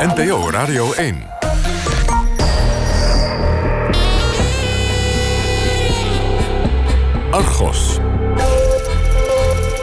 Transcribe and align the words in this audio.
NPO 0.00 0.50
Radio 0.50 0.92
1. 0.92 1.14
Argos. 7.30 7.98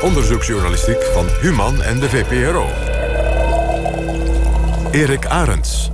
Onderzoeksjournalistiek 0.02 1.04
van 1.04 1.26
Human 1.42 1.82
en 1.82 2.00
de 2.00 2.10
VPRO. 2.10 2.66
Erik 4.92 5.26
Arends. 5.26 5.92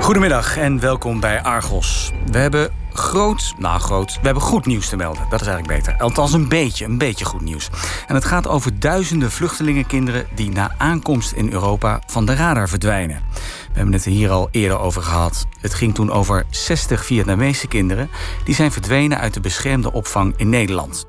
Goedemiddag 0.00 0.56
en 0.56 0.80
welkom 0.80 1.20
bij 1.20 1.42
Argos. 1.42 2.12
We 2.30 2.38
hebben 2.38 2.79
groot, 3.00 3.54
nou 3.58 3.80
groot, 3.80 4.12
we 4.12 4.20
hebben 4.22 4.42
goed 4.42 4.66
nieuws 4.66 4.88
te 4.88 4.96
melden. 4.96 5.26
Dat 5.30 5.40
is 5.40 5.46
eigenlijk 5.46 5.84
beter. 5.84 6.00
Althans 6.00 6.32
een 6.32 6.48
beetje, 6.48 6.84
een 6.84 6.98
beetje 6.98 7.24
goed 7.24 7.40
nieuws. 7.40 7.70
En 8.06 8.14
het 8.14 8.24
gaat 8.24 8.48
over 8.48 8.78
duizenden 8.78 9.30
vluchtelingenkinderen... 9.30 10.26
die 10.34 10.50
na 10.50 10.74
aankomst 10.78 11.32
in 11.32 11.52
Europa 11.52 12.02
van 12.06 12.26
de 12.26 12.34
radar 12.34 12.68
verdwijnen. 12.68 13.22
We 13.32 13.76
hebben 13.76 13.94
het 13.94 14.04
er 14.04 14.10
hier 14.10 14.30
al 14.30 14.48
eerder 14.50 14.78
over 14.78 15.02
gehad. 15.02 15.46
Het 15.60 15.74
ging 15.74 15.94
toen 15.94 16.10
over 16.10 16.44
60 16.50 17.04
Vietnamese 17.04 17.66
kinderen... 17.66 18.10
die 18.44 18.54
zijn 18.54 18.72
verdwenen 18.72 19.18
uit 19.18 19.34
de 19.34 19.40
beschermde 19.40 19.92
opvang 19.92 20.34
in 20.36 20.48
Nederland. 20.48 21.06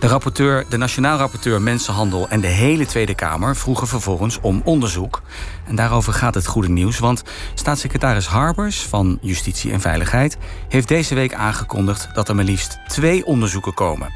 De, 0.00 0.06
rapporteur, 0.06 0.64
de 0.68 0.76
Nationaal 0.76 1.18
Rapporteur 1.18 1.62
Mensenhandel 1.62 2.28
en 2.28 2.40
de 2.40 2.46
hele 2.46 2.86
Tweede 2.86 3.14
Kamer 3.14 3.56
vroegen 3.56 3.86
vervolgens 3.86 4.38
om 4.40 4.60
onderzoek. 4.64 5.22
En 5.66 5.74
daarover 5.74 6.12
gaat 6.12 6.34
het 6.34 6.46
goede 6.46 6.68
nieuws, 6.68 6.98
want 6.98 7.22
staatssecretaris 7.54 8.26
Harbers 8.26 8.82
van 8.82 9.18
Justitie 9.20 9.72
en 9.72 9.80
Veiligheid 9.80 10.36
heeft 10.68 10.88
deze 10.88 11.14
week 11.14 11.34
aangekondigd 11.34 12.08
dat 12.14 12.28
er 12.28 12.34
maar 12.34 12.44
liefst 12.44 12.78
twee 12.86 13.26
onderzoeken 13.26 13.74
komen. 13.74 14.12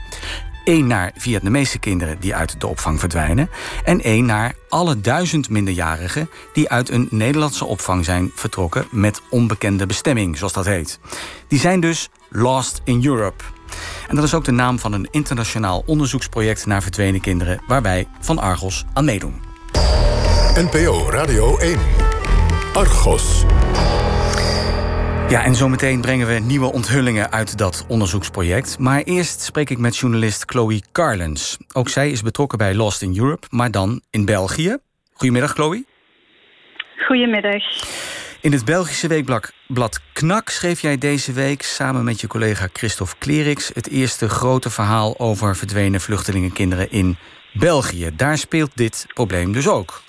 Eén 0.64 0.86
naar 0.86 1.12
Vietnamese 1.16 1.78
kinderen 1.78 2.20
die 2.20 2.34
uit 2.34 2.60
de 2.60 2.66
opvang 2.66 3.00
verdwijnen. 3.00 3.50
En 3.84 4.00
één 4.02 4.26
naar 4.26 4.54
alle 4.68 5.00
duizend 5.00 5.48
minderjarigen 5.48 6.30
die 6.52 6.68
uit 6.68 6.90
een 6.90 7.08
Nederlandse 7.10 7.64
opvang 7.64 8.04
zijn 8.04 8.30
vertrokken 8.34 8.86
met 8.90 9.20
onbekende 9.30 9.86
bestemming, 9.86 10.36
zoals 10.36 10.52
dat 10.52 10.64
heet. 10.64 10.98
Die 11.48 11.58
zijn 11.58 11.80
dus 11.80 12.08
Lost 12.28 12.80
in 12.84 13.04
Europe. 13.04 13.44
En 14.08 14.14
dat 14.14 14.24
is 14.24 14.34
ook 14.34 14.44
de 14.44 14.52
naam 14.52 14.78
van 14.78 14.92
een 14.92 15.08
internationaal 15.10 15.82
onderzoeksproject 15.86 16.66
naar 16.66 16.82
verdwenen 16.82 17.20
kinderen, 17.20 17.62
waar 17.66 17.82
wij 17.82 18.08
van 18.20 18.38
Argos 18.38 18.84
aan 18.92 19.04
meedoen. 19.04 19.42
NPO 20.54 21.10
Radio 21.10 21.58
1. 21.58 21.78
Argos. 22.72 23.44
Ja, 25.28 25.44
en 25.44 25.54
zometeen 25.54 26.00
brengen 26.00 26.26
we 26.26 26.34
nieuwe 26.34 26.72
onthullingen 26.72 27.32
uit 27.32 27.58
dat 27.58 27.84
onderzoeksproject. 27.88 28.78
Maar 28.78 29.02
eerst 29.02 29.40
spreek 29.40 29.70
ik 29.70 29.78
met 29.78 29.96
journalist 29.96 30.50
Chloe 30.50 30.82
Carlens. 30.92 31.56
Ook 31.72 31.88
zij 31.88 32.10
is 32.10 32.22
betrokken 32.22 32.58
bij 32.58 32.74
Lost 32.74 33.02
in 33.02 33.18
Europe, 33.18 33.46
maar 33.50 33.70
dan 33.70 34.00
in 34.10 34.24
België. 34.24 34.76
Goedemiddag, 35.12 35.52
Chloe. 35.52 35.84
Goedemiddag. 37.06 37.62
In 38.44 38.52
het 38.52 38.64
Belgische 38.64 39.08
weekblad 39.08 40.00
Knak 40.12 40.48
schreef 40.48 40.80
jij 40.80 40.98
deze 40.98 41.32
week 41.32 41.62
samen 41.62 42.04
met 42.04 42.20
je 42.20 42.26
collega 42.26 42.68
Christophe 42.72 43.14
Kleriks 43.18 43.70
het 43.74 43.88
eerste 43.88 44.28
grote 44.28 44.70
verhaal 44.70 45.18
over 45.18 45.56
verdwenen 45.56 46.00
vluchtelingenkinderen 46.00 46.90
in 46.90 47.16
België. 47.52 48.10
Daar 48.16 48.38
speelt 48.38 48.76
dit 48.76 49.06
probleem 49.14 49.52
dus 49.52 49.68
ook. 49.68 50.02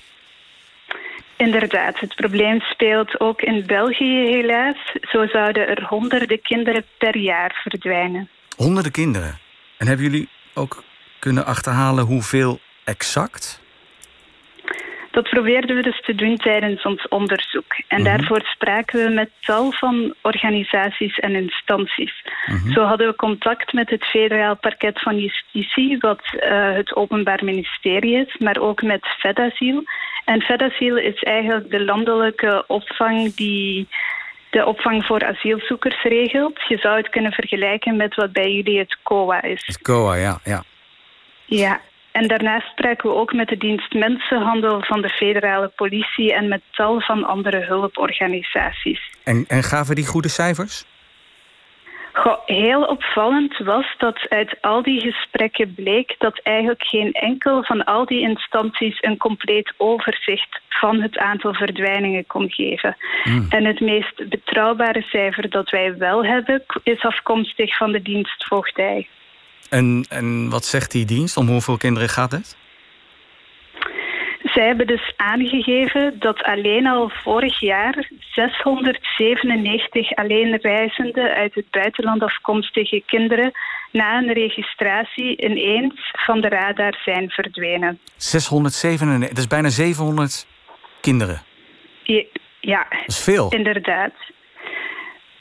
Inderdaad, 1.38 2.00
het 2.00 2.16
probleem 2.16 2.59
speelt 2.59 3.19
ook 3.19 3.41
in 3.41 3.63
België 3.66 4.25
helaas. 4.25 4.78
Zo 5.02 5.28
zouden 5.28 5.67
er 5.67 5.83
honderden 5.83 6.41
kinderen 6.41 6.86
per 6.97 7.17
jaar 7.17 7.59
verdwijnen. 7.63 8.30
Honderden 8.56 8.91
kinderen? 8.91 9.39
En 9.78 9.88
hebben 9.88 10.06
jullie 10.06 10.30
ook 10.53 10.83
kunnen 11.19 11.45
achterhalen 11.45 12.06
hoeveel 12.06 12.59
exact? 12.83 13.63
Dat 15.16 15.30
probeerden 15.30 15.75
we 15.75 15.81
dus 15.81 16.02
te 16.02 16.16
doen 16.16 16.38
tijdens 16.38 16.83
ons 16.83 17.08
onderzoek. 17.08 17.75
En 17.88 18.02
mhm. 18.02 18.03
daarvoor 18.03 18.41
spraken 18.41 19.03
we 19.03 19.13
met 19.13 19.30
tal 19.41 19.72
van 19.72 20.13
organisaties 20.22 21.19
en 21.19 21.35
instanties. 21.35 22.23
Mhm. 22.45 22.72
Zo 22.72 22.84
hadden 22.84 23.07
we 23.07 23.16
contact 23.16 23.73
met 23.73 23.90
het 23.90 24.03
federaal 24.06 24.56
parket 24.56 25.01
van 25.01 25.17
justitie, 25.17 25.97
wat 26.00 26.22
uh, 26.34 26.73
het 26.73 26.95
Openbaar 26.95 27.44
Ministerie 27.44 28.25
is, 28.25 28.38
maar 28.38 28.57
ook 28.57 28.81
met 28.81 29.06
FedAsiel. 29.19 29.84
En 30.25 30.41
FedAsiel 30.41 30.97
is 30.97 31.23
eigenlijk 31.23 31.69
de 31.72 31.84
landelijke 31.84 32.63
opvang 32.67 33.34
die 33.34 33.88
de 34.50 34.66
opvang 34.66 35.06
voor 35.06 35.25
asielzoekers 35.25 36.03
regelt. 36.03 36.61
Je 36.67 36.78
zou 36.78 36.97
het 36.97 37.09
kunnen 37.09 37.31
vergelijken 37.31 37.95
met 37.95 38.16
wat 38.16 38.31
bij 38.31 38.51
jullie 38.51 38.79
het 38.79 38.97
COA 39.03 39.41
is. 39.41 39.63
Het 39.66 39.81
COA, 39.81 40.16
ja. 40.16 40.40
Ja, 40.44 40.63
ja 41.45 41.81
en 42.16 42.28
daarnaast 42.28 42.68
spreken 42.68 43.09
we 43.09 43.16
ook 43.16 43.34
met 43.34 43.48
de 43.48 43.58
dienst 43.58 43.94
Mensenhandel 43.94 44.81
van 44.81 45.02
de 45.02 45.09
federale 45.09 45.72
politie 45.76 46.34
en 46.34 46.48
met 46.48 46.62
tal 46.72 47.02
van 47.02 47.24
andere 47.24 47.66
hulporganisaties. 47.66 49.02
En, 49.24 49.46
en 49.48 49.64
gaven 49.64 49.96
die 49.96 50.06
goede 50.06 50.30
cijfers? 50.30 50.86
Goh, 52.14 52.38
heel 52.46 52.84
opvallend 52.84 53.58
was 53.58 53.96
dat 53.98 54.30
uit 54.30 54.62
al 54.62 54.81
die 54.81 55.02
gesprekken 55.02 55.74
bleek 55.74 56.16
dat 56.18 56.40
eigenlijk 56.44 56.84
geen 56.84 57.12
enkel 57.12 57.64
van 57.64 57.84
al 57.84 58.06
die 58.06 58.22
instanties 58.22 58.97
een 59.02 59.18
compleet 59.18 59.74
overzicht 59.78 60.62
van 60.70 61.02
het 61.02 61.18
aantal 61.18 61.53
verdwijningen 61.53 62.28
kon 62.28 62.50
geven. 62.50 62.97
Hmm. 63.24 63.46
En 63.50 63.66
het 63.66 63.80
meest 63.80 64.30
betrouwbare 64.30 65.02
cijfer 65.02 65.50
dat 65.50 65.70
wij 65.70 65.97
wel 65.97 66.26
hebben 66.26 66.64
is 66.84 67.02
afkomstig 67.03 67.78
van 67.78 67.92
de 67.92 68.02
dienst 68.02 68.46
voogdij. 68.46 69.08
En, 69.75 70.06
en 70.09 70.50
wat 70.50 70.66
zegt 70.66 70.91
die 70.91 71.06
dienst? 71.06 71.38
Om 71.38 71.47
hoeveel 71.47 71.78
kinderen 71.78 72.09
gaat 72.09 72.31
het? 72.31 72.58
Zij 74.44 74.66
hebben 74.68 74.88
dus 74.88 75.13
aangegeven 75.16 76.19
dat 76.19 76.44
alleen 76.44 76.88
al 76.88 77.09
vorig 77.24 77.59
jaar 77.59 78.09
697 78.19 80.16
alleenreizenden 80.16 81.34
uit 81.34 81.56
het 81.56 81.69
buitenland 81.72 82.22
afkomstige 82.22 83.03
kinderen 83.06 83.52
na 83.91 84.18
een 84.18 84.34
registratie 84.34 85.44
ineens 85.44 86.12
van 86.12 86.41
de 86.41 86.47
radar 86.47 87.02
zijn 87.06 87.30
verdwenen. 87.30 88.00
697, 88.16 89.30
dat 89.30 89.38
is 89.38 89.47
bijna 89.47 89.69
700 89.69 90.47
kinderen. 91.02 91.41
Ja, 92.59 92.85
dat 92.90 93.08
is 93.08 93.19
veel. 93.19 93.50
Inderdaad. 93.50 94.14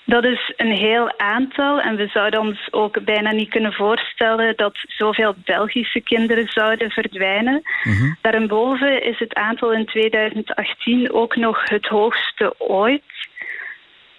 Dat 0.06 0.24
is 0.24 0.52
een 0.56 0.72
heel 0.72 1.18
aantal 1.18 1.80
en 1.80 1.96
we 1.96 2.06
zouden 2.06 2.40
ons 2.40 2.68
ook 2.70 3.04
bijna 3.04 3.32
niet 3.32 3.48
kunnen 3.48 3.72
voorstellen 3.72 4.56
dat 4.56 4.76
zoveel 4.86 5.34
Belgische 5.44 6.00
kinderen 6.00 6.48
zouden 6.48 6.90
verdwijnen. 6.90 7.62
Mm 7.82 8.16
Daarboven 8.20 9.02
is 9.02 9.18
het 9.18 9.34
aantal 9.34 9.72
in 9.72 9.86
2018 9.86 11.12
ook 11.12 11.36
nog 11.36 11.68
het 11.68 11.86
hoogste 11.86 12.54
ooit. 12.58 13.02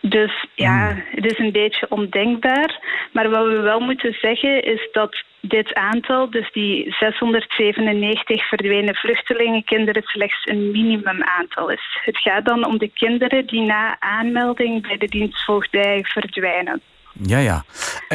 Dus 0.01 0.45
ja, 0.53 0.91
hmm. 0.91 1.03
het 1.11 1.25
is 1.31 1.37
een 1.37 1.51
beetje 1.51 1.89
ondenkbaar. 1.89 2.79
Maar 3.11 3.29
wat 3.29 3.47
we 3.47 3.59
wel 3.59 3.79
moeten 3.79 4.13
zeggen 4.21 4.63
is 4.63 4.89
dat 4.91 5.23
dit 5.47 5.73
aantal, 5.73 6.29
dus 6.29 6.51
die 6.51 6.95
697 6.99 8.47
verdwenen 8.47 8.95
vluchtelingenkinderen, 8.95 10.03
slechts 10.03 10.39
een 10.43 10.71
minimumaantal 10.71 11.69
is. 11.69 11.99
Het 12.03 12.17
gaat 12.17 12.45
dan 12.45 12.65
om 12.65 12.77
de 12.77 12.87
kinderen 12.93 13.45
die 13.45 13.61
na 13.61 13.99
aanmelding 13.99 14.87
bij 14.87 14.97
de 14.97 15.07
dienstvoogdij 15.07 16.03
verdwijnen. 16.03 16.81
Ja, 17.13 17.37
ja. 17.37 17.63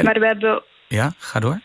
Maar 0.02 0.20
we 0.20 0.26
hebben. 0.26 0.62
Ja, 0.88 1.12
ga 1.18 1.40
door. 1.40 1.60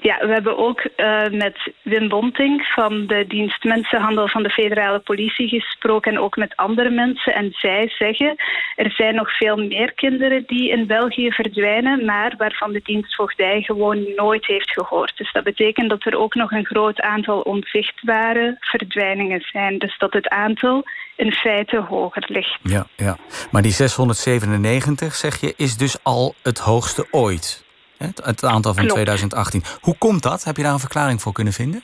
Ja, 0.00 0.26
we 0.26 0.32
hebben 0.32 0.58
ook 0.58 0.88
uh, 0.96 1.26
met 1.30 1.72
Wim 1.82 2.08
Bonting 2.08 2.66
van 2.66 3.06
de 3.06 3.24
dienst 3.28 3.64
Mensenhandel 3.64 4.28
van 4.28 4.42
de 4.42 4.50
federale 4.50 4.98
politie 4.98 5.48
gesproken 5.48 6.12
en 6.12 6.18
ook 6.18 6.36
met 6.36 6.56
andere 6.56 6.90
mensen. 6.90 7.34
En 7.34 7.52
zij 7.52 7.88
zeggen, 7.88 8.34
er 8.76 8.90
zijn 8.90 9.14
nog 9.14 9.36
veel 9.36 9.56
meer 9.56 9.92
kinderen 9.92 10.44
die 10.46 10.70
in 10.70 10.86
België 10.86 11.32
verdwijnen, 11.32 12.04
maar 12.04 12.34
waarvan 12.36 12.72
de 12.72 12.80
dienstvoogdij 12.84 13.62
gewoon 13.62 14.06
nooit 14.16 14.46
heeft 14.46 14.70
gehoord. 14.70 15.16
Dus 15.16 15.32
dat 15.32 15.44
betekent 15.44 15.90
dat 15.90 16.06
er 16.06 16.18
ook 16.18 16.34
nog 16.34 16.50
een 16.50 16.66
groot 16.66 17.00
aantal 17.00 17.40
onzichtbare 17.40 18.56
verdwijningen 18.60 19.40
zijn. 19.40 19.78
Dus 19.78 19.98
dat 19.98 20.12
het 20.12 20.28
aantal 20.28 20.84
in 21.16 21.32
feite 21.32 21.80
hoger 21.80 22.24
ligt. 22.26 22.58
Ja, 22.62 22.86
ja. 22.96 23.16
maar 23.50 23.62
die 23.62 23.72
697, 23.72 25.14
zeg 25.14 25.40
je, 25.40 25.54
is 25.56 25.76
dus 25.76 25.96
al 26.02 26.34
het 26.42 26.58
hoogste 26.58 27.06
ooit. 27.10 27.66
Het 27.98 28.44
aantal 28.44 28.74
van 28.74 28.86
2018. 28.86 29.62
Hoe 29.80 29.98
komt 29.98 30.22
dat? 30.22 30.44
Heb 30.44 30.56
je 30.56 30.62
daar 30.62 30.72
een 30.72 30.78
verklaring 30.78 31.22
voor 31.22 31.32
kunnen 31.32 31.52
vinden? 31.52 31.82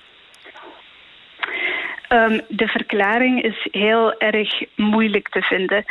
Um, 2.08 2.40
de 2.48 2.66
verklaring 2.66 3.42
is 3.42 3.68
heel 3.70 4.18
erg 4.18 4.62
moeilijk 4.76 5.28
te 5.28 5.42
vinden. 5.42 5.84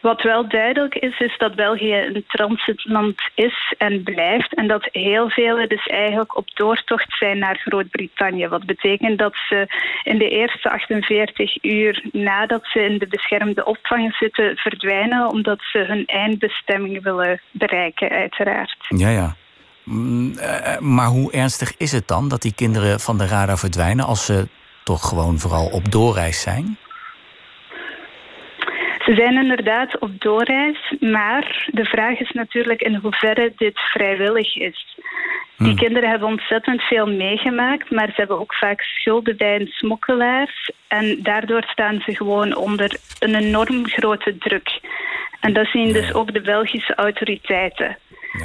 Wat 0.00 0.22
wel 0.22 0.48
duidelijk 0.48 0.94
is, 0.94 1.18
is 1.18 1.38
dat 1.38 1.54
België 1.54 1.94
een 1.94 2.24
transitland 2.26 3.20
is 3.34 3.74
en 3.78 4.02
blijft. 4.02 4.54
En 4.54 4.68
dat 4.68 4.88
heel 4.92 5.30
velen 5.30 5.68
dus 5.68 5.86
eigenlijk 5.86 6.36
op 6.36 6.50
doortocht 6.54 7.16
zijn 7.18 7.38
naar 7.38 7.56
Groot-Brittannië. 7.56 8.48
Wat 8.48 8.66
betekent 8.66 9.18
dat 9.18 9.34
ze 9.48 9.66
in 10.02 10.18
de 10.18 10.28
eerste 10.28 10.70
48 10.70 11.64
uur 11.64 12.08
nadat 12.12 12.66
ze 12.66 12.80
in 12.80 12.98
de 12.98 13.06
beschermde 13.06 13.64
opvang 13.64 14.14
zitten 14.14 14.56
verdwijnen. 14.56 15.28
Omdat 15.28 15.58
ze 15.72 15.78
hun 15.78 16.06
eindbestemming 16.06 17.02
willen 17.02 17.40
bereiken, 17.50 18.08
uiteraard. 18.08 18.76
Ja, 18.88 19.08
ja. 19.08 19.36
Mm, 19.84 20.38
eh, 20.38 20.78
maar 20.78 21.08
hoe 21.08 21.32
ernstig 21.32 21.76
is 21.76 21.92
het 21.92 22.08
dan 22.08 22.28
dat 22.28 22.42
die 22.42 22.54
kinderen 22.54 23.00
van 23.00 23.18
de 23.18 23.26
radar 23.26 23.58
verdwijnen 23.58 24.04
als 24.04 24.24
ze 24.24 24.48
toch 24.84 25.08
gewoon 25.08 25.38
vooral 25.38 25.66
op 25.66 25.90
doorreis 25.92 26.40
zijn? 26.40 26.78
Ze 29.10 29.16
zijn 29.16 29.34
inderdaad 29.34 29.98
op 29.98 30.20
doorreis, 30.20 30.94
maar 31.00 31.68
de 31.72 31.84
vraag 31.84 32.20
is 32.20 32.30
natuurlijk 32.30 32.80
in 32.80 32.94
hoeverre 32.94 33.52
dit 33.56 33.78
vrijwillig 33.78 34.56
is. 34.56 34.96
Die 35.56 35.68
hmm. 35.68 35.76
kinderen 35.76 36.08
hebben 36.08 36.28
ontzettend 36.28 36.82
veel 36.82 37.06
meegemaakt, 37.06 37.90
maar 37.90 38.06
ze 38.06 38.14
hebben 38.14 38.38
ook 38.38 38.54
vaak 38.54 38.80
schulden 38.80 39.36
bij 39.36 39.60
een 39.60 39.66
smokkelaar. 39.66 40.70
En 40.88 41.22
daardoor 41.22 41.62
staan 41.62 42.00
ze 42.00 42.16
gewoon 42.16 42.56
onder 42.56 42.96
een 43.18 43.34
enorm 43.34 43.88
grote 43.88 44.38
druk. 44.38 44.80
En 45.40 45.52
dat 45.52 45.66
zien 45.66 45.92
dus 45.92 46.14
ook 46.14 46.32
de 46.32 46.40
Belgische 46.40 46.94
autoriteiten. 46.94 47.98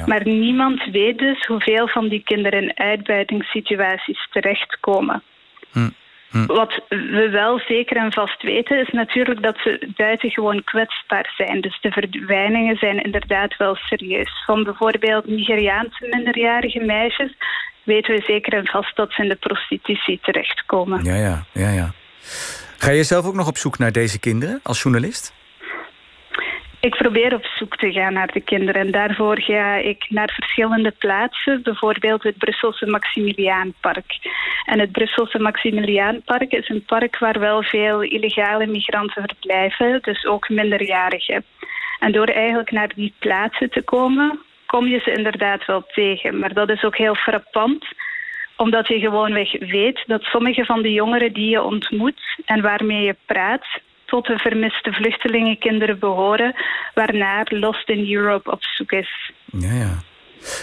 Maar 0.06 0.22
niemand 0.24 0.84
weet 0.84 1.18
dus 1.18 1.46
hoeveel 1.46 1.88
van 1.88 2.08
die 2.08 2.22
kinderen 2.22 2.62
in 2.62 2.78
uitbuitingssituaties 2.78 4.28
terechtkomen. 4.30 5.22
Hm. 5.72 5.88
Hm. 6.36 6.46
Wat 6.46 6.82
we 6.88 7.28
wel 7.30 7.58
zeker 7.58 7.96
en 7.96 8.12
vast 8.12 8.42
weten 8.42 8.80
is 8.80 8.88
natuurlijk 8.92 9.42
dat 9.42 9.56
ze 9.58 9.88
buitengewoon 9.96 10.64
kwetsbaar 10.64 11.32
zijn. 11.36 11.60
Dus 11.60 11.78
de 11.80 11.90
verdwijningen 11.90 12.76
zijn 12.76 13.02
inderdaad 13.02 13.56
wel 13.56 13.74
serieus. 13.74 14.42
Van 14.46 14.64
bijvoorbeeld 14.64 15.26
Nigeriaanse 15.26 16.06
minderjarige 16.10 16.84
meisjes 16.84 17.34
weten 17.82 18.14
we 18.14 18.22
zeker 18.26 18.52
en 18.52 18.66
vast 18.66 18.96
dat 18.96 19.12
ze 19.12 19.22
in 19.22 19.28
de 19.28 19.36
prostitutie 19.36 20.18
terechtkomen. 20.22 21.04
Ja, 21.04 21.14
ja, 21.14 21.44
ja, 21.52 21.70
ja. 21.70 21.92
Ga 22.78 22.90
je 22.90 23.02
zelf 23.02 23.26
ook 23.26 23.34
nog 23.34 23.48
op 23.48 23.56
zoek 23.56 23.78
naar 23.78 23.92
deze 23.92 24.18
kinderen 24.18 24.60
als 24.62 24.82
journalist? 24.82 25.34
Ik 26.86 26.96
probeer 26.96 27.34
op 27.34 27.44
zoek 27.44 27.76
te 27.76 27.92
gaan 27.92 28.12
naar 28.12 28.32
de 28.32 28.40
kinderen. 28.40 28.80
En 28.80 28.90
daarvoor 28.90 29.40
ga 29.40 29.74
ik 29.74 30.06
naar 30.08 30.32
verschillende 30.34 30.90
plaatsen. 30.90 31.62
Bijvoorbeeld 31.62 32.22
het 32.22 32.38
Brusselse 32.38 32.86
Maximiliaanpark. 32.86 34.18
En 34.64 34.78
het 34.78 34.92
Brusselse 34.92 35.38
Maximiliaanpark 35.38 36.52
is 36.52 36.68
een 36.68 36.84
park 36.84 37.18
waar 37.18 37.38
wel 37.38 37.62
veel 37.62 38.02
illegale 38.02 38.66
migranten 38.66 39.22
verblijven. 39.22 39.98
Dus 40.02 40.26
ook 40.26 40.48
minderjarigen. 40.48 41.44
En 41.98 42.12
door 42.12 42.26
eigenlijk 42.26 42.70
naar 42.70 42.92
die 42.94 43.14
plaatsen 43.18 43.70
te 43.70 43.82
komen, 43.82 44.38
kom 44.66 44.86
je 44.86 44.98
ze 44.98 45.12
inderdaad 45.12 45.64
wel 45.64 45.84
tegen. 45.86 46.38
Maar 46.38 46.52
dat 46.52 46.70
is 46.70 46.84
ook 46.84 46.96
heel 46.96 47.14
frappant 47.14 47.86
omdat 48.56 48.88
je 48.88 48.98
gewoonweg 48.98 49.58
weet 49.58 50.02
dat 50.06 50.22
sommige 50.22 50.64
van 50.64 50.82
de 50.82 50.92
jongeren 50.92 51.32
die 51.32 51.48
je 51.48 51.62
ontmoet 51.62 52.20
en 52.44 52.62
waarmee 52.62 53.02
je 53.02 53.16
praat, 53.26 53.66
tot 54.06 54.26
de 54.26 54.38
vermiste 54.38 54.92
vluchtelingenkinderen 54.92 55.98
behoren, 55.98 56.54
waarnaar 56.94 57.46
Lost 57.50 57.88
in 57.88 58.12
Europe 58.12 58.50
op 58.50 58.64
zoek 58.64 58.90
is. 58.90 59.32
Ja, 59.44 59.72
ja. 59.72 59.98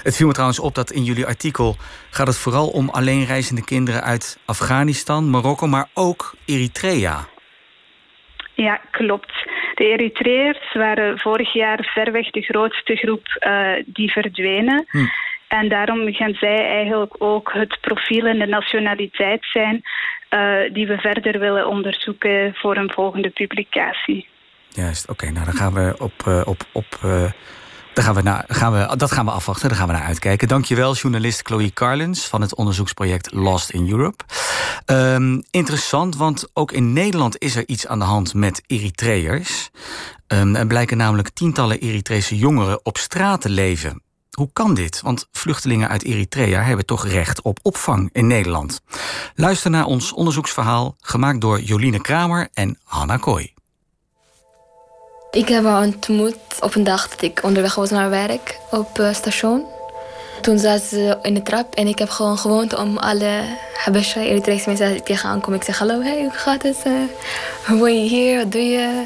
Het 0.04 0.16
viel 0.16 0.28
me 0.28 0.34
trouwens 0.34 0.60
op 0.60 0.76
dat 0.76 0.92
in 0.92 1.04
jullie 1.04 1.26
artikel 1.26 1.76
gaat 2.10 2.28
het 2.28 2.38
vooral 2.38 2.68
om 2.68 2.90
alleenreizende 2.90 3.64
kinderen 3.64 4.04
uit 4.04 4.40
Afghanistan, 4.46 5.30
Marokko, 5.30 5.68
maar 5.68 5.90
ook 5.94 6.36
Eritrea. 6.46 7.28
Ja, 8.54 8.82
klopt. 8.92 9.34
De 9.76 9.84
Eritreërs 9.84 10.74
waren 10.74 11.20
vorig 11.20 11.54
jaar 11.54 11.90
verweg 11.94 12.30
de 12.30 12.42
grootste 12.42 12.96
groep 12.96 13.26
uh, 13.48 13.84
die 13.86 14.12
verdwenen. 14.12 14.86
Hm. 14.90 15.06
En 15.60 15.70
daarom 15.70 16.14
gaan 16.14 16.34
zij 16.34 16.70
eigenlijk 16.70 17.16
ook 17.18 17.54
het 17.54 17.78
profiel 17.82 18.26
en 18.26 18.40
de 18.40 18.46
nationaliteit 18.46 19.46
zijn 19.46 19.82
uh, 20.30 20.74
die 20.74 20.88
we 20.88 20.98
verder 20.98 21.40
willen 21.40 21.68
onderzoeken 21.68 22.54
voor 22.54 22.78
een 22.78 22.92
volgende 22.94 23.30
publicatie. 23.30 24.28
Juist, 24.70 25.10
oké. 25.10 25.32
nou, 25.32 25.46
dan 25.46 25.54
gaan 25.54 25.74
we 25.74 25.96
op. 25.98 26.14
Uh, 26.28 26.42
op, 26.46 26.64
op 26.72 26.86
uh, 27.06 27.32
daar 27.94 28.04
gaan 28.04 28.16
we 28.16 28.22
naar, 28.22 28.44
gaan 28.48 28.74
we, 28.74 28.96
dat 28.98 29.12
gaan 29.12 29.26
we 29.26 29.32
afwachten, 29.32 29.70
daar 29.70 29.78
gaan 29.78 29.88
we 29.88 29.94
naar 29.94 30.04
uitkijken. 30.04 30.48
Dankjewel, 30.48 30.94
journalist 30.94 31.48
Chloe 31.48 31.74
Carlins 31.74 32.28
van 32.28 32.42
het 32.42 32.56
onderzoeksproject 32.56 33.34
Lost 33.34 33.70
in 33.70 33.90
Europe. 33.90 34.24
Um, 34.86 35.44
interessant, 35.52 36.16
want 36.16 36.50
ook 36.54 36.72
in 36.72 36.94
Nederland 36.94 37.38
is 37.38 37.56
er 37.56 37.64
iets 37.66 37.88
aan 37.88 38.00
de 38.00 38.06
hand 38.06 38.34
met 38.34 38.64
Eritreërs. 38.68 39.70
Um, 40.28 40.56
er 40.56 40.68
blijken 40.68 40.98
namelijk 40.98 41.30
tientallen 41.30 41.80
Eritrese 41.80 42.38
jongeren 42.38 42.86
op 42.86 42.98
straat 42.98 43.42
te 43.42 43.50
leven. 43.50 44.03
Hoe 44.34 44.50
kan 44.54 44.74
dit? 44.74 45.02
Want 45.02 45.28
vluchtelingen 45.32 45.90
uit 45.90 46.04
Eritrea 46.04 46.62
hebben 46.62 46.86
toch 46.86 47.08
recht 47.08 47.42
op 47.42 47.60
opvang 47.62 48.10
in 48.12 48.28
Nederland. 48.28 48.82
Luister 49.36 49.70
naar 49.70 49.86
ons 49.86 50.14
onderzoeksverhaal, 50.14 50.96
gemaakt 51.00 51.42
door 51.42 51.62
Joline 51.62 52.02
Kramer 52.02 52.48
en 52.54 52.78
Hanna 52.84 53.18
Kooi. 53.18 53.54
Ik 55.32 55.48
heb 55.48 55.64
haar 55.64 55.84
ontmoet 55.86 56.38
op 56.60 56.76
een 56.76 56.84
dag 56.84 57.10
dat 57.10 57.22
ik 57.22 57.40
onderweg 57.44 57.76
was 57.76 57.90
naar 57.90 58.10
werk 58.10 58.60
op 58.72 59.00
uh, 59.00 59.14
station. 59.14 59.66
Toen 60.42 60.60
zat 60.60 60.82
ze 60.82 61.20
in 61.22 61.34
de 61.34 61.42
trap 61.42 61.74
en 61.74 61.88
ik 61.88 62.00
heb 62.00 62.10
gewoon 62.10 62.38
gewoond 62.38 62.76
om 62.76 62.98
alle 62.98 63.58
Habesha 63.78 64.22
Eritrese 64.22 64.70
mensen 64.70 65.04
tegen 65.04 65.30
aankomen. 65.30 65.60
Ik 65.60 65.66
zeg 65.66 65.78
hallo, 65.78 66.02
hey, 66.02 66.22
hoe 66.22 66.32
gaat 66.32 66.64
het? 66.64 66.78
Uh, 66.88 66.94
hoe 67.68 67.78
woon 67.78 68.04
je 68.04 68.10
hier? 68.10 68.38
Wat 68.38 68.52
doe 68.52 68.62
je? 68.62 69.06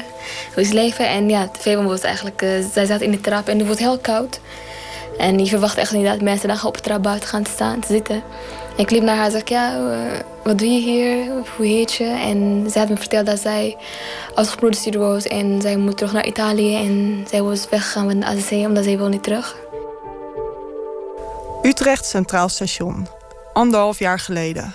Hoe 0.54 0.62
is 0.62 0.68
het 0.68 0.76
leven? 0.76 1.08
En 1.08 1.28
ja, 1.28 1.48
veel 1.58 1.82
was 1.82 2.00
eigenlijk, 2.00 2.42
uh, 2.42 2.50
zij 2.72 2.86
zat 2.86 3.00
in 3.00 3.10
de 3.10 3.20
trap 3.20 3.48
en 3.48 3.58
het 3.58 3.68
was 3.68 3.78
heel 3.78 3.98
koud. 3.98 4.40
En 5.18 5.38
je 5.38 5.46
verwacht 5.46 5.76
echt 5.76 5.92
niet 5.92 6.06
dat 6.06 6.20
mensen 6.20 6.48
dan 6.48 6.64
op 6.64 6.74
het 6.74 6.82
trap 6.82 7.02
buiten 7.02 7.28
gaan 7.28 7.46
staan, 7.46 7.80
te 7.80 7.86
zitten. 7.86 8.22
ik 8.76 8.90
liep 8.90 9.02
naar 9.02 9.16
haar 9.16 9.24
en 9.24 9.30
zei, 9.30 9.42
ja, 9.46 9.76
eh, 9.76 10.20
wat 10.44 10.58
doe 10.58 10.68
je 10.68 10.80
hier? 10.80 11.26
Hoe 11.56 11.66
heet 11.66 11.92
je? 11.92 12.04
En 12.04 12.66
zij 12.70 12.80
had 12.80 12.90
me 12.90 12.96
verteld 12.96 13.26
dat 13.26 13.40
zij 13.40 13.76
uitgeproduceerd 14.34 14.94
was 14.94 15.24
en 15.24 15.60
zij 15.62 15.76
moet 15.76 15.96
terug 15.96 16.12
naar 16.12 16.26
Italië. 16.26 16.76
En 16.76 17.24
zij 17.30 17.42
was 17.42 17.68
weggegaan 17.68 18.06
met 18.06 18.20
de 18.20 18.26
ACC 18.26 18.50
omdat 18.50 18.84
zij 18.84 18.96
wil 18.96 19.08
niet 19.08 19.22
terug. 19.22 19.56
Utrecht 21.62 22.04
Centraal 22.04 22.48
Station. 22.48 23.08
Anderhalf 23.52 23.98
jaar 23.98 24.18
geleden. 24.18 24.74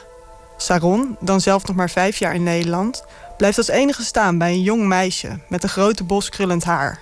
Saron, 0.58 1.18
dan 1.20 1.42
zelf 1.42 1.68
nog 1.68 1.76
maar 1.76 1.90
vijf 1.90 2.18
jaar 2.18 2.36
in 2.36 2.44
Nederland, 2.44 3.04
blijft 3.38 3.58
als 3.58 3.68
enige 3.68 4.04
staan 4.04 4.38
bij 4.38 4.52
een 4.52 4.62
jong 4.62 4.86
meisje 4.86 5.40
met 5.48 5.64
een 5.64 5.70
grote 5.70 6.04
bos 6.04 6.30
krullend 6.30 6.64
haar. 6.64 7.00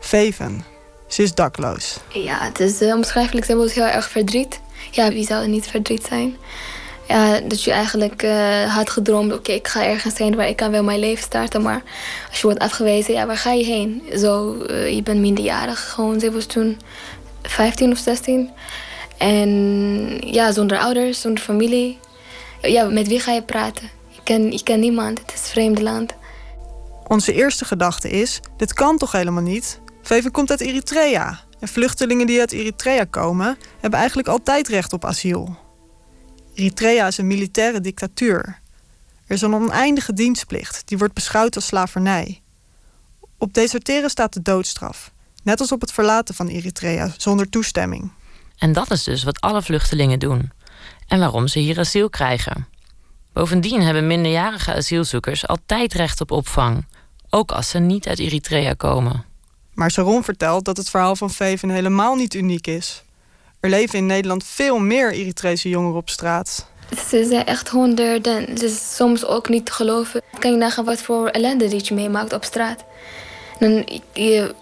Veven, 0.00 0.64
ze 1.10 1.22
is 1.22 1.34
dakloos. 1.34 1.96
Ja, 2.08 2.38
het 2.40 2.60
is 2.60 2.82
uh, 2.82 2.94
omschrijfelijk. 2.94 3.46
Ze 3.46 3.56
wordt 3.56 3.72
heel 3.72 3.84
erg 3.84 4.10
verdriet. 4.10 4.60
Ja, 4.90 5.08
wie 5.08 5.26
zou 5.26 5.42
er 5.42 5.48
niet 5.48 5.66
verdriet 5.66 6.06
zijn? 6.06 6.36
Ja, 7.08 7.40
dat 7.40 7.62
je 7.62 7.70
eigenlijk 7.70 8.22
uh, 8.22 8.74
had 8.74 8.90
gedroomd... 8.90 9.32
oké, 9.32 9.52
ik 9.52 9.68
ga 9.68 9.84
ergens 9.84 10.18
heen 10.18 10.36
waar 10.36 10.48
ik 10.48 10.56
kan 10.56 10.70
wel 10.70 10.82
mijn 10.82 10.98
leven 10.98 11.22
starten. 11.22 11.62
Maar 11.62 11.82
als 12.28 12.40
je 12.40 12.46
wordt 12.46 12.58
afgewezen, 12.58 13.14
ja, 13.14 13.26
waar 13.26 13.36
ga 13.36 13.52
je 13.52 13.64
heen? 13.64 14.02
Zo, 14.16 14.64
uh, 14.70 14.94
je 14.94 15.02
bent 15.02 15.20
minderjarig. 15.20 15.90
Gewoon, 15.90 16.20
ze 16.20 16.32
was 16.32 16.46
toen 16.46 16.80
15 17.42 17.92
of 17.92 17.98
16. 17.98 18.50
En 19.18 19.48
ja, 20.20 20.52
zonder 20.52 20.78
ouders, 20.78 21.20
zonder 21.20 21.42
familie. 21.42 21.98
Ja, 22.62 22.84
met 22.84 23.08
wie 23.08 23.20
ga 23.20 23.32
je 23.32 23.42
praten? 23.42 23.90
Ik 24.14 24.20
ken, 24.24 24.52
ik 24.52 24.64
ken 24.64 24.80
niemand. 24.80 25.18
Het 25.18 25.32
is 25.34 25.40
een 25.40 25.46
vreemde 25.46 25.82
land. 25.82 26.14
Onze 27.06 27.32
eerste 27.32 27.64
gedachte 27.64 28.10
is, 28.10 28.40
dit 28.56 28.72
kan 28.72 28.98
toch 28.98 29.12
helemaal 29.12 29.42
niet? 29.42 29.80
Veven 30.02 30.30
komt 30.30 30.50
uit 30.50 30.60
Eritrea. 30.60 31.40
En 31.60 31.68
vluchtelingen 31.68 32.26
die 32.26 32.40
uit 32.40 32.52
Eritrea 32.52 33.04
komen, 33.04 33.58
hebben 33.80 33.98
eigenlijk 33.98 34.28
altijd 34.28 34.68
recht 34.68 34.92
op 34.92 35.04
asiel. 35.04 35.58
Eritrea 36.54 37.06
is 37.06 37.18
een 37.18 37.26
militaire 37.26 37.80
dictatuur. 37.80 38.60
Er 39.26 39.34
is 39.34 39.42
een 39.42 39.54
oneindige 39.54 40.12
dienstplicht, 40.12 40.82
die 40.88 40.98
wordt 40.98 41.14
beschouwd 41.14 41.54
als 41.54 41.66
slavernij. 41.66 42.42
Op 43.38 43.54
deserteren 43.54 44.10
staat 44.10 44.32
de 44.32 44.42
doodstraf, 44.42 45.12
net 45.42 45.60
als 45.60 45.72
op 45.72 45.80
het 45.80 45.92
verlaten 45.92 46.34
van 46.34 46.48
Eritrea 46.48 47.12
zonder 47.16 47.48
toestemming. 47.48 48.12
En 48.58 48.72
dat 48.72 48.90
is 48.90 49.04
dus 49.04 49.22
wat 49.22 49.40
alle 49.40 49.62
vluchtelingen 49.62 50.18
doen. 50.18 50.52
En 51.06 51.18
waarom 51.18 51.48
ze 51.48 51.58
hier 51.58 51.78
asiel 51.78 52.10
krijgen. 52.10 52.66
Bovendien 53.32 53.82
hebben 53.82 54.06
minderjarige 54.06 54.74
asielzoekers 54.74 55.46
altijd 55.46 55.94
recht 55.94 56.20
op 56.20 56.30
opvang, 56.30 56.86
ook 57.30 57.52
als 57.52 57.68
ze 57.68 57.78
niet 57.78 58.08
uit 58.08 58.18
Eritrea 58.18 58.74
komen. 58.74 59.24
Maar 59.80 59.90
Sharon 59.90 60.24
vertelt 60.24 60.64
dat 60.64 60.76
het 60.76 60.90
verhaal 60.90 61.16
van 61.16 61.30
Veven 61.30 61.68
helemaal 61.68 62.14
niet 62.14 62.34
uniek 62.34 62.66
is. 62.66 63.02
Er 63.60 63.70
leven 63.70 63.98
in 63.98 64.06
Nederland 64.06 64.44
veel 64.44 64.78
meer 64.78 65.12
Eritrese 65.12 65.68
jongeren 65.68 65.96
op 65.96 66.08
straat. 66.08 66.66
Ze 67.08 67.26
zijn 67.28 67.46
echt 67.46 67.68
honderden. 67.68 68.44
Het 68.44 68.62
is 68.62 68.94
soms 68.96 69.24
ook 69.24 69.48
niet 69.48 69.66
te 69.66 69.72
geloven. 69.72 70.22
Kan 70.38 70.50
je 70.50 70.56
nagaan 70.56 70.84
wat 70.84 71.00
voor 71.00 71.28
ellende 71.28 71.68
die 71.68 71.80
je 71.84 71.94
meemaakt 71.94 72.32
op 72.32 72.44
straat. 72.44 72.84
Dan 73.58 73.88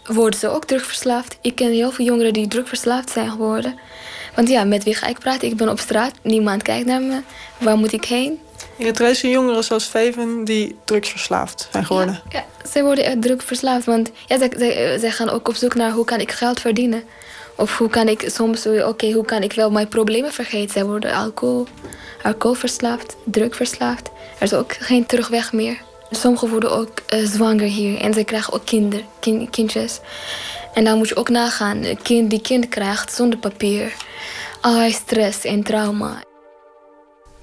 worden 0.07 0.39
ze 0.39 0.49
ook 0.49 0.65
drugverslaafd. 0.65 1.39
Ik 1.41 1.55
ken 1.55 1.71
heel 1.71 1.91
veel 1.91 2.05
jongeren 2.05 2.33
die 2.33 2.49
drugverslaafd 2.49 3.11
zijn 3.11 3.31
geworden. 3.31 3.79
Want 4.35 4.49
ja, 4.49 4.65
met 4.65 4.85
wie 4.85 4.95
ga 4.95 5.07
ik 5.07 5.19
praten? 5.19 5.49
Ik 5.49 5.57
ben 5.57 5.69
op 5.69 5.79
straat, 5.79 6.13
niemand 6.23 6.63
kijkt 6.63 6.87
naar 6.87 7.03
me. 7.03 7.21
Waar 7.59 7.77
moet 7.77 7.93
ik 7.93 8.05
heen? 8.05 8.39
Eritrese 8.79 9.29
jongeren 9.29 9.65
zoals 9.65 9.87
Veven 9.87 10.45
die 10.45 10.77
drugsverslaafd 10.85 11.69
zijn 11.73 11.85
geworden. 11.87 12.21
Ja, 12.29 12.39
ja 12.39 12.69
zij 12.69 12.83
worden 12.83 13.05
echt 13.05 13.23
drugverslaafd. 13.23 13.85
Want 13.85 14.11
ja, 14.27 14.39
zij, 14.99 15.11
gaan 15.11 15.31
ook 15.31 15.49
op 15.49 15.55
zoek 15.55 15.75
naar 15.75 15.91
hoe 15.91 16.05
kan 16.05 16.21
ik 16.21 16.33
geld 16.33 16.61
verdienen. 16.61 17.03
Of 17.57 17.79
hoe 17.79 17.89
kan 17.89 18.09
ik 18.09 18.25
soms, 18.27 18.67
oké, 18.67 19.13
hoe 19.13 19.25
kan 19.25 19.43
ik 19.43 19.53
wel 19.53 19.71
mijn 19.71 19.89
problemen 19.89 20.33
vergeten. 20.33 20.71
Zij 20.71 20.85
worden 20.85 21.13
alcohol, 21.13 21.67
alcoholverslaafd, 22.23 23.17
drugverslaafd. 23.25 24.11
Er 24.39 24.43
is 24.43 24.55
ook 24.55 24.73
geen 24.73 25.07
terugweg 25.07 25.53
meer. 25.53 25.79
Sommigen 26.11 26.49
worden 26.49 26.71
ook 26.71 26.91
uh, 27.15 27.27
zwanger 27.27 27.67
hier 27.67 28.01
en 28.01 28.15
ze 28.15 28.25
krijgen 28.25 28.53
ook 28.53 28.65
kinder, 28.65 29.01
kindjes. 29.51 30.01
En 30.75 30.85
dan 30.85 30.99
moet 30.99 31.09
je 31.09 31.17
ook 31.17 31.29
nagaan, 31.29 31.85
een 31.85 32.03
kind 32.03 32.31
die 32.31 32.41
kind 32.41 32.69
krijgt 32.69 33.15
zonder 33.15 33.39
papier. 33.39 33.93
Allerlei 34.61 34.93
stress 34.93 35.45
en 35.45 35.63
trauma. 35.63 36.28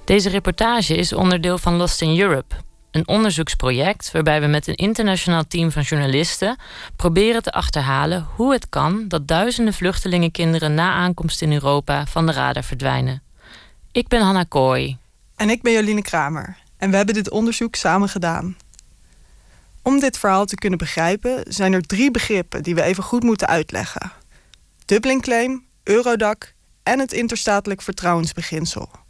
Deze 0.06 0.28
reportage 0.28 0.96
is 0.96 1.12
onderdeel 1.12 1.58
van 1.58 1.76
Lost 1.76 2.02
in 2.02 2.20
Europe, 2.20 2.54
Een 2.90 3.08
onderzoeksproject 3.08 4.12
waarbij 4.12 4.40
we 4.40 4.46
met 4.46 4.66
een 4.66 4.74
internationaal 4.74 5.46
team 5.46 5.70
van 5.72 5.82
journalisten 5.82 6.58
proberen 6.96 7.42
te 7.42 7.52
achterhalen 7.52 8.26
hoe 8.36 8.52
het 8.52 8.68
kan 8.68 9.08
dat 9.08 9.28
duizenden 9.28 9.74
vluchtelingenkinderen 9.74 10.74
na 10.74 10.92
aankomst 10.92 11.42
in 11.42 11.52
Europa 11.52 12.06
van 12.06 12.26
de 12.26 12.32
radar 12.32 12.64
verdwijnen. 12.64 13.22
Ik 13.92 14.08
ben 14.08 14.20
Hanna 14.20 14.42
Kooi. 14.42 14.96
En 15.36 15.50
ik 15.50 15.62
ben 15.62 15.72
Joline 15.72 16.02
Kramer. 16.02 16.56
En 16.76 16.90
we 16.90 16.96
hebben 16.96 17.14
dit 17.14 17.30
onderzoek 17.30 17.74
samen 17.74 18.08
gedaan. 18.08 18.56
Om 19.82 20.00
dit 20.00 20.18
verhaal 20.18 20.44
te 20.44 20.54
kunnen 20.54 20.78
begrijpen 20.78 21.42
zijn 21.48 21.72
er 21.72 21.82
drie 21.82 22.10
begrippen 22.10 22.62
die 22.62 22.74
we 22.74 22.82
even 22.82 23.02
goed 23.02 23.22
moeten 23.22 23.46
uitleggen: 23.48 24.12
Dublin 24.84 25.20
Claim, 25.20 25.64
Eurodac 25.82 26.54
en 26.82 26.98
het 26.98 27.12
interstatelijk 27.12 27.82
vertrouwensbeginsel. 27.82 29.04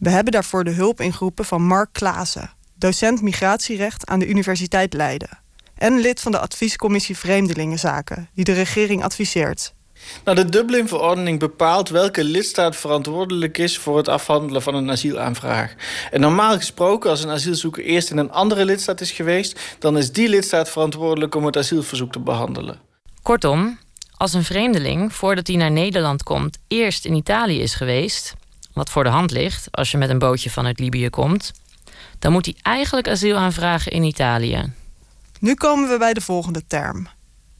We 0.00 0.10
hebben 0.10 0.32
daarvoor 0.32 0.64
de 0.64 0.70
hulp 0.70 1.00
ingeroepen 1.00 1.44
van 1.44 1.62
Mark 1.62 1.88
Klaassen, 1.92 2.50
docent 2.74 3.22
migratierecht 3.22 4.06
aan 4.06 4.18
de 4.18 4.26
Universiteit 4.26 4.92
Leiden 4.92 5.38
en 5.74 5.98
lid 5.98 6.20
van 6.20 6.32
de 6.32 6.38
adviescommissie 6.38 7.16
Vreemdelingenzaken, 7.16 8.28
die 8.34 8.44
de 8.44 8.52
regering 8.52 9.04
adviseert. 9.04 9.74
Nou, 10.24 10.36
de 10.36 10.44
Dublin-verordening 10.44 11.38
bepaalt 11.38 11.88
welke 11.88 12.24
lidstaat 12.24 12.76
verantwoordelijk 12.76 13.58
is 13.58 13.78
voor 13.78 13.96
het 13.96 14.08
afhandelen 14.08 14.62
van 14.62 14.74
een 14.74 14.90
asielaanvraag. 14.90 15.74
En 16.10 16.20
normaal 16.20 16.56
gesproken, 16.56 17.10
als 17.10 17.22
een 17.24 17.30
asielzoeker 17.30 17.84
eerst 17.84 18.10
in 18.10 18.18
een 18.18 18.32
andere 18.32 18.64
lidstaat 18.64 19.00
is 19.00 19.10
geweest, 19.10 19.60
dan 19.78 19.98
is 19.98 20.12
die 20.12 20.28
lidstaat 20.28 20.70
verantwoordelijk 20.70 21.34
om 21.34 21.46
het 21.46 21.56
asielverzoek 21.56 22.12
te 22.12 22.20
behandelen. 22.20 22.80
Kortom, 23.22 23.78
als 24.16 24.32
een 24.32 24.44
vreemdeling, 24.44 25.12
voordat 25.12 25.46
hij 25.46 25.56
naar 25.56 25.70
Nederland 25.70 26.22
komt, 26.22 26.58
eerst 26.68 27.04
in 27.04 27.14
Italië 27.14 27.60
is 27.60 27.74
geweest, 27.74 28.34
wat 28.72 28.90
voor 28.90 29.04
de 29.04 29.10
hand 29.10 29.30
ligt 29.30 29.68
als 29.70 29.90
je 29.90 29.98
met 29.98 30.10
een 30.10 30.18
bootje 30.18 30.50
vanuit 30.50 30.78
Libië 30.78 31.10
komt, 31.10 31.52
dan 32.18 32.32
moet 32.32 32.44
hij 32.44 32.54
eigenlijk 32.62 33.08
asiel 33.08 33.36
aanvragen 33.36 33.92
in 33.92 34.02
Italië. 34.02 34.72
Nu 35.40 35.54
komen 35.54 35.88
we 35.88 35.98
bij 35.98 36.14
de 36.14 36.20
volgende 36.20 36.66
term: 36.66 37.08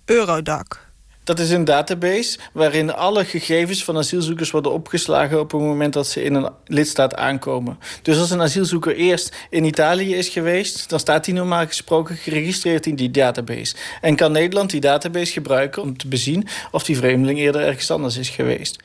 Eurodac. 0.04 0.88
Dat 1.24 1.38
is 1.38 1.50
een 1.50 1.64
database 1.64 2.38
waarin 2.52 2.92
alle 2.92 3.24
gegevens 3.24 3.84
van 3.84 3.96
asielzoekers 3.96 4.50
worden 4.50 4.72
opgeslagen 4.72 5.40
op 5.40 5.52
het 5.52 5.60
moment 5.60 5.92
dat 5.92 6.06
ze 6.06 6.22
in 6.22 6.34
een 6.34 6.48
lidstaat 6.64 7.14
aankomen. 7.14 7.78
Dus 8.02 8.18
als 8.18 8.30
een 8.30 8.40
asielzoeker 8.40 8.96
eerst 8.96 9.36
in 9.50 9.64
Italië 9.64 10.14
is 10.14 10.28
geweest, 10.28 10.88
dan 10.88 10.98
staat 10.98 11.26
hij 11.26 11.34
normaal 11.34 11.66
gesproken 11.66 12.16
geregistreerd 12.16 12.86
in 12.86 12.94
die 12.94 13.10
database. 13.10 13.74
En 14.00 14.16
kan 14.16 14.32
Nederland 14.32 14.70
die 14.70 14.80
database 14.80 15.32
gebruiken 15.32 15.82
om 15.82 15.96
te 15.96 16.08
bezien 16.08 16.48
of 16.70 16.84
die 16.84 16.96
vreemdeling 16.96 17.38
eerder 17.38 17.60
ergens 17.60 17.90
anders 17.90 18.16
is 18.16 18.28
geweest. 18.28 18.78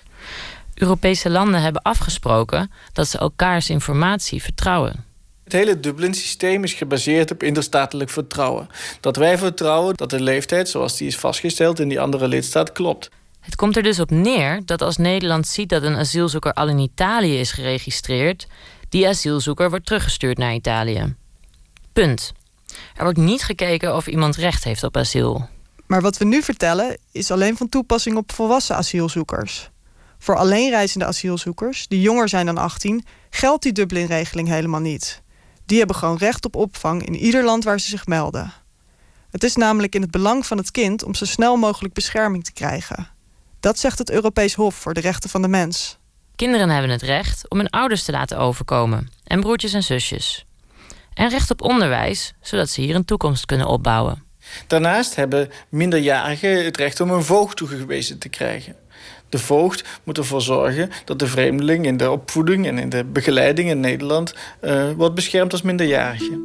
Europese 0.75 1.29
landen 1.29 1.61
hebben 1.61 1.81
afgesproken 1.81 2.71
dat 2.93 3.07
ze 3.07 3.17
elkaars 3.17 3.69
informatie 3.69 4.41
vertrouwen. 4.41 5.03
Het 5.43 5.53
hele 5.53 5.79
Dublin-systeem 5.79 6.63
is 6.63 6.73
gebaseerd 6.73 7.31
op 7.31 7.43
interstatelijk 7.43 8.09
vertrouwen. 8.09 8.67
Dat 8.99 9.15
wij 9.15 9.37
vertrouwen 9.37 9.95
dat 9.95 10.09
de 10.09 10.21
leeftijd 10.21 10.69
zoals 10.69 10.97
die 10.97 11.07
is 11.07 11.17
vastgesteld 11.17 11.79
in 11.79 11.87
die 11.87 11.99
andere 11.99 12.27
lidstaat 12.27 12.71
klopt. 12.71 13.09
Het 13.39 13.55
komt 13.55 13.77
er 13.77 13.83
dus 13.83 13.99
op 13.99 14.09
neer 14.09 14.61
dat 14.65 14.81
als 14.81 14.97
Nederland 14.97 15.47
ziet 15.47 15.69
dat 15.69 15.83
een 15.83 15.95
asielzoeker 15.95 16.53
al 16.53 16.67
in 16.67 16.79
Italië 16.79 17.39
is 17.39 17.51
geregistreerd, 17.51 18.47
die 18.89 19.07
asielzoeker 19.07 19.69
wordt 19.69 19.85
teruggestuurd 19.85 20.37
naar 20.37 20.53
Italië. 20.53 21.15
Punt. 21.93 22.31
Er 22.95 23.03
wordt 23.03 23.17
niet 23.17 23.43
gekeken 23.43 23.95
of 23.95 24.07
iemand 24.07 24.35
recht 24.35 24.63
heeft 24.63 24.83
op 24.83 24.97
asiel. 24.97 25.49
Maar 25.87 26.01
wat 26.01 26.17
we 26.17 26.25
nu 26.25 26.41
vertellen 26.41 26.97
is 27.11 27.31
alleen 27.31 27.57
van 27.57 27.69
toepassing 27.69 28.17
op 28.17 28.31
volwassen 28.31 28.75
asielzoekers. 28.75 29.69
Voor 30.25 30.37
alleenreizende 30.37 31.05
asielzoekers 31.05 31.87
die 31.87 32.01
jonger 32.01 32.29
zijn 32.29 32.45
dan 32.45 32.57
18 32.57 33.05
geldt 33.29 33.63
die 33.63 33.71
Dublin-regeling 33.71 34.47
helemaal 34.47 34.79
niet. 34.79 35.21
Die 35.65 35.77
hebben 35.77 35.95
gewoon 35.95 36.17
recht 36.17 36.45
op 36.45 36.55
opvang 36.55 37.05
in 37.05 37.15
ieder 37.15 37.43
land 37.43 37.63
waar 37.63 37.79
ze 37.79 37.89
zich 37.89 38.05
melden. 38.05 38.53
Het 39.31 39.43
is 39.43 39.55
namelijk 39.55 39.95
in 39.95 40.01
het 40.01 40.11
belang 40.11 40.45
van 40.45 40.57
het 40.57 40.71
kind 40.71 41.03
om 41.03 41.15
zo 41.15 41.25
snel 41.25 41.55
mogelijk 41.55 41.93
bescherming 41.93 42.43
te 42.43 42.53
krijgen. 42.53 43.07
Dat 43.59 43.79
zegt 43.79 43.97
het 43.97 44.09
Europees 44.09 44.53
Hof 44.53 44.75
voor 44.75 44.93
de 44.93 44.99
Rechten 44.99 45.29
van 45.29 45.41
de 45.41 45.47
Mens. 45.47 45.97
Kinderen 46.35 46.69
hebben 46.69 46.91
het 46.91 47.01
recht 47.01 47.49
om 47.49 47.57
hun 47.57 47.69
ouders 47.69 48.03
te 48.03 48.11
laten 48.11 48.37
overkomen 48.37 49.09
en 49.23 49.39
broertjes 49.39 49.73
en 49.73 49.83
zusjes. 49.83 50.45
En 51.13 51.29
recht 51.29 51.51
op 51.51 51.61
onderwijs, 51.61 52.33
zodat 52.41 52.69
ze 52.69 52.81
hier 52.81 52.95
een 52.95 53.05
toekomst 53.05 53.45
kunnen 53.45 53.67
opbouwen. 53.67 54.23
Daarnaast 54.67 55.15
hebben 55.15 55.51
minderjarigen 55.69 56.65
het 56.65 56.77
recht 56.77 56.99
om 56.99 57.09
een 57.09 57.23
voogd 57.23 57.57
toegewezen 57.57 58.19
te 58.19 58.29
krijgen. 58.29 58.75
De 59.35 59.41
voogd 59.41 59.83
moet 60.03 60.17
ervoor 60.17 60.41
zorgen 60.41 60.89
dat 61.05 61.19
de 61.19 61.27
vreemdeling 61.27 61.85
in 61.85 61.97
de 61.97 62.11
opvoeding 62.11 62.67
en 62.67 62.77
in 62.77 62.89
de 62.89 63.03
begeleiding 63.03 63.69
in 63.69 63.79
Nederland 63.79 64.33
uh, 64.61 64.91
wordt 64.91 65.15
beschermd 65.15 65.51
als 65.51 65.61
minderjarige. 65.61 66.39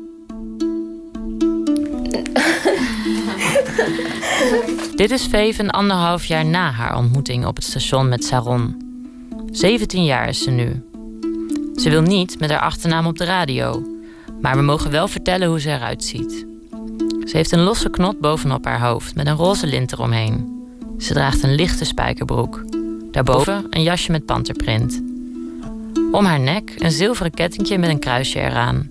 Dit 4.96 5.10
is 5.10 5.26
Veef 5.26 5.58
een 5.58 5.70
anderhalf 5.70 6.24
jaar 6.24 6.44
na 6.44 6.70
haar 6.70 6.96
ontmoeting 6.96 7.46
op 7.46 7.56
het 7.56 7.64
station 7.64 8.08
met 8.08 8.24
Saron. 8.24 8.76
17 9.50 10.04
jaar 10.04 10.28
is 10.28 10.42
ze 10.42 10.50
nu. 10.50 10.84
Ze 11.74 11.90
wil 11.90 12.02
niet 12.02 12.40
met 12.40 12.50
haar 12.50 12.60
achternaam 12.60 13.06
op 13.06 13.18
de 13.18 13.24
radio, 13.24 13.86
maar 14.40 14.56
we 14.56 14.62
mogen 14.62 14.90
wel 14.90 15.08
vertellen 15.08 15.48
hoe 15.48 15.60
ze 15.60 15.70
eruit 15.70 16.04
ziet. 16.04 16.46
Ze 17.24 17.36
heeft 17.36 17.52
een 17.52 17.62
losse 17.62 17.90
knot 17.90 18.20
bovenop 18.20 18.64
haar 18.64 18.80
hoofd 18.80 19.14
met 19.14 19.26
een 19.26 19.36
roze 19.36 19.66
lint 19.66 19.92
eromheen. 19.92 20.58
Ze 20.98 21.12
draagt 21.12 21.42
een 21.42 21.54
lichte 21.54 21.84
spijkerbroek. 21.84 22.69
Daarboven 23.11 23.65
een 23.69 23.83
jasje 23.83 24.11
met 24.11 24.25
panterprint. 24.25 25.01
Om 26.11 26.25
haar 26.25 26.39
nek 26.39 26.73
een 26.77 26.91
zilveren 26.91 27.33
kettingje 27.33 27.77
met 27.77 27.89
een 27.89 27.99
kruisje 27.99 28.39
eraan. 28.39 28.89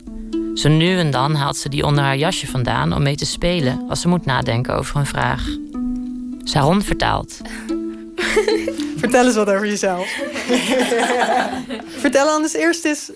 Zo 0.55 0.69
nu 0.69 0.99
en 0.99 1.11
dan 1.11 1.35
haalt 1.35 1.57
ze 1.57 1.69
die 1.69 1.85
onder 1.85 2.05
haar 2.05 2.17
jasje 2.17 2.47
vandaan 2.47 2.93
om 2.93 3.03
mee 3.03 3.17
te 3.17 3.27
spelen 3.27 3.85
als 3.89 4.01
ze 4.01 4.09
moet 4.09 4.25
nadenken 4.25 4.75
over 4.75 4.97
een 4.97 5.07
vraag. 5.07 5.47
Saron 6.45 6.83
vertaalt. 6.83 7.41
Vertel 8.97 9.27
eens 9.27 9.35
wat 9.35 9.49
over 9.49 9.67
jezelf. 9.67 10.09
Vertel 12.05 12.29
anders 12.29 12.55
eerst 12.55 12.85
eens, 12.85 13.11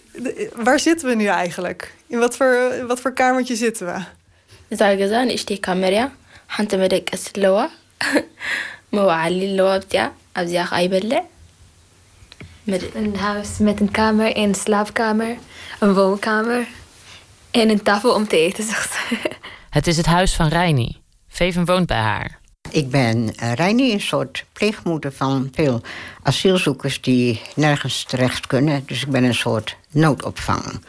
waar 0.55 0.81
zitten 0.81 1.09
we 1.09 1.15
nu 1.15 1.25
eigenlijk? 1.25 1.95
In 2.07 2.19
wat 2.19 2.37
voor, 2.37 2.57
wat 2.87 3.01
voor 3.01 3.13
kamertje 3.13 3.57
zitten 3.57 3.87
we? 3.87 4.01
እዛ 4.75 4.81
ገዛ 5.01 5.15
ንእሽተይ 5.29 5.59
ካሜራ 5.67 5.97
ሓንቲ 6.55 6.73
መደቀስ 6.81 7.23
ኣለዋ 7.31 7.59
መባዓሊ 8.97 9.39
ኣለዋ 9.51 9.71
ብቲኣ 9.83 10.03
Abziaag 10.34 10.72
Aibelle. 10.72 11.24
Met 12.64 12.96
een 12.96 13.16
huis 13.16 13.58
met 13.58 13.80
een 13.80 13.92
kamer, 13.92 14.38
een 14.38 14.56
slaapkamer, 14.56 15.38
een 15.80 15.94
woonkamer 15.94 16.68
en 17.52 17.70
een 17.70 17.84
tafel 17.84 18.14
om 18.14 18.28
te 18.28 18.38
eten. 18.38 18.66
Het 19.70 19.88
is 19.88 19.98
het 19.98 20.06
huis 20.06 20.34
van 20.34 20.48
Reini. 20.48 20.98
Veven 21.28 21.66
woont 21.66 21.88
bij 21.88 21.98
haar. 21.98 22.40
Ik 22.72 22.90
ben 22.90 23.36
eh, 23.36 23.54
Reini, 23.54 23.92
een 23.92 24.02
soort 24.02 24.46
pleegmoeder 24.54 25.12
van 25.12 25.50
veel 25.52 25.82
asielzoekers 26.24 27.02
die 27.02 27.42
nergens 27.56 28.04
terecht 28.04 28.48
kunnen. 28.48 28.84
Dus 28.86 29.02
ik 29.02 29.10
ben 29.10 29.24
een 29.24 29.36
soort 29.36 29.78
noodopvang. 29.90 30.82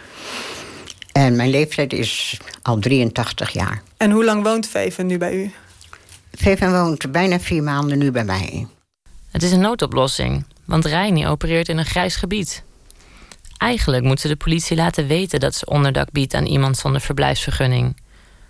En 1.12 1.36
mijn 1.36 1.50
leeftijd 1.50 1.92
is 1.92 2.40
al 2.62 2.78
83 2.78 3.50
jaar. 3.50 3.82
En 3.96 4.10
hoe 4.10 4.24
lang 4.24 4.42
woont 4.42 4.68
Veven 4.68 5.06
nu 5.06 5.18
bij 5.18 5.34
u? 5.34 5.52
Veven 6.32 6.72
woont 6.72 7.12
bijna 7.12 7.40
vier 7.40 7.62
maanden 7.62 7.98
nu 7.98 8.10
bij 8.10 8.24
mij. 8.24 8.66
Het 9.34 9.42
is 9.42 9.52
een 9.52 9.60
noodoplossing, 9.60 10.46
want 10.64 10.84
Reini 10.84 11.26
opereert 11.26 11.68
in 11.68 11.78
een 11.78 11.84
grijs 11.84 12.16
gebied. 12.16 12.64
Eigenlijk 13.56 14.04
moet 14.04 14.20
ze 14.20 14.28
de 14.28 14.36
politie 14.36 14.76
laten 14.76 15.06
weten 15.06 15.40
dat 15.40 15.54
ze 15.54 15.66
onderdak 15.66 16.10
biedt 16.12 16.34
aan 16.34 16.46
iemand 16.46 16.76
zonder 16.76 17.00
verblijfsvergunning. 17.00 18.00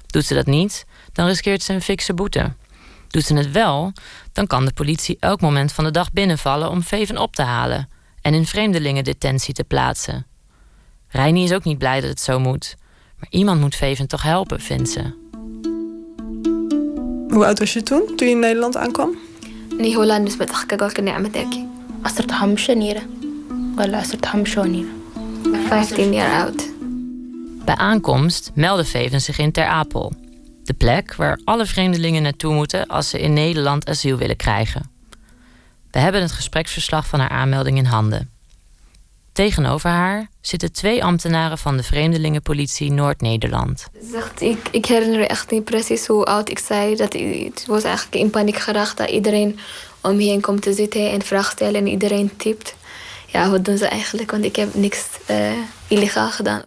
Doet 0.06 0.24
ze 0.24 0.34
dat 0.34 0.46
niet, 0.46 0.84
dan 1.12 1.26
riskeert 1.26 1.62
ze 1.62 1.72
een 1.72 1.82
fikse 1.82 2.14
boete. 2.14 2.52
Doet 3.08 3.24
ze 3.24 3.34
het 3.34 3.50
wel, 3.50 3.92
dan 4.32 4.46
kan 4.46 4.64
de 4.64 4.72
politie 4.72 5.16
elk 5.20 5.40
moment 5.40 5.72
van 5.72 5.84
de 5.84 5.90
dag 5.90 6.12
binnenvallen 6.12 6.70
om 6.70 6.82
Veven 6.82 7.18
op 7.18 7.34
te 7.34 7.42
halen 7.42 7.88
en 8.20 8.34
in 8.34 8.46
vreemdelingendetentie 8.46 9.54
te 9.54 9.64
plaatsen. 9.64 10.26
Reini 11.08 11.44
is 11.44 11.52
ook 11.52 11.64
niet 11.64 11.78
blij 11.78 12.00
dat 12.00 12.10
het 12.10 12.20
zo 12.20 12.38
moet. 12.38 12.76
Maar 13.18 13.28
iemand 13.30 13.60
moet 13.60 13.76
Veven 13.76 14.08
toch 14.08 14.22
helpen, 14.22 14.60
vindt 14.60 14.90
ze. 14.90 15.02
Hoe 17.28 17.46
oud 17.46 17.58
was 17.58 17.72
je 17.72 17.82
toen, 17.82 18.16
toen 18.16 18.26
je 18.26 18.32
in 18.32 18.38
Nederland 18.38 18.76
aankwam? 18.76 19.16
Nee, 19.77 19.95
Holland 19.95 20.27
is 20.27 20.37
met 20.37 20.51
أحكي 20.51 21.01
نعمة 21.01 21.29
أكي 21.35 21.67
عصرت 22.05 22.31
خمسة 22.31 22.73
نيرة 22.73 23.01
ولا 23.77 23.97
عصرت 23.97 24.25
خمسة 24.25 24.63
نيرة 24.63 24.89
15 25.69 26.13
jaar 26.13 26.45
oud. 26.45 26.69
Bij 27.65 27.75
aankomst 27.75 28.51
meldde 28.55 28.85
Veven 28.85 29.21
zich 29.21 29.37
in 29.37 29.51
Ter 29.51 29.65
Apel. 29.65 30.13
De 30.63 30.73
plek 30.73 31.15
waar 31.15 31.39
alle 31.43 31.65
vreemdelingen 31.65 32.21
naartoe 32.21 32.53
moeten 32.53 32.87
als 32.87 33.09
ze 33.09 33.19
in 33.19 33.33
Nederland 33.33 33.89
asiel 33.89 34.17
willen 34.17 34.35
krijgen. 34.35 34.89
We 35.91 35.99
hebben 35.99 36.21
het 36.21 36.31
gespreksverslag 36.31 37.07
van 37.07 37.19
haar 37.19 37.29
aanmelding 37.29 37.77
in 37.77 37.85
handen. 37.85 38.29
Tegenover 39.34 39.90
haar 39.90 40.28
zitten 40.40 40.72
twee 40.72 41.04
ambtenaren 41.04 41.58
van 41.58 41.76
de 41.76 41.82
Vreemdelingenpolitie 41.82 42.92
Noord-Nederland. 42.92 43.86
Zegt, 44.12 44.40
ik, 44.40 44.68
ik 44.70 44.86
herinner 44.86 45.18
me 45.18 45.26
echt 45.26 45.50
niet 45.50 45.64
precies 45.64 46.06
hoe 46.06 46.24
oud 46.24 46.50
ik 46.50 46.58
zei. 46.58 46.96
Dat 46.96 47.14
ik, 47.14 47.44
het 47.44 47.66
was 47.66 47.82
eigenlijk 47.82 48.16
in 48.16 48.30
paniek 48.30 48.56
geraakt 48.58 48.96
dat 48.96 49.10
iedereen 49.10 49.58
om 50.00 50.16
me 50.16 50.22
heen 50.22 50.40
komt 50.40 50.62
te 50.62 50.72
zitten 50.72 51.10
en 51.10 51.22
vragen 51.22 51.52
stellen 51.52 51.80
en 51.80 51.86
iedereen 51.86 52.36
typt. 52.36 52.74
Ja, 53.26 53.50
wat 53.50 53.64
doen 53.64 53.78
ze 53.78 53.86
eigenlijk? 53.86 54.30
Want 54.30 54.44
ik 54.44 54.56
heb 54.56 54.74
niks 54.74 55.04
uh, 55.30 55.52
illegaal 55.88 56.30
gedaan. 56.30 56.62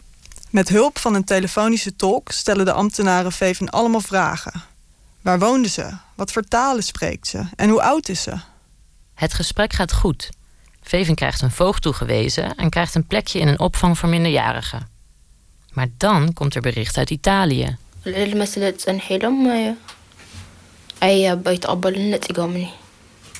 Met 0.50 0.68
hulp 0.68 0.98
van 0.98 1.14
een 1.14 1.24
telefonische 1.24 1.96
tolk 1.96 2.30
stellen 2.30 2.64
de 2.64 2.72
ambtenaren 2.72 3.32
Veven 3.32 3.70
allemaal 3.70 4.00
vragen. 4.00 4.62
Waar 5.20 5.38
woonde 5.38 5.68
ze? 5.68 5.90
Wat 6.14 6.32
voor 6.32 6.42
talen 6.42 6.82
spreekt 6.82 7.26
ze? 7.26 7.42
En 7.56 7.68
hoe 7.68 7.82
oud 7.82 8.08
is 8.08 8.22
ze? 8.22 8.32
Het 9.14 9.34
gesprek 9.34 9.72
gaat 9.72 9.92
goed. 9.92 10.28
Veven 10.88 11.14
krijgt 11.14 11.42
een 11.42 11.50
voogd 11.50 11.82
toegewezen 11.82 12.54
en 12.54 12.70
krijgt 12.70 12.94
een 12.94 13.06
plekje 13.06 13.38
in 13.38 13.48
een 13.48 13.58
opvang 13.58 13.98
voor 13.98 14.08
minderjarigen. 14.08 14.88
Maar 15.72 15.86
dan 15.96 16.32
komt 16.32 16.54
er 16.54 16.60
bericht 16.60 16.96
uit 16.96 17.10
Italië. 17.10 17.76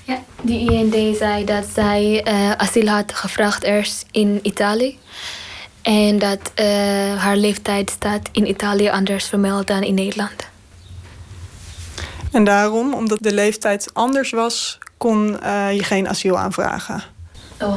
Ja, 0.05 0.23
die 0.43 0.73
IND 0.73 1.17
zei 1.17 1.45
dat 1.45 1.67
zij 1.75 2.27
uh, 2.27 2.51
asiel 2.51 2.87
had 2.87 3.15
gevraagd 3.15 3.63
eerst 3.63 4.07
in 4.11 4.41
Italië. 4.43 4.99
En 5.83 6.19
dat 6.19 6.53
uh, 6.61 6.67
haar 7.17 7.37
leeftijd 7.37 7.91
staat 7.91 8.29
in 8.33 8.49
Italië 8.49 8.89
anders 8.89 9.27
vermeld 9.27 9.67
dan 9.67 9.83
in 9.83 9.95
Nederland. 9.95 10.49
En 12.33 12.45
daarom, 12.45 12.95
omdat 12.95 13.19
de 13.21 13.35
leeftijd 13.35 13.95
anders 13.95 14.31
was, 14.31 14.79
kon 14.97 15.37
uh, 15.43 15.73
je 15.73 15.85
geen 15.85 16.09
asiel 16.09 16.39
aanvragen. 16.39 17.17
Oh, 17.61 17.77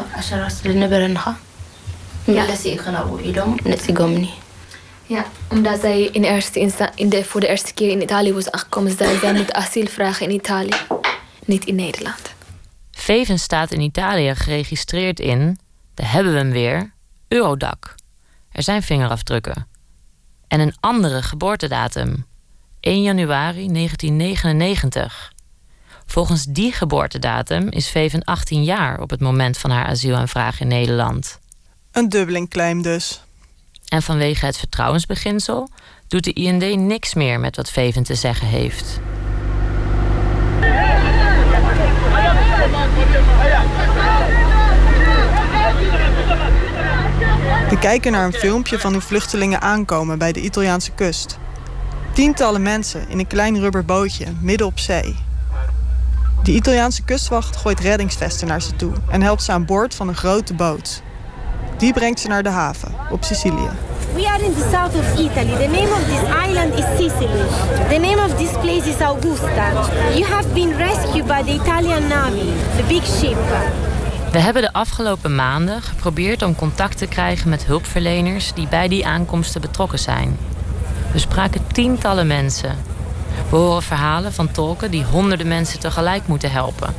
ja. 2.26 2.46
Ja, 5.06 5.26
omdat 5.50 5.80
zij 5.80 6.02
in 6.02 6.24
eerste 6.24 6.60
in 6.96 7.10
de, 7.10 7.24
voor 7.24 7.40
de 7.40 7.48
eerste 7.48 7.74
keer 7.74 7.90
in 7.90 8.02
Italië 8.02 8.34
was 8.34 8.52
aangekomen, 8.52 8.92
zei 8.98 9.18
zij 9.18 9.34
moet 9.34 9.54
asiel 9.54 9.88
vragen 9.88 10.26
in 10.26 10.34
Italië, 10.34 10.76
niet 11.46 11.66
in 11.66 11.76
Nederland. 11.76 12.34
Veven 12.92 13.40
staat 13.40 13.72
in 13.72 13.82
Italië 13.82 14.36
geregistreerd 14.36 15.20
in, 15.20 15.60
daar 15.94 16.12
hebben 16.12 16.34
we 16.34 16.38
hem 16.38 16.52
weer, 16.52 16.94
Eurodac. 17.28 17.96
Er 18.52 18.64
zijn 18.64 18.84
vingerafdrukken. 18.84 19.68
En 20.48 20.60
een 20.60 20.76
andere 20.80 21.22
geboortedatum. 21.22 22.26
1 22.80 23.02
januari 23.02 23.68
1999. 23.68 25.32
Volgens 26.12 26.46
die 26.46 26.72
geboortedatum 26.72 27.70
is 27.70 27.90
Veven 27.90 28.24
18 28.24 28.64
jaar 28.64 29.00
op 29.00 29.10
het 29.10 29.20
moment 29.20 29.58
van 29.58 29.70
haar 29.70 29.86
asielaanvraag 29.86 30.60
in 30.60 30.68
Nederland. 30.68 31.40
Een 31.92 32.10
dubbelingclaim 32.10 32.82
dus. 32.82 33.24
En 33.88 34.02
vanwege 34.02 34.46
het 34.46 34.58
vertrouwensbeginsel 34.58 35.70
doet 36.08 36.24
de 36.24 36.34
IND 36.34 36.80
niks 36.80 37.14
meer 37.14 37.40
met 37.40 37.56
wat 37.56 37.70
Veven 37.70 38.04
te 38.04 38.16
zeggen 38.16 38.48
heeft. 38.48 39.00
We 47.70 47.78
kijken 47.80 48.12
naar 48.12 48.26
een 48.26 48.34
filmpje 48.34 48.80
van 48.80 48.94
hoe 48.94 49.02
vluchtelingen 49.02 49.62
aankomen 49.62 50.18
bij 50.18 50.32
de 50.32 50.42
Italiaanse 50.42 50.92
kust. 50.92 51.38
Tientallen 52.14 52.62
mensen 52.62 53.10
in 53.10 53.20
een 53.20 53.28
klein 53.28 53.60
rubberbootje 53.60 54.26
midden 54.42 54.68
op 54.68 54.80
zee. 54.80 55.30
De 56.44 56.52
Italiaanse 56.52 57.04
kustwacht 57.04 57.56
gooit 57.56 57.80
reddingsvesten 57.80 58.48
naar 58.48 58.62
ze 58.62 58.76
toe 58.76 58.92
en 59.10 59.22
helpt 59.22 59.44
ze 59.44 59.52
aan 59.52 59.66
boord 59.66 59.96
van 59.96 60.08
een 60.08 60.16
grote 60.16 60.54
boot. 60.54 61.02
Die 61.78 61.94
brengt 61.94 62.20
ze 62.20 62.28
naar 62.28 62.44
de 62.44 62.50
haven 62.50 62.94
op 63.12 63.24
Sicilië. 63.24 63.70
We 64.14 64.28
are 64.28 64.44
in 64.44 64.54
the 64.54 64.70
south 64.72 64.96
of 64.96 65.20
Italy. 65.20 65.56
The 65.56 65.72
name 65.72 65.92
of 65.92 66.04
this 66.04 66.50
island 66.50 66.74
is 66.74 66.86
Sicily. 66.98 67.48
The 67.90 67.98
name 67.98 68.24
of 68.26 68.36
this 68.36 68.52
place 68.52 68.90
is 68.90 69.00
Augusta. 69.00 69.72
You 70.14 70.26
have 70.26 70.48
been 70.54 70.78
rescued 70.78 71.26
by 71.26 71.44
the 71.44 71.54
Italian 71.54 72.08
Navy, 72.08 72.50
the 72.78 72.84
big 72.88 73.04
ship. 73.04 73.38
We 74.32 74.40
hebben 74.40 74.62
de 74.62 74.74
afgelopen 74.74 75.36
maanden 75.36 75.82
geprobeerd 75.82 76.42
om 76.42 76.56
contact 76.56 76.98
te 76.98 77.06
krijgen 77.08 77.50
met 77.50 77.66
hulpverleners 77.66 78.54
die 78.54 78.68
bij 78.68 78.88
die 78.88 79.06
aankomsten 79.06 79.62
betrokken 79.62 80.00
zijn. 80.00 80.38
We 81.12 81.20
spraken 81.20 81.62
tientallen 81.72 82.28
mensen. 82.28 82.91
We 83.50 83.56
horen 83.56 83.84
verhalen 83.84 84.34
van 84.34 84.52
tolken 84.52 84.92
die 84.92 85.04
honderden 85.04 85.48
mensen 85.48 85.80
tegelijk 85.80 86.28
moeten 86.28 86.52
helpen. 86.52 86.94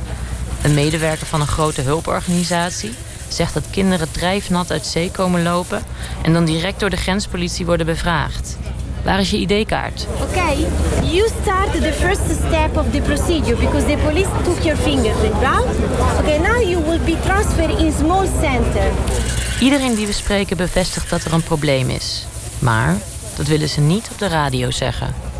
Een 0.61 0.73
medewerker 0.73 1.25
van 1.25 1.41
een 1.41 1.47
grote 1.47 1.81
hulporganisatie 1.81 2.93
zegt 3.27 3.53
dat 3.53 3.69
kinderen 3.69 4.11
drijfnat 4.11 4.71
uit 4.71 4.85
zee 4.85 5.11
komen 5.11 5.43
lopen 5.43 5.83
en 6.21 6.33
dan 6.33 6.45
direct 6.45 6.79
door 6.79 6.89
de 6.89 6.97
grenspolitie 6.97 7.65
worden 7.65 7.85
bevraagd. 7.85 8.57
Waar 9.03 9.19
is 9.19 9.29
je 9.29 9.37
ID-kaart? 9.37 10.07
Oké, 10.13 10.23
okay. 10.23 10.57
you 11.01 11.29
start 11.41 11.71
the 11.71 11.93
first 11.93 12.21
step 12.47 12.77
of 12.77 12.91
the 12.91 13.01
procedure 13.01 13.55
because 13.55 13.85
the 13.85 13.97
police 13.97 14.29
took 14.43 14.61
your 14.61 14.77
fingerprint, 14.77 15.33
right? 15.39 16.19
Okay, 16.19 16.37
now 16.37 16.69
you 16.69 16.83
will 16.83 16.99
be 17.05 17.17
transferred 17.23 17.79
in 17.79 17.91
small 17.91 18.27
center. 18.41 18.91
Iedereen 19.59 19.95
die 19.95 20.05
we 20.05 20.13
spreken 20.13 20.57
bevestigt 20.57 21.09
dat 21.09 21.23
er 21.23 21.33
een 21.33 21.43
probleem 21.43 21.89
is. 21.89 22.25
Maar 22.59 22.97
dat 23.35 23.47
willen 23.47 23.69
ze 23.69 23.81
niet 23.81 24.07
op 24.11 24.17
de 24.19 24.27
radio 24.27 24.71
zeggen. 24.71 25.32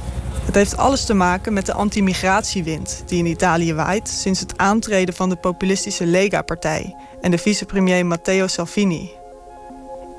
Het 0.45 0.55
heeft 0.55 0.77
alles 0.77 1.05
te 1.05 1.13
maken 1.13 1.53
met 1.53 1.65
de 1.65 1.73
anti-migratiewind 1.73 3.03
die 3.05 3.19
in 3.19 3.25
Italië 3.25 3.73
waait 3.73 4.09
sinds 4.09 4.39
het 4.39 4.57
aantreden 4.57 5.13
van 5.13 5.29
de 5.29 5.35
populistische 5.35 6.05
Lega-partij 6.05 6.95
en 7.21 7.31
de 7.31 7.37
vicepremier 7.37 8.05
Matteo 8.05 8.47
Salvini. 8.47 9.11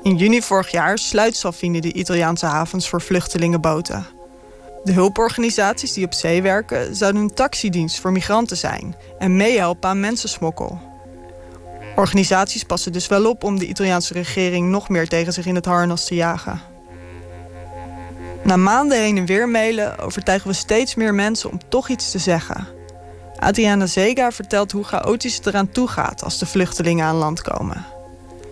In 0.03 0.15
juni 0.15 0.41
vorig 0.41 0.71
jaar 0.71 0.97
sluit 0.97 1.35
Salvini 1.35 1.79
de 1.79 1.93
Italiaanse 1.93 2.45
havens 2.45 2.89
voor 2.89 3.01
vluchtelingenboten. 3.01 4.05
De 4.83 4.91
hulporganisaties 4.91 5.93
die 5.93 6.05
op 6.05 6.13
zee 6.13 6.41
werken 6.41 6.95
zouden 6.95 7.21
een 7.21 7.33
taxidienst 7.33 7.99
voor 7.99 8.11
migranten 8.11 8.57
zijn 8.57 8.95
en 9.17 9.35
meehelpen 9.35 9.89
aan 9.89 9.99
mensensmokkel. 9.99 10.79
Organisaties 11.95 12.63
passen 12.63 12.91
dus 12.91 13.07
wel 13.07 13.29
op 13.29 13.43
om 13.43 13.59
de 13.59 13.67
Italiaanse 13.67 14.13
regering 14.13 14.69
nog 14.69 14.89
meer 14.89 15.07
tegen 15.07 15.33
zich 15.33 15.45
in 15.45 15.55
het 15.55 15.65
harnas 15.65 16.05
te 16.05 16.15
jagen. 16.15 16.74
Na 18.45 18.57
maanden 18.57 18.99
heen 18.99 19.17
en 19.17 19.25
weer 19.25 19.49
mailen 19.49 19.97
overtuigen 19.99 20.49
we 20.49 20.55
steeds 20.55 20.95
meer 20.95 21.13
mensen 21.13 21.49
om 21.51 21.59
toch 21.69 21.89
iets 21.89 22.11
te 22.11 22.19
zeggen. 22.19 22.67
Adriana 23.35 23.85
Zega 23.85 24.31
vertelt 24.31 24.71
hoe 24.71 24.83
chaotisch 24.83 25.35
het 25.35 25.45
eraan 25.45 25.69
toe 25.69 25.87
gaat 25.87 26.23
als 26.23 26.39
de 26.39 26.45
vluchtelingen 26.45 27.05
aan 27.05 27.15
land 27.15 27.41
komen. 27.41 27.85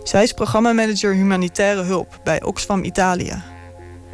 Zij 0.02 0.22
is 0.22 0.32
programmamanager 0.32 1.14
humanitaire 1.14 1.82
hulp 1.82 2.20
bij 2.24 2.42
Oxfam 2.42 2.84
Italië. 2.84 3.42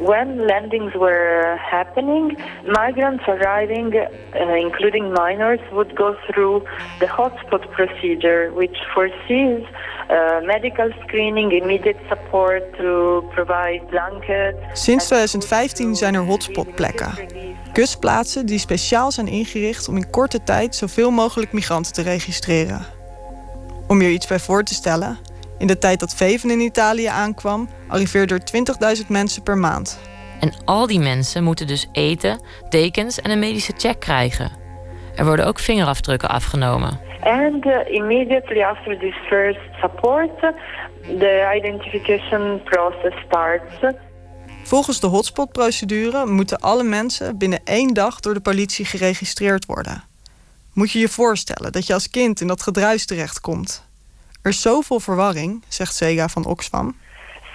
When 0.01 0.47
landings 0.47 0.93
were 0.95 1.57
happening, 1.59 2.37
migrants 2.65 3.23
arriving, 3.27 3.93
uh, 3.93 4.55
including 4.55 5.13
minors, 5.13 5.59
would 5.71 5.95
go 5.95 6.15
through 6.27 6.63
the 6.99 7.05
hotspot 7.05 7.69
procedure, 7.69 8.51
which 8.55 8.77
foresees 8.93 9.63
uh, 10.09 10.45
medical 10.45 10.91
screening, 11.03 11.51
immediate 11.51 11.99
support 12.09 12.63
to 12.77 13.23
provide 13.35 13.81
blankets. 13.89 14.57
Sinds 14.73 15.05
2015 15.05 15.95
zijn 15.95 16.13
er 16.13 16.21
hotspotplekken. 16.21 17.11
Kustplaatsen 17.73 18.45
die 18.45 18.59
speciaal 18.59 19.11
zijn 19.11 19.27
ingericht 19.27 19.87
om 19.87 19.95
in 19.95 20.09
korte 20.09 20.43
tijd 20.43 20.75
zoveel 20.75 21.11
mogelijk 21.11 21.51
migranten 21.51 21.93
te 21.93 22.01
registreren. 22.01 22.85
Om 23.87 24.01
je 24.01 24.09
iets 24.09 24.27
bij 24.27 24.39
voor 24.39 24.63
te 24.63 24.73
stellen, 24.73 25.17
in 25.61 25.67
de 25.67 25.77
tijd 25.77 25.99
dat 25.99 26.15
Veven 26.15 26.49
in 26.49 26.59
Italië 26.59 27.05
aankwam, 27.05 27.69
arriveerden 27.87 28.39
er 28.39 28.97
20.000 28.97 29.07
mensen 29.07 29.43
per 29.43 29.57
maand. 29.57 29.99
En 30.39 30.53
al 30.65 30.87
die 30.87 30.99
mensen 30.99 31.43
moeten 31.43 31.67
dus 31.67 31.87
eten, 31.91 32.41
dekens 32.69 33.21
en 33.21 33.31
een 33.31 33.39
medische 33.39 33.73
check 33.77 33.99
krijgen. 33.99 34.51
Er 35.15 35.25
worden 35.25 35.45
ook 35.45 35.59
vingerafdrukken 35.59 36.29
afgenomen. 36.29 36.99
And 37.21 37.65
uh, 37.65 37.73
immediately 37.85 38.63
after 38.63 38.97
this 38.99 39.15
first 39.27 39.59
support, 39.81 40.39
the 41.19 41.53
identification 41.55 42.61
process 42.63 43.13
starts. 43.25 43.97
Volgens 44.63 44.99
de 44.99 45.07
hotspot-procedure 45.07 46.25
moeten 46.25 46.59
alle 46.59 46.83
mensen 46.83 47.37
binnen 47.37 47.59
één 47.63 47.93
dag 47.93 48.19
door 48.19 48.33
de 48.33 48.41
politie 48.41 48.85
geregistreerd 48.85 49.65
worden. 49.65 50.03
Moet 50.73 50.91
je 50.91 50.99
je 50.99 51.09
voorstellen 51.09 51.71
dat 51.71 51.87
je 51.87 51.93
als 51.93 52.09
kind 52.09 52.41
in 52.41 52.47
dat 52.47 52.61
gedruis 52.61 53.05
terechtkomt. 53.05 53.89
Er 54.41 54.49
is 54.49 54.61
zoveel 54.61 54.99
verwarring, 54.99 55.63
zegt 55.67 55.95
Sega 55.95 56.27
van 56.27 56.45
Oxfam. 56.45 56.95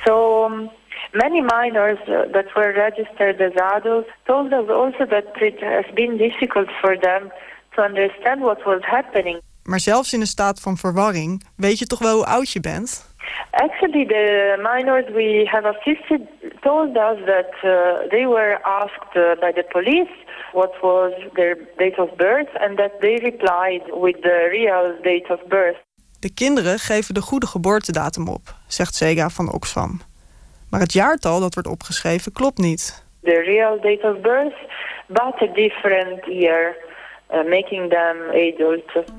So 0.04 0.44
um, 0.44 0.70
many 1.12 1.40
minors 1.40 1.98
uh, 2.08 2.32
that 2.32 2.52
were 2.54 2.72
registered 2.72 3.40
as 3.40 3.54
adults 3.54 4.08
told 4.24 4.52
us 4.52 4.68
also 4.68 5.06
that 5.06 5.24
it 5.40 5.60
has 5.60 5.84
been 5.94 6.16
difficult 6.16 6.68
for 6.80 6.98
them 6.98 7.32
to 7.74 7.82
understand 7.82 8.40
what 8.40 8.62
was 8.64 8.80
happening. 8.80 9.40
Maar 9.62 9.80
zelfs 9.80 10.12
in 10.12 10.20
een 10.20 10.26
staat 10.26 10.60
van 10.60 10.76
verwarring 10.76 11.42
weet 11.56 11.78
je 11.78 11.86
toch 11.86 11.98
wel 11.98 12.14
hoe 12.14 12.26
oud 12.26 12.50
je 12.50 12.60
bent? 12.60 13.14
Actually, 13.50 14.06
the 14.06 14.56
minors 14.62 15.04
we 15.12 15.48
have 15.50 15.66
assisted 15.66 16.20
told 16.60 16.96
us 16.96 17.18
that 17.24 17.52
uh, 17.64 18.08
they 18.08 18.26
were 18.26 18.58
asked 18.62 19.16
uh, 19.16 19.22
by 19.40 19.52
the 19.52 19.64
police 19.68 20.14
what 20.52 20.74
was 20.80 21.12
their 21.32 21.58
date 21.76 21.98
of 21.98 22.16
birth 22.16 22.50
and 22.54 22.76
that 22.76 22.92
they 23.00 23.16
replied 23.22 23.82
with 23.92 24.22
the 24.22 24.48
real 24.50 24.94
date 25.02 25.30
of 25.30 25.40
birth. 25.48 25.76
De 26.20 26.34
kinderen 26.34 26.78
geven 26.78 27.14
de 27.14 27.20
goede 27.20 27.46
geboortedatum 27.46 28.28
op, 28.28 28.54
zegt 28.66 28.94
Sega 28.94 29.28
van 29.28 29.52
Oxfam. 29.52 30.00
Maar 30.70 30.80
het 30.80 30.92
jaartal 30.92 31.40
dat 31.40 31.54
wordt 31.54 31.68
opgeschreven 31.68 32.32
klopt 32.32 32.58
niet. 32.58 33.04
The 33.22 33.42
real 33.42 33.80
date 33.80 34.14
of 34.14 34.20
birth, 34.20 34.54
but 35.06 35.48
a 35.50 35.52
different 35.54 36.24
year, 36.24 36.76
uh, 37.32 37.44
making 37.48 37.90
them 37.90 38.16
adults. 38.30 39.10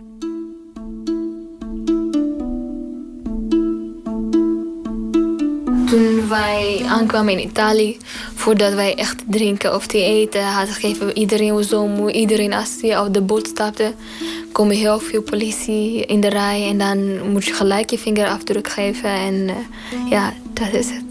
Toen 5.89 6.28
wij 6.30 6.86
aankwamen 6.88 7.34
in 7.34 7.47
Italië, 7.47 7.97
voordat 8.36 8.73
wij 8.73 8.95
echt 8.95 9.23
drinken 9.28 9.76
of 9.76 9.88
te 9.88 10.02
eten 10.02 10.45
hadden 10.45 10.73
gegeven, 10.73 11.17
iedereen 11.17 11.54
was 11.54 11.67
zo 11.67 11.88
moe. 11.88 12.12
Iedereen 12.12 12.54
als 12.54 12.78
je 12.82 13.02
op 13.02 13.13
de 13.13 13.21
boot 13.21 13.47
stapte, 13.47 13.93
komen 14.52 14.76
heel 14.76 15.00
veel 15.00 15.21
politie 15.21 16.06
in 16.06 16.21
de 16.21 16.30
rij 16.30 16.69
en 16.69 16.78
dan 16.78 17.30
moet 17.32 17.45
je 17.45 17.54
gelijk 17.54 17.89
je 17.89 17.97
vingerafdruk 17.97 18.67
geven 18.67 19.10
en 19.10 19.34
uh, 19.34 19.56
ja, 20.10 20.34
dat 20.54 20.73
is 20.73 20.89
het. 20.89 21.04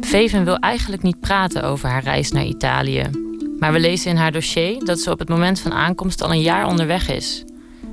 Veven 0.00 0.44
wil 0.44 0.56
eigenlijk 0.56 1.02
niet 1.02 1.20
praten 1.20 1.62
over 1.62 1.88
haar 1.88 2.02
reis 2.02 2.32
naar 2.32 2.44
Italië. 2.44 3.10
Maar 3.58 3.72
we 3.72 3.80
lezen 3.80 4.10
in 4.10 4.16
haar 4.16 4.32
dossier 4.32 4.84
dat 4.84 4.98
ze 4.98 5.10
op 5.10 5.18
het 5.18 5.28
moment 5.28 5.60
van 5.60 5.72
aankomst 5.72 6.22
al 6.22 6.30
een 6.30 6.40
jaar 6.40 6.66
onderweg 6.66 7.08
is. 7.08 7.44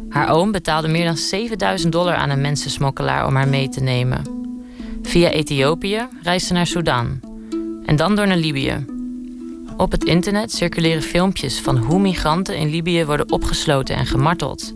Haar 0.10 0.30
oom 0.30 0.52
betaalde 0.52 0.88
meer 0.88 1.06
dan 1.06 1.18
7000 1.18 1.92
dollar 1.92 2.16
aan 2.16 2.30
een 2.30 2.42
mensensmokkelaar 2.42 3.28
om 3.28 3.36
haar 3.36 3.48
mee 3.48 3.70
te 3.70 3.82
nemen. 3.82 4.45
Via 5.06 5.30
Ethiopië 5.30 6.08
reist 6.22 6.48
ze 6.48 6.54
naar 6.54 6.68
Sudan 6.68 7.20
en 7.86 7.96
dan 7.96 8.16
door 8.16 8.28
naar 8.28 8.38
Libië. 8.38 8.86
Op 9.78 9.92
het 9.92 10.04
internet 10.04 10.52
circuleren 10.52 11.02
filmpjes 11.02 11.60
van 11.60 11.78
hoe 11.78 12.00
migranten 12.00 12.58
in 12.58 12.70
Libië 12.70 13.06
worden 13.06 13.32
opgesloten 13.32 13.96
en 13.96 14.06
gemarteld. 14.06 14.72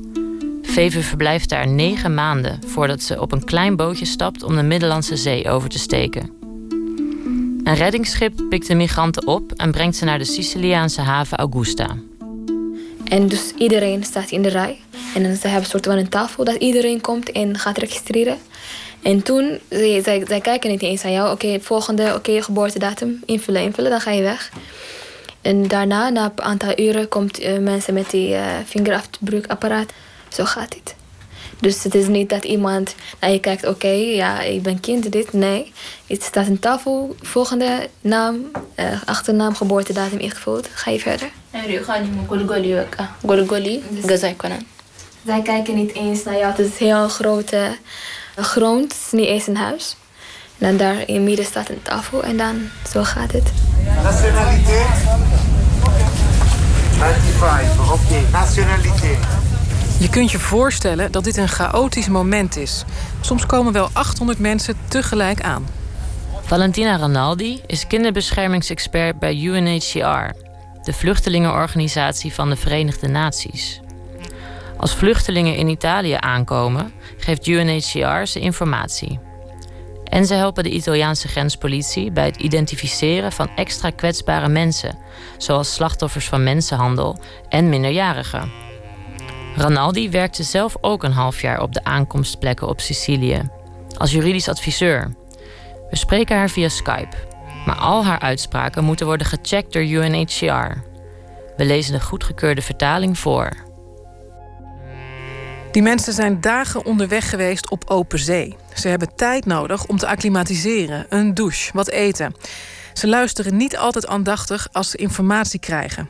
Veve 0.61 1.01
verblijft 1.01 1.49
daar 1.49 1.67
negen 1.67 2.13
maanden 2.13 2.59
voordat 2.65 3.01
ze 3.01 3.21
op 3.21 3.31
een 3.31 3.43
klein 3.43 3.75
bootje 3.75 4.05
stapt 4.05 4.43
om 4.43 4.55
de 4.55 4.63
Middellandse 4.63 5.17
Zee 5.17 5.49
over 5.49 5.69
te 5.69 5.79
steken. 5.79 6.31
Een 7.63 7.75
reddingsschip 7.75 8.41
pikt 8.49 8.67
de 8.67 8.75
migranten 8.75 9.27
op 9.27 9.51
en 9.51 9.71
brengt 9.71 9.95
ze 9.95 10.05
naar 10.05 10.17
de 10.17 10.25
Siciliaanse 10.25 11.01
haven 11.01 11.37
Augusta. 11.37 11.97
En 13.03 13.27
dus 13.27 13.53
iedereen 13.57 14.03
staat 14.03 14.31
in 14.31 14.41
de 14.41 14.49
rij. 14.49 14.79
En 15.15 15.21
ze 15.35 15.41
hebben 15.41 15.59
een 15.59 15.65
soort 15.65 15.85
van 15.85 15.97
een 15.97 16.09
tafel 16.09 16.43
dat 16.43 16.55
iedereen 16.55 17.01
komt 17.01 17.31
en 17.31 17.57
gaat 17.57 17.77
registreren. 17.77 18.37
En 19.01 19.23
toen, 19.23 19.59
zij, 19.69 20.01
zij, 20.03 20.23
zij 20.27 20.41
kijken 20.41 20.69
niet 20.69 20.81
eens 20.81 21.05
aan 21.05 21.11
jou. 21.11 21.31
Oké, 21.31 21.59
volgende, 21.61 22.13
oké, 22.15 22.41
geboortedatum, 22.41 23.21
invullen, 23.25 23.61
invullen, 23.61 23.91
dan 23.91 24.01
ga 24.01 24.11
je 24.11 24.21
weg. 24.21 24.51
En 25.41 25.67
daarna, 25.67 26.09
na 26.09 26.31
een 26.35 26.43
aantal 26.43 26.79
uren, 26.79 27.07
komt 27.07 27.41
uh, 27.41 27.57
mensen 27.57 27.93
met 27.93 28.09
die 28.09 28.29
uh, 28.29 28.45
vingerafdrukapparaat. 28.65 29.91
Zo 30.27 30.45
gaat 30.45 30.73
het. 30.73 30.95
Dus 31.59 31.83
het 31.83 31.95
is 31.95 32.07
niet 32.07 32.29
dat 32.29 32.43
iemand 32.43 32.95
naar 33.19 33.31
je 33.31 33.39
kijkt, 33.39 33.67
oké, 33.67 33.87
ja, 33.87 34.41
ik 34.41 34.63
ben 34.63 34.79
kind, 34.79 35.11
dit. 35.11 35.33
Nee, 35.33 35.73
het 36.07 36.23
staat 36.23 36.47
een 36.47 36.59
tafel, 36.59 37.15
volgende 37.21 37.89
naam, 38.01 38.51
uh, 38.75 38.85
achternaam, 39.05 39.55
geboortedatum 39.55 40.19
ingevuld. 40.19 40.67
Ga 40.73 40.91
je 40.91 40.99
verder. 40.99 41.29
Golgoli, 43.25 43.83
Zij 45.25 45.41
kijken 45.41 45.75
niet 45.75 45.93
eens 45.93 46.23
naar 46.23 46.37
jou. 46.37 46.51
Het 46.51 46.59
is 46.59 46.65
een 46.65 46.85
heel 46.85 47.07
grote 47.07 47.77
grond, 48.43 48.93
het 48.93 49.01
is 49.05 49.11
niet 49.11 49.27
eens 49.27 49.47
een 49.47 49.57
huis. 49.57 49.95
En 50.57 50.67
dan 50.67 50.77
daar 50.77 51.07
in 51.07 51.15
het 51.15 51.23
midden 51.23 51.45
staat 51.45 51.69
een 51.69 51.81
tafel 51.81 52.23
en 52.23 52.37
dan 52.37 52.69
zo 52.91 53.03
gaat 53.03 53.31
het. 53.31 53.51
Nationaliteit? 54.03 54.87
95, 56.97 57.93
oké. 57.93 58.31
Nationaliteit. 58.31 59.19
Je 59.99 60.09
kunt 60.09 60.31
je 60.31 60.39
voorstellen 60.39 61.11
dat 61.11 61.23
dit 61.23 61.37
een 61.37 61.47
chaotisch 61.47 62.07
moment 62.07 62.57
is. 62.57 62.83
Soms 63.21 63.45
komen 63.45 63.73
wel 63.73 63.89
800 63.93 64.39
mensen 64.39 64.75
tegelijk 64.87 65.41
aan. 65.41 65.67
Valentina 66.43 66.97
Ranaldi 66.97 67.61
is 67.65 67.87
kinderbeschermingsexpert 67.87 69.19
bij 69.19 69.35
UNHCR, 69.41 70.35
de 70.83 70.93
vluchtelingenorganisatie 70.93 72.33
van 72.33 72.49
de 72.49 72.55
Verenigde 72.55 73.07
Naties. 73.07 73.79
Als 74.79 74.95
vluchtelingen 74.95 75.55
in 75.55 75.67
Italië 75.67 76.17
aankomen, 76.19 76.93
geeft 77.17 77.47
UNHCR 77.47 78.25
ze 78.25 78.39
informatie. 78.39 79.19
En 80.03 80.25
ze 80.25 80.33
helpen 80.33 80.63
de 80.63 80.69
Italiaanse 80.69 81.27
grenspolitie 81.27 82.11
bij 82.11 82.25
het 82.25 82.37
identificeren 82.37 83.31
van 83.31 83.49
extra 83.55 83.89
kwetsbare 83.89 84.47
mensen, 84.47 84.97
zoals 85.37 85.73
slachtoffers 85.73 86.27
van 86.27 86.43
mensenhandel 86.43 87.19
en 87.49 87.69
minderjarigen. 87.69 88.51
Ranaldi 89.55 90.09
werkte 90.09 90.43
zelf 90.43 90.75
ook 90.81 91.03
een 91.03 91.11
half 91.11 91.41
jaar 91.41 91.61
op 91.61 91.73
de 91.73 91.83
aankomstplekken 91.83 92.67
op 92.67 92.79
Sicilië, 92.79 93.49
als 93.97 94.11
juridisch 94.11 94.49
adviseur. 94.49 95.15
We 95.89 95.95
spreken 95.95 96.37
haar 96.37 96.49
via 96.49 96.69
Skype, 96.69 97.17
maar 97.65 97.77
al 97.77 98.05
haar 98.05 98.19
uitspraken 98.19 98.83
moeten 98.83 99.05
worden 99.05 99.27
gecheckt 99.27 99.73
door 99.73 99.83
UNHCR. 99.83 100.77
We 101.57 101.65
lezen 101.65 101.93
de 101.93 102.01
goedgekeurde 102.01 102.61
vertaling 102.61 103.19
voor. 103.19 103.67
Die 105.71 105.81
mensen 105.81 106.13
zijn 106.13 106.41
dagen 106.41 106.85
onderweg 106.85 107.29
geweest 107.29 107.69
op 107.69 107.89
open 107.89 108.19
zee. 108.19 108.55
Ze 108.73 108.87
hebben 108.87 109.15
tijd 109.15 109.45
nodig 109.45 109.85
om 109.85 109.97
te 109.97 110.07
acclimatiseren, 110.07 111.05
een 111.09 111.33
douche, 111.33 111.71
wat 111.73 111.89
eten. 111.89 112.35
Ze 112.93 113.07
luisteren 113.07 113.57
niet 113.57 113.77
altijd 113.77 114.07
aandachtig 114.07 114.67
als 114.71 114.89
ze 114.89 114.97
informatie 114.97 115.59
krijgen. 115.59 116.09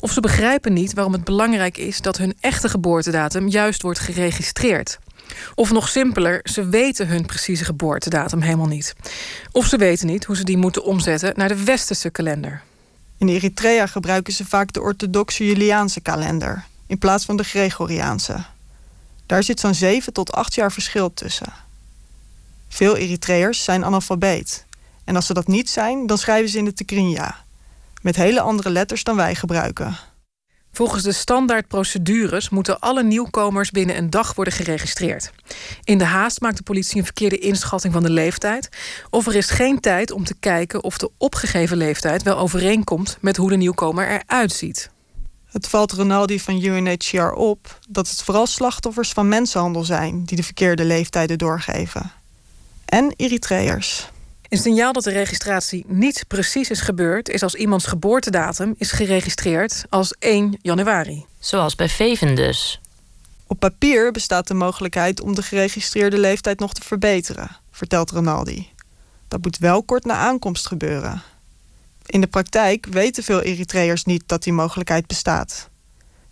Of 0.00 0.12
ze 0.12 0.20
begrijpen 0.20 0.72
niet 0.72 0.94
waarom 0.94 1.12
het 1.12 1.24
belangrijk 1.24 1.76
is 1.76 2.00
dat 2.00 2.16
hun 2.16 2.36
echte 2.40 2.68
geboortedatum 2.68 3.48
juist 3.48 3.82
wordt 3.82 3.98
geregistreerd. 3.98 4.98
Of 5.54 5.70
nog 5.70 5.88
simpeler, 5.88 6.40
ze 6.42 6.68
weten 6.68 7.08
hun 7.08 7.26
precieze 7.26 7.64
geboortedatum 7.64 8.40
helemaal 8.40 8.66
niet. 8.66 8.94
Of 9.52 9.66
ze 9.66 9.76
weten 9.76 10.06
niet 10.06 10.24
hoe 10.24 10.36
ze 10.36 10.44
die 10.44 10.56
moeten 10.56 10.84
omzetten 10.84 11.32
naar 11.36 11.48
de 11.48 11.64
westerse 11.64 12.10
kalender. 12.10 12.62
In 13.18 13.28
Eritrea 13.28 13.86
gebruiken 13.86 14.32
ze 14.32 14.44
vaak 14.44 14.72
de 14.72 14.80
orthodoxe 14.80 15.46
Juliaanse 15.46 16.00
kalender 16.00 16.64
in 16.86 16.98
plaats 16.98 17.24
van 17.24 17.36
de 17.36 17.44
Gregoriaanse. 17.44 18.55
Daar 19.26 19.42
zit 19.42 19.60
zo'n 19.60 19.74
7 19.74 20.12
tot 20.12 20.32
8 20.32 20.54
jaar 20.54 20.72
verschil 20.72 21.14
tussen. 21.14 21.52
Veel 22.68 22.96
Eritreërs 22.96 23.64
zijn 23.64 23.84
analfabeet. 23.84 24.64
En 25.04 25.16
als 25.16 25.26
ze 25.26 25.34
dat 25.34 25.46
niet 25.46 25.70
zijn, 25.70 26.06
dan 26.06 26.18
schrijven 26.18 26.48
ze 26.48 26.58
in 26.58 26.64
de 26.64 26.72
Tekrinja. 26.72 27.44
Met 28.02 28.16
hele 28.16 28.40
andere 28.40 28.70
letters 28.70 29.04
dan 29.04 29.16
wij 29.16 29.34
gebruiken. 29.34 29.96
Volgens 30.72 31.02
de 31.02 31.12
standaardprocedures 31.12 32.48
moeten 32.48 32.80
alle 32.80 33.02
nieuwkomers 33.02 33.70
binnen 33.70 33.96
een 33.96 34.10
dag 34.10 34.34
worden 34.34 34.54
geregistreerd. 34.54 35.32
In 35.84 35.98
de 35.98 36.04
haast 36.04 36.40
maakt 36.40 36.56
de 36.56 36.62
politie 36.62 36.98
een 36.98 37.04
verkeerde 37.04 37.38
inschatting 37.38 37.92
van 37.92 38.02
de 38.02 38.10
leeftijd. 38.10 38.68
Of 39.10 39.26
er 39.26 39.34
is 39.34 39.50
geen 39.50 39.80
tijd 39.80 40.10
om 40.10 40.24
te 40.24 40.34
kijken 40.34 40.84
of 40.84 40.98
de 40.98 41.10
opgegeven 41.18 41.76
leeftijd 41.76 42.22
wel 42.22 42.38
overeenkomt 42.38 43.18
met 43.20 43.36
hoe 43.36 43.50
de 43.50 43.56
nieuwkomer 43.56 44.08
eruit 44.08 44.52
ziet. 44.52 44.90
Het 45.56 45.68
valt 45.68 45.92
Ronaldi 45.92 46.40
van 46.40 46.64
UNHCR 46.64 47.32
op 47.32 47.78
dat 47.88 48.08
het 48.08 48.22
vooral 48.22 48.46
slachtoffers 48.46 49.10
van 49.10 49.28
mensenhandel 49.28 49.84
zijn 49.84 50.24
die 50.24 50.36
de 50.36 50.42
verkeerde 50.42 50.84
leeftijden 50.84 51.38
doorgeven. 51.38 52.12
En 52.84 53.12
Eritreërs. 53.16 54.08
Een 54.48 54.58
signaal 54.58 54.92
dat 54.92 55.04
de 55.04 55.10
registratie 55.10 55.84
niet 55.88 56.24
precies 56.28 56.70
is 56.70 56.80
gebeurd, 56.80 57.28
is 57.28 57.42
als 57.42 57.54
iemands 57.54 57.86
geboortedatum 57.86 58.74
is 58.78 58.92
geregistreerd 58.92 59.84
als 59.88 60.14
1 60.18 60.58
januari. 60.62 61.24
Zoals 61.38 61.74
bij 61.74 61.88
Veven 61.88 62.34
dus. 62.34 62.80
Op 63.46 63.58
papier 63.58 64.12
bestaat 64.12 64.48
de 64.48 64.54
mogelijkheid 64.54 65.20
om 65.20 65.34
de 65.34 65.42
geregistreerde 65.42 66.18
leeftijd 66.18 66.58
nog 66.58 66.72
te 66.72 66.82
verbeteren, 66.84 67.56
vertelt 67.70 68.10
Ronaldi. 68.10 68.68
Dat 69.28 69.42
moet 69.42 69.58
wel 69.58 69.82
kort 69.82 70.04
na 70.04 70.14
aankomst 70.14 70.66
gebeuren. 70.66 71.22
In 72.06 72.20
de 72.20 72.26
praktijk 72.26 72.86
weten 72.86 73.22
veel 73.22 73.40
Eritreërs 73.40 74.04
niet 74.04 74.22
dat 74.26 74.42
die 74.42 74.52
mogelijkheid 74.52 75.06
bestaat. 75.06 75.70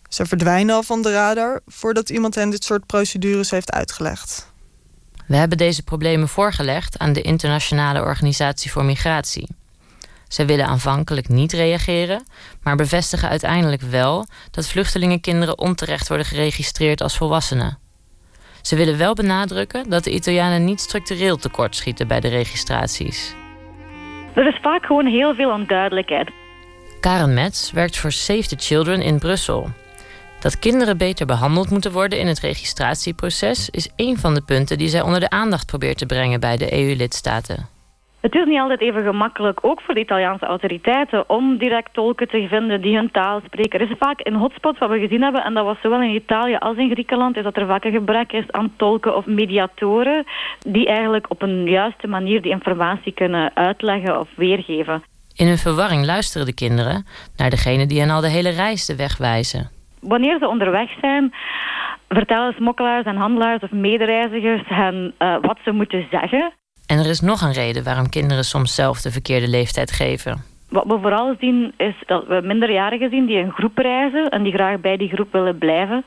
Ze 0.08 0.26
verdwijnen 0.26 0.74
al 0.74 0.82
van 0.82 1.02
de 1.02 1.12
radar 1.12 1.60
voordat 1.66 2.10
iemand 2.10 2.34
hen 2.34 2.50
dit 2.50 2.64
soort 2.64 2.86
procedures 2.86 3.50
heeft 3.50 3.72
uitgelegd. 3.72 4.52
We 5.26 5.36
hebben 5.36 5.58
deze 5.58 5.82
problemen 5.82 6.28
voorgelegd 6.28 6.98
aan 6.98 7.12
de 7.12 7.22
Internationale 7.22 8.00
Organisatie 8.00 8.70
voor 8.70 8.84
Migratie. 8.84 9.48
Zij 10.28 10.46
willen 10.46 10.66
aanvankelijk 10.66 11.28
niet 11.28 11.52
reageren, 11.52 12.24
maar 12.62 12.76
bevestigen 12.76 13.28
uiteindelijk 13.28 13.82
wel 13.82 14.26
dat 14.50 14.66
vluchtelingenkinderen 14.66 15.58
onterecht 15.58 16.08
worden 16.08 16.26
geregistreerd 16.26 17.00
als 17.00 17.16
volwassenen. 17.16 17.78
Ze 18.62 18.76
willen 18.76 18.98
wel 18.98 19.14
benadrukken 19.14 19.90
dat 19.90 20.04
de 20.04 20.10
Italianen 20.10 20.64
niet 20.64 20.80
structureel 20.80 21.36
tekortschieten 21.36 22.08
bij 22.08 22.20
de 22.20 22.28
registraties. 22.28 23.34
Er 24.34 24.46
is 24.46 24.58
vaak 24.62 24.86
gewoon 24.86 25.06
heel 25.06 25.34
veel 25.34 25.50
onduidelijkheid. 25.50 26.30
Karen 27.00 27.34
Metz 27.34 27.70
werkt 27.70 27.98
voor 27.98 28.12
Save 28.12 28.46
the 28.46 28.56
Children 28.58 29.02
in 29.02 29.18
Brussel. 29.18 29.70
Dat 30.40 30.58
kinderen 30.58 30.96
beter 30.96 31.26
behandeld 31.26 31.70
moeten 31.70 31.92
worden 31.92 32.18
in 32.18 32.26
het 32.26 32.40
registratieproces 32.40 33.70
is 33.70 33.88
een 33.96 34.18
van 34.18 34.34
de 34.34 34.42
punten 34.42 34.78
die 34.78 34.88
zij 34.88 35.00
onder 35.00 35.20
de 35.20 35.30
aandacht 35.30 35.66
probeert 35.66 35.98
te 35.98 36.06
brengen 36.06 36.40
bij 36.40 36.56
de 36.56 36.72
EU-lidstaten. 36.72 37.73
Het 38.24 38.34
is 38.34 38.44
niet 38.44 38.60
altijd 38.60 38.80
even 38.80 39.02
gemakkelijk, 39.02 39.58
ook 39.62 39.80
voor 39.80 39.94
de 39.94 40.00
Italiaanse 40.00 40.46
autoriteiten, 40.46 41.28
om 41.28 41.58
direct 41.58 41.92
tolken 41.92 42.28
te 42.28 42.46
vinden 42.48 42.80
die 42.80 42.96
hun 42.96 43.10
taal 43.10 43.40
spreken. 43.46 43.80
Er 43.80 43.90
is 43.90 43.96
vaak 43.98 44.20
een 44.22 44.34
hotspot 44.34 44.78
wat 44.78 44.88
we 44.88 44.98
gezien 44.98 45.22
hebben, 45.22 45.44
en 45.44 45.54
dat 45.54 45.64
was 45.64 45.80
zowel 45.82 46.02
in 46.02 46.14
Italië 46.14 46.56
als 46.56 46.76
in 46.76 46.90
Griekenland, 46.90 47.36
is 47.36 47.42
dat 47.42 47.56
er 47.56 47.66
vaak 47.66 47.84
een 47.84 47.92
gebrek 47.92 48.32
is 48.32 48.50
aan 48.50 48.72
tolken 48.76 49.16
of 49.16 49.26
mediatoren 49.26 50.24
die 50.58 50.86
eigenlijk 50.86 51.30
op 51.30 51.42
een 51.42 51.64
juiste 51.64 52.06
manier 52.06 52.42
die 52.42 52.50
informatie 52.50 53.12
kunnen 53.12 53.50
uitleggen 53.54 54.20
of 54.20 54.28
weergeven. 54.36 55.02
In 55.34 55.46
hun 55.46 55.58
verwarring 55.58 56.04
luisteren 56.04 56.46
de 56.46 56.54
kinderen 56.54 57.06
naar 57.36 57.50
degene 57.50 57.86
die 57.86 58.00
hen 58.00 58.10
al 58.10 58.20
de 58.20 58.28
hele 58.28 58.50
reis 58.50 58.86
de 58.86 58.96
weg 58.96 59.16
wijzen 59.16 59.70
wanneer 60.00 60.38
ze 60.38 60.48
onderweg 60.48 60.90
zijn, 61.00 61.34
vertellen 62.08 62.52
smokkelaars 62.52 63.04
en 63.04 63.16
handelaars 63.16 63.62
of 63.62 63.70
medereizigers 63.70 64.62
hen 64.68 65.14
uh, 65.18 65.36
wat 65.40 65.58
ze 65.64 65.72
moeten 65.72 66.06
zeggen. 66.10 66.52
En 66.86 66.98
er 66.98 67.06
is 67.06 67.20
nog 67.20 67.40
een 67.40 67.52
reden 67.52 67.84
waarom 67.84 68.08
kinderen 68.08 68.44
soms 68.44 68.74
zelf 68.74 69.00
de 69.00 69.10
verkeerde 69.10 69.48
leeftijd 69.48 69.92
geven. 69.92 70.44
Wat 70.68 70.84
we 70.86 70.98
vooral 71.00 71.34
zien 71.40 71.72
is 71.76 71.94
dat 72.06 72.26
we 72.26 72.40
minderjarigen 72.44 73.10
zien 73.10 73.26
die 73.26 73.38
een 73.38 73.52
groep 73.52 73.78
reizen 73.78 74.28
en 74.28 74.42
die 74.42 74.52
graag 74.52 74.80
bij 74.80 74.96
die 74.96 75.08
groep 75.08 75.32
willen 75.32 75.58
blijven. 75.58 76.04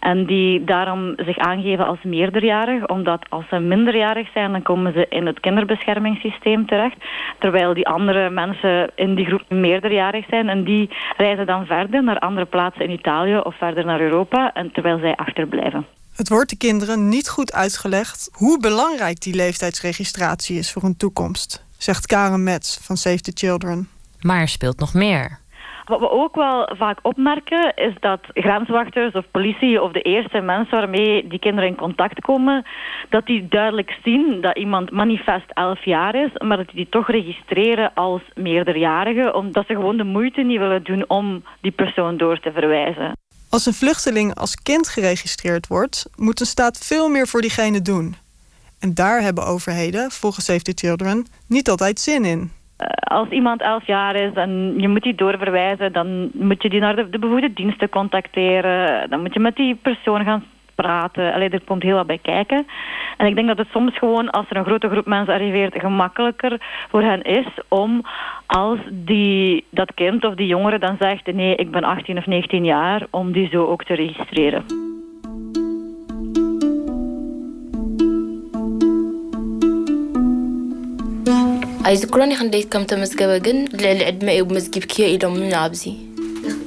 En 0.00 0.26
die 0.26 0.64
daarom 0.64 1.14
zich 1.16 1.38
aangeven 1.38 1.86
als 1.86 1.98
meerderjarig, 2.02 2.86
omdat 2.86 3.26
als 3.28 3.44
ze 3.48 3.58
minderjarig 3.58 4.28
zijn, 4.32 4.52
dan 4.52 4.62
komen 4.62 4.92
ze 4.92 5.06
in 5.08 5.26
het 5.26 5.40
kinderbeschermingssysteem 5.40 6.66
terecht. 6.66 6.96
Terwijl 7.38 7.74
die 7.74 7.86
andere 7.86 8.30
mensen 8.30 8.90
in 8.94 9.14
die 9.14 9.26
groep 9.26 9.42
meerderjarig 9.48 10.24
zijn 10.28 10.48
en 10.48 10.64
die 10.64 10.90
reizen 11.16 11.46
dan 11.46 11.66
verder 11.66 12.02
naar 12.02 12.18
andere 12.18 12.46
plaatsen 12.46 12.84
in 12.84 12.90
Italië 12.90 13.38
of 13.38 13.56
verder 13.56 13.84
naar 13.84 14.00
Europa, 14.00 14.52
en 14.54 14.72
terwijl 14.72 14.98
zij 14.98 15.16
achterblijven. 15.16 15.86
Het 16.20 16.28
wordt 16.28 16.50
de 16.50 16.56
kinderen 16.56 17.08
niet 17.08 17.28
goed 17.28 17.52
uitgelegd 17.52 18.30
hoe 18.32 18.60
belangrijk 18.60 19.20
die 19.20 19.34
leeftijdsregistratie 19.34 20.58
is 20.58 20.72
voor 20.72 20.82
hun 20.82 20.96
toekomst, 20.96 21.66
zegt 21.78 22.06
Karen 22.06 22.44
Metz 22.44 22.78
van 22.86 22.96
Save 22.96 23.20
the 23.20 23.30
Children. 23.34 23.88
Maar 24.20 24.40
er 24.40 24.48
speelt 24.48 24.78
nog 24.78 24.94
meer. 24.94 25.38
Wat 25.84 26.00
we 26.00 26.10
ook 26.10 26.34
wel 26.34 26.70
vaak 26.76 26.98
opmerken 27.02 27.72
is 27.76 27.94
dat 28.00 28.20
grenswachters 28.34 29.12
of 29.12 29.30
politie 29.30 29.82
of 29.82 29.92
de 29.92 30.00
eerste 30.02 30.40
mensen 30.40 30.78
waarmee 30.78 31.26
die 31.26 31.38
kinderen 31.38 31.70
in 31.70 31.76
contact 31.76 32.20
komen, 32.20 32.66
dat 33.08 33.26
die 33.26 33.48
duidelijk 33.48 33.98
zien 34.04 34.40
dat 34.40 34.58
iemand 34.58 34.90
manifest 34.90 35.50
11 35.54 35.84
jaar 35.84 36.14
is, 36.14 36.30
maar 36.38 36.56
dat 36.56 36.66
die, 36.66 36.76
die 36.76 36.88
toch 36.88 37.10
registreren 37.10 37.94
als 37.94 38.22
meerderjarige, 38.34 39.34
omdat 39.34 39.66
ze 39.66 39.74
gewoon 39.74 39.96
de 39.96 40.04
moeite 40.04 40.42
niet 40.42 40.58
willen 40.58 40.84
doen 40.84 41.04
om 41.08 41.44
die 41.60 41.72
persoon 41.72 42.16
door 42.16 42.40
te 42.40 42.52
verwijzen. 42.52 43.12
Als 43.50 43.66
een 43.66 43.72
vluchteling 43.72 44.34
als 44.34 44.62
kind 44.62 44.88
geregistreerd 44.88 45.66
wordt, 45.66 46.10
moet 46.16 46.40
een 46.40 46.46
staat 46.46 46.78
veel 46.78 47.08
meer 47.08 47.26
voor 47.26 47.40
diegene 47.40 47.82
doen. 47.82 48.14
En 48.80 48.94
daar 48.94 49.20
hebben 49.20 49.46
overheden, 49.46 50.10
volgens 50.10 50.44
Save 50.44 50.62
the 50.62 50.72
Children, 50.74 51.26
niet 51.48 51.68
altijd 51.68 52.00
zin 52.00 52.24
in. 52.24 52.50
Eh, 52.76 52.86
als 53.16 53.28
iemand 53.28 53.60
11 53.60 53.86
jaar 53.86 54.14
is 54.16 54.34
en 54.34 54.74
je 54.76 54.88
moet 54.88 55.02
die 55.02 55.14
doorverwijzen, 55.14 55.92
dan 55.92 56.30
moet 56.32 56.62
je 56.62 56.70
die 56.70 56.80
naar 56.80 56.96
de, 56.96 57.10
de 57.10 57.18
bevoegde 57.18 57.52
diensten 57.52 57.88
contacteren. 57.88 59.10
Dan 59.10 59.20
moet 59.20 59.34
je 59.34 59.40
met 59.40 59.56
die 59.56 59.74
persoon 59.74 60.24
gaan 60.24 60.44
praten. 60.82 61.32
Allee, 61.32 61.48
er 61.48 61.64
komt 61.64 61.82
heel 61.82 61.94
wat 61.94 62.06
bij 62.06 62.18
kijken. 62.22 62.66
En 63.16 63.26
ik 63.26 63.34
denk 63.34 63.48
dat 63.48 63.58
het 63.58 63.68
soms 63.72 63.98
gewoon, 63.98 64.30
als 64.30 64.46
er 64.48 64.56
een 64.56 64.64
grote 64.64 64.88
groep 64.88 65.06
mensen 65.06 65.34
arriveert, 65.34 65.80
gemakkelijker 65.80 66.60
voor 66.90 67.02
hen 67.02 67.22
is 67.22 67.46
om 67.68 68.02
als 68.46 68.78
die, 68.90 69.64
dat 69.70 69.94
kind 69.94 70.24
of 70.24 70.34
die 70.34 70.46
jongere 70.46 70.78
dan 70.78 70.96
zegt, 71.00 71.32
nee, 71.32 71.54
ik 71.56 71.70
ben 71.70 71.84
18 71.84 72.18
of 72.18 72.26
19 72.26 72.64
jaar, 72.64 73.06
om 73.10 73.32
die 73.32 73.48
zo 73.48 73.66
ook 73.66 73.84
te 73.84 73.94
registreren. 73.94 74.64
أي 81.86 81.94
ذكراني 81.94 82.62
كم 82.62 82.84
تمسكبة 82.84 83.38
جن 83.38 83.64
للعد 83.72 84.24
ما 84.24 84.32
je 84.32 84.44
het 84.44 84.84
كيا 84.84 85.16
إلى 85.16 85.30
من 85.30 85.54
عبزي 85.54 86.09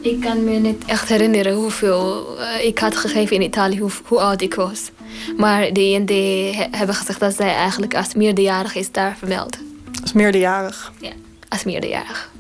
Ik 0.02 0.20
kan 0.20 0.44
me 0.44 0.50
niet 0.50 0.84
echt 0.84 1.08
herinneren 1.08 1.54
hoeveel 1.54 2.36
uh, 2.38 2.64
ik 2.64 2.78
had 2.78 2.96
gegeven 2.96 3.36
in 3.36 3.42
Italië, 3.42 3.78
hoe, 3.78 3.90
hoe 4.04 4.20
oud 4.20 4.42
ik 4.42 4.54
was. 4.54 4.90
Maar 5.36 5.72
de 5.72 5.90
IND 5.90 6.08
he, 6.08 6.66
hebben 6.70 6.94
gezegd 6.94 7.20
dat 7.20 7.34
zij 7.34 7.54
eigenlijk 7.54 7.94
als 7.94 8.14
meerderjarig 8.14 8.74
is 8.74 8.92
daar 8.92 9.16
vermeld. 9.18 9.58
Als 10.02 10.12
meerderjarig? 10.12 10.92
Ja, 11.00 11.12
als 11.48 11.64
meerderjarig. 11.64 12.30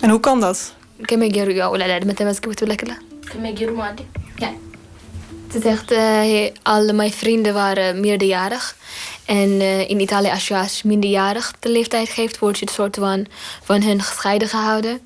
En 0.00 0.10
hoe 0.10 0.20
kan 0.20 0.40
dat? 0.40 0.76
كم 1.06 1.22
يجروا 1.22 1.52
يا 1.52 1.66
ولا 1.66 1.98
لا 1.98 2.04
متى 2.04 2.24
مسكت 2.24 2.62
ولا 2.62 2.74
كلا 2.74 2.94
كم 3.32 3.46
يجروا 3.46 3.76
ما 3.76 3.94
Ja. 4.38 4.52
Ze 5.52 5.60
zegt, 5.60 5.92
uh, 5.92 6.50
al 6.62 6.92
mijn 6.92 7.12
vrienden 7.12 7.54
waren 7.54 8.00
meerderjarig. 8.00 8.76
En 9.24 9.48
uh, 9.48 9.90
in 9.90 10.00
Italië, 10.00 10.30
als 10.30 10.48
je 10.48 10.56
als 10.56 10.82
minderjarig 10.82 11.52
de 11.58 11.68
leeftijd 11.68 12.08
geeft, 12.08 12.38
word 12.38 12.58
je 12.58 12.66
een 12.66 12.72
soort 12.72 12.96
van, 12.96 13.26
van 13.62 13.82
hun 13.82 14.02
gescheiden 14.02 14.48
gehouden. 14.48 15.00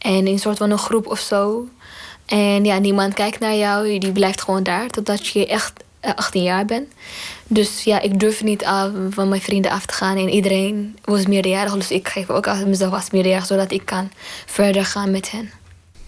En 0.00 0.14
in 0.14 0.26
een 0.26 0.38
soort 0.38 0.58
van 0.58 0.70
een 0.70 0.78
groep 0.78 1.06
of 1.06 1.20
zo. 1.20 1.68
En 2.26 2.64
ja, 2.64 2.78
niemand 2.78 3.14
kijkt 3.14 3.40
naar 3.40 3.54
jou. 3.54 3.98
Die 3.98 4.12
blijft 4.12 4.42
gewoon 4.42 4.62
daar 4.62 4.88
totdat 4.88 5.26
je 5.26 5.46
echt 5.46 5.72
18 6.00 6.42
jaar 6.42 6.64
bent. 6.64 6.88
Dus 7.46 7.84
ja, 7.84 8.00
ik 8.00 8.20
durf 8.20 8.42
niet 8.42 8.64
af, 8.64 8.90
van 9.10 9.28
mijn 9.28 9.40
vrienden 9.40 9.70
af 9.70 9.86
te 9.86 9.94
gaan. 9.94 10.16
En 10.16 10.28
iedereen 10.28 10.98
was 11.04 11.26
meerderjarig. 11.26 11.74
Dus 11.74 11.90
ik 11.90 12.08
geef 12.08 12.30
ook 12.30 12.64
mezelf 12.66 12.92
als 12.92 13.10
meerderjarig, 13.10 13.46
zodat 13.46 13.72
ik 13.72 13.84
kan 13.84 14.10
verder 14.46 14.84
gaan 14.84 15.10
met 15.10 15.30
hen. 15.30 15.50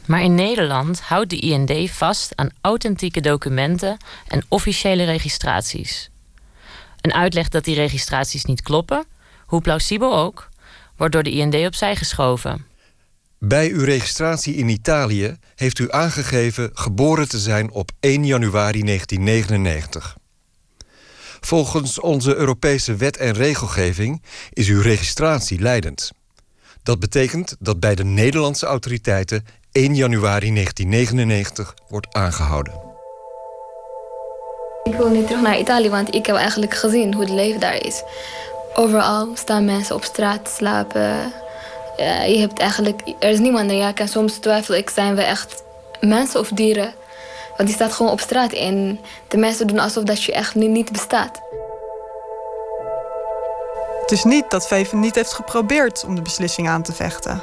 Maar 0.06 0.22
in 0.22 0.34
Nederland 0.34 1.00
houdt 1.00 1.30
de 1.30 1.38
IND 1.38 1.90
vast 1.90 2.36
aan 2.36 2.50
authentieke 2.60 3.20
documenten 3.20 3.96
en 4.28 4.44
officiële 4.48 5.04
registraties. 5.04 6.10
Een 7.00 7.14
uitleg 7.14 7.48
dat 7.48 7.64
die 7.64 7.74
registraties 7.74 8.44
niet 8.44 8.62
kloppen, 8.62 9.04
hoe 9.46 9.60
plausibel 9.60 10.16
ook, 10.16 10.48
wordt 10.96 11.12
door 11.12 11.22
de 11.22 11.30
IND 11.30 11.54
opzij 11.54 11.96
geschoven. 11.96 12.66
Bij 13.44 13.70
uw 13.70 13.84
registratie 13.84 14.54
in 14.54 14.68
Italië 14.68 15.36
heeft 15.54 15.78
u 15.78 15.90
aangegeven 15.90 16.70
geboren 16.72 17.28
te 17.28 17.38
zijn 17.38 17.70
op 17.70 17.90
1 18.00 18.26
januari 18.26 18.82
1999. 18.82 20.16
Volgens 21.40 22.00
onze 22.00 22.34
Europese 22.34 22.96
wet 22.96 23.16
en 23.16 23.32
regelgeving 23.32 24.22
is 24.50 24.68
uw 24.68 24.80
registratie 24.80 25.60
leidend. 25.60 26.10
Dat 26.82 26.98
betekent 26.98 27.56
dat 27.58 27.80
bij 27.80 27.94
de 27.94 28.04
Nederlandse 28.04 28.66
autoriteiten 28.66 29.44
1 29.72 29.94
januari 29.94 30.52
1999 30.54 31.74
wordt 31.88 32.14
aangehouden. 32.14 32.74
Ik 34.82 34.94
wil 34.94 35.10
niet 35.10 35.26
terug 35.26 35.42
naar 35.42 35.58
Italië, 35.58 35.88
want 35.88 36.14
ik 36.14 36.26
heb 36.26 36.36
eigenlijk 36.36 36.74
gezien 36.74 37.14
hoe 37.14 37.22
het 37.22 37.32
leven 37.32 37.60
daar 37.60 37.84
is. 37.84 38.02
Overal 38.74 39.36
staan 39.36 39.64
mensen 39.64 39.94
op 39.94 40.04
straat 40.04 40.44
te 40.44 40.50
slapen. 40.50 41.41
Ja, 42.02 42.22
je 42.22 42.38
hebt 42.38 42.58
eigenlijk, 42.58 43.00
er 43.18 43.30
is 43.30 43.38
niemand 43.38 43.66
naar 43.66 43.76
je. 43.76 43.92
En 43.94 44.08
soms 44.08 44.36
twijfel 44.36 44.74
ik, 44.74 44.90
zijn 44.90 45.14
we 45.14 45.22
echt 45.22 45.62
mensen 46.00 46.40
of 46.40 46.48
dieren? 46.48 46.94
Want 47.56 47.68
die 47.68 47.74
staat 47.74 47.92
gewoon 47.92 48.12
op 48.12 48.20
straat 48.20 48.52
en 48.52 49.00
de 49.28 49.36
mensen 49.36 49.66
doen 49.66 49.78
alsof 49.78 50.04
dat 50.04 50.22
je 50.22 50.32
echt 50.32 50.54
niet 50.54 50.92
bestaat. 50.92 51.40
Het 54.00 54.10
is 54.10 54.24
niet 54.24 54.50
dat 54.50 54.66
Veven 54.66 55.00
niet 55.00 55.14
heeft 55.14 55.32
geprobeerd 55.32 56.04
om 56.04 56.14
de 56.14 56.22
beslissing 56.22 56.68
aan 56.68 56.82
te 56.82 56.92
vechten. 56.92 57.42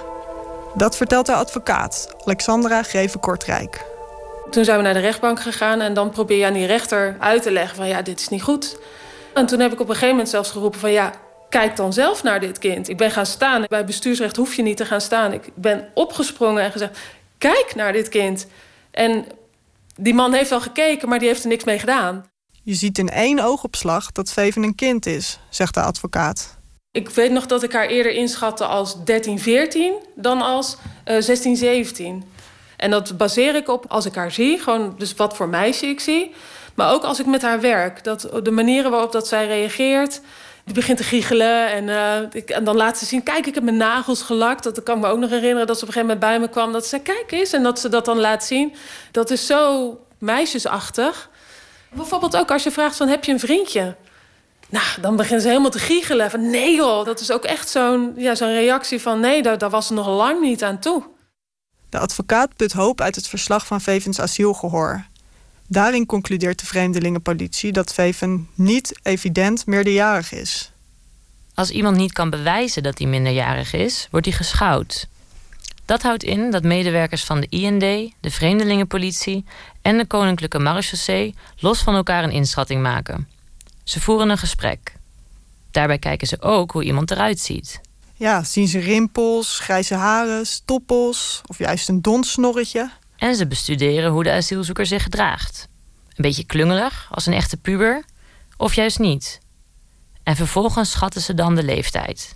Dat 0.74 0.95
vertelt 0.95 1.28
haar 1.28 1.38
advocaat, 1.38 2.15
Alexandra 2.26 2.84
Greven-Kortrijk. 2.84 3.86
Toen 4.50 4.63
zijn 4.63 4.78
we 4.78 4.84
naar 4.84 4.93
de 4.93 5.00
rechtbank 5.00 5.41
gegaan 5.41 5.82
en 5.82 5.93
dan 5.93 6.10
probeer 6.10 6.38
je 6.38 6.45
aan 6.45 6.54
die 6.54 6.65
rechter 6.65 7.15
uit 7.19 7.41
te 7.41 7.52
leggen 7.52 7.76
van 7.76 7.88
ja, 7.88 8.02
dit 8.02 8.19
is 8.19 8.30
niet 8.30 8.43
goed. 8.43 8.78
En 9.34 9.45
toen 9.45 9.60
heb 9.60 9.72
ik 9.72 9.80
op 9.80 9.88
een 9.88 9.93
gegeven 9.93 10.10
moment 10.10 10.30
zelfs 10.30 10.52
geroepen 10.52 10.80
van 10.80 10.91
ja, 10.91 11.12
kijk 11.49 11.75
dan 11.75 11.93
zelf 11.93 12.23
naar 12.23 12.39
dit 12.39 12.57
kind. 12.57 12.89
Ik 12.89 12.97
ben 12.97 13.12
gaan 13.12 13.25
staan. 13.25 13.63
Bij 13.67 13.85
bestuursrecht 13.85 14.35
hoef 14.35 14.55
je 14.55 14.62
niet 14.62 14.77
te 14.77 14.85
gaan 14.85 15.01
staan. 15.01 15.33
Ik 15.33 15.49
ben 15.55 15.89
opgesprongen 15.93 16.63
en 16.63 16.71
gezegd, 16.71 16.99
kijk 17.38 17.73
naar 17.75 17.93
dit 17.93 18.09
kind. 18.09 18.47
En 18.91 19.25
die 19.95 20.13
man 20.13 20.33
heeft 20.33 20.49
wel 20.49 20.62
gekeken, 20.62 21.09
maar 21.09 21.19
die 21.19 21.27
heeft 21.27 21.43
er 21.43 21.49
niks 21.49 21.63
mee 21.63 21.79
gedaan. 21.79 22.25
Je 22.63 22.73
ziet 22.73 22.97
in 22.97 23.09
één 23.09 23.39
oogopslag 23.39 24.12
dat 24.12 24.31
Veven 24.31 24.63
een 24.63 24.75
kind 24.75 25.05
is, 25.05 25.39
zegt 25.49 25.73
de 25.73 25.81
advocaat. 25.81 26.57
Ik 26.91 27.09
weet 27.09 27.31
nog 27.31 27.45
dat 27.45 27.63
ik 27.63 27.73
haar 27.73 27.88
eerder 27.88 28.12
inschatte 28.12 28.65
als 28.65 29.03
13, 29.03 29.39
14 29.39 29.93
dan 30.15 30.41
als 30.41 30.77
uh, 31.05 31.15
16, 31.19 31.55
17. 31.55 32.23
En 32.77 32.91
dat 32.91 33.17
baseer 33.17 33.55
ik 33.55 33.67
op 33.67 33.85
als 33.88 34.05
ik 34.05 34.15
haar 34.15 34.31
zie, 34.31 34.59
gewoon 34.59 34.95
dus 34.97 35.13
wat 35.13 35.35
voor 35.35 35.49
meisje 35.49 35.85
ik 35.85 35.99
zie. 35.99 36.31
Maar 36.75 36.93
ook 36.93 37.03
als 37.03 37.19
ik 37.19 37.25
met 37.25 37.41
haar 37.41 37.62
werk. 37.62 38.03
Dat, 38.03 38.29
de 38.43 38.51
manieren 38.51 38.91
waarop 38.91 39.12
dat 39.12 39.27
zij 39.27 39.47
reageert. 39.47 40.21
Die 40.69 40.77
begint 40.77 40.97
te 40.97 41.03
giechelen 41.03 41.71
en, 41.71 41.88
uh, 41.88 42.29
ik, 42.32 42.49
en 42.49 42.63
dan 42.63 42.75
laat 42.75 42.97
ze 42.97 43.05
zien... 43.05 43.23
kijk, 43.23 43.45
ik 43.45 43.55
heb 43.55 43.63
mijn 43.63 43.77
nagels 43.77 44.21
gelakt. 44.21 44.63
Dat 44.63 44.84
kan 44.84 44.95
ik 44.95 45.01
me 45.01 45.08
ook 45.08 45.19
nog 45.19 45.29
herinneren 45.29 45.67
dat 45.67 45.77
ze 45.77 45.84
op 45.84 45.88
een 45.88 45.93
gegeven 45.93 46.15
moment 46.17 46.19
bij 46.19 46.39
me 46.39 46.53
kwam... 46.53 46.71
dat 46.71 46.84
ze 46.84 46.89
zei, 46.89 47.01
kijk 47.01 47.32
eens, 47.32 47.53
en 47.53 47.63
dat 47.63 47.79
ze 47.79 47.89
dat 47.89 48.05
dan 48.05 48.19
laat 48.19 48.43
zien. 48.43 48.73
Dat 49.12 49.29
is 49.29 49.45
zo 49.45 49.97
meisjesachtig. 50.17 51.29
Bijvoorbeeld 51.93 52.38
ook 52.38 52.51
als 52.51 52.63
je 52.63 52.71
vraagt 52.71 52.95
van, 52.95 53.08
heb 53.08 53.23
je 53.23 53.32
een 53.32 53.39
vriendje? 53.39 53.95
Nou, 54.69 54.86
dan 55.01 55.15
beginnen 55.15 55.41
ze 55.41 55.47
helemaal 55.47 55.69
te 55.69 55.79
giechelen. 55.79 56.32
Van 56.32 56.49
nee 56.49 56.75
joh, 56.75 57.05
dat 57.05 57.19
is 57.19 57.32
ook 57.32 57.43
echt 57.43 57.69
zo'n 57.69 58.13
ja, 58.15 58.36
zo'n 58.36 58.53
reactie 58.53 59.01
van... 59.01 59.19
nee, 59.19 59.41
daar, 59.41 59.58
daar 59.58 59.69
was 59.69 59.88
ze 59.88 59.93
nog 59.93 60.08
lang 60.08 60.41
niet 60.41 60.63
aan 60.63 60.79
toe. 60.79 61.03
De 61.89 61.99
advocaat 61.99 62.55
put 62.55 62.71
hoop 62.71 63.01
uit 63.01 63.15
het 63.15 63.27
verslag 63.27 63.65
van 63.65 63.82
Vevens 63.82 64.19
asielgehoor. 64.19 65.05
Daarin 65.71 66.05
concludeert 66.05 66.60
de 66.60 66.65
vreemdelingenpolitie 66.65 67.71
dat 67.71 67.93
Veven 67.93 68.49
niet 68.55 68.99
evident 69.03 69.65
meerderjarig 69.65 70.32
is. 70.32 70.71
Als 71.53 71.69
iemand 71.69 71.97
niet 71.97 72.12
kan 72.12 72.29
bewijzen 72.29 72.84
dat 72.84 72.97
hij 72.97 73.08
minderjarig 73.08 73.73
is, 73.73 74.08
wordt 74.12 74.25
hij 74.25 74.36
geschouwd. 74.36 75.08
Dat 75.86 76.01
houdt 76.01 76.23
in 76.23 76.51
dat 76.51 76.63
medewerkers 76.63 77.23
van 77.23 77.39
de 77.39 77.47
IND, 77.49 78.13
de 78.19 78.32
Vreemdelingenpolitie 78.32 79.45
en 79.82 79.97
de 79.97 80.05
Koninklijke 80.05 80.60
Marechaussee 80.60 81.36
los 81.58 81.82
van 81.82 81.95
elkaar 81.95 82.23
een 82.23 82.32
inschatting 82.32 82.82
maken. 82.82 83.27
Ze 83.84 84.01
voeren 84.01 84.29
een 84.29 84.38
gesprek. 84.38 84.93
Daarbij 85.71 85.99
kijken 85.99 86.27
ze 86.27 86.41
ook 86.41 86.71
hoe 86.71 86.84
iemand 86.84 87.12
eruit 87.12 87.39
ziet. 87.39 87.82
Ja, 88.15 88.43
zien 88.43 88.67
ze 88.67 88.79
rimpels, 88.79 89.60
grijze 89.60 89.95
haren, 89.95 90.45
stoppels 90.45 91.41
of 91.47 91.58
juist 91.58 91.89
een 91.89 92.01
donsnorretje? 92.01 92.91
En 93.19 93.36
ze 93.36 93.47
bestuderen 93.47 94.12
hoe 94.12 94.23
de 94.23 94.32
asielzoeker 94.32 94.86
zich 94.86 95.03
gedraagt. 95.03 95.67
Een 96.08 96.23
beetje 96.23 96.45
klungelig, 96.45 97.08
als 97.12 97.25
een 97.25 97.34
echte 97.34 97.58
puber, 97.58 98.03
of 98.58 98.73
juist 98.73 98.99
niet. 98.99 99.39
En 100.23 100.36
vervolgens 100.36 100.91
schatten 100.91 101.21
ze 101.21 101.34
dan 101.34 101.55
de 101.55 101.63
leeftijd. 101.63 102.34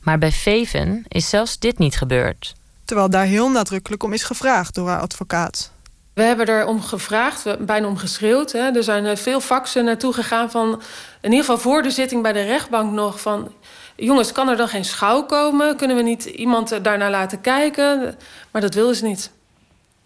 Maar 0.00 0.18
bij 0.18 0.32
Feven 0.32 1.04
is 1.08 1.28
zelfs 1.28 1.58
dit 1.58 1.78
niet 1.78 1.96
gebeurd. 1.96 2.54
Terwijl 2.84 3.10
daar 3.10 3.24
heel 3.24 3.50
nadrukkelijk 3.50 4.02
om 4.02 4.12
is 4.12 4.22
gevraagd 4.22 4.74
door 4.74 4.88
haar 4.88 5.00
advocaat. 5.00 5.70
We 6.14 6.22
hebben 6.22 6.46
er 6.46 6.66
om 6.66 6.82
gevraagd, 6.82 7.66
bijna 7.66 7.86
om 7.86 7.96
geschreeuwd. 7.96 8.52
Hè. 8.52 8.70
Er 8.70 8.82
zijn 8.82 9.06
eh, 9.06 9.16
veel 9.16 9.40
faxen 9.40 9.84
naartoe 9.84 10.12
gegaan 10.12 10.50
van... 10.50 10.82
in 11.20 11.30
ieder 11.30 11.44
geval 11.44 11.58
voor 11.58 11.82
de 11.82 11.90
zitting 11.90 12.22
bij 12.22 12.32
de 12.32 12.42
rechtbank 12.42 12.92
nog... 12.92 13.20
van 13.20 13.52
jongens, 13.96 14.32
kan 14.32 14.48
er 14.48 14.56
dan 14.56 14.68
geen 14.68 14.84
schouw 14.84 15.22
komen? 15.22 15.76
Kunnen 15.76 15.96
we 15.96 16.02
niet 16.02 16.24
iemand 16.24 16.84
daarnaar 16.84 17.10
laten 17.10 17.40
kijken? 17.40 18.16
Maar 18.50 18.60
dat 18.60 18.74
wilden 18.74 18.96
ze 18.96 19.04
niet. 19.04 19.30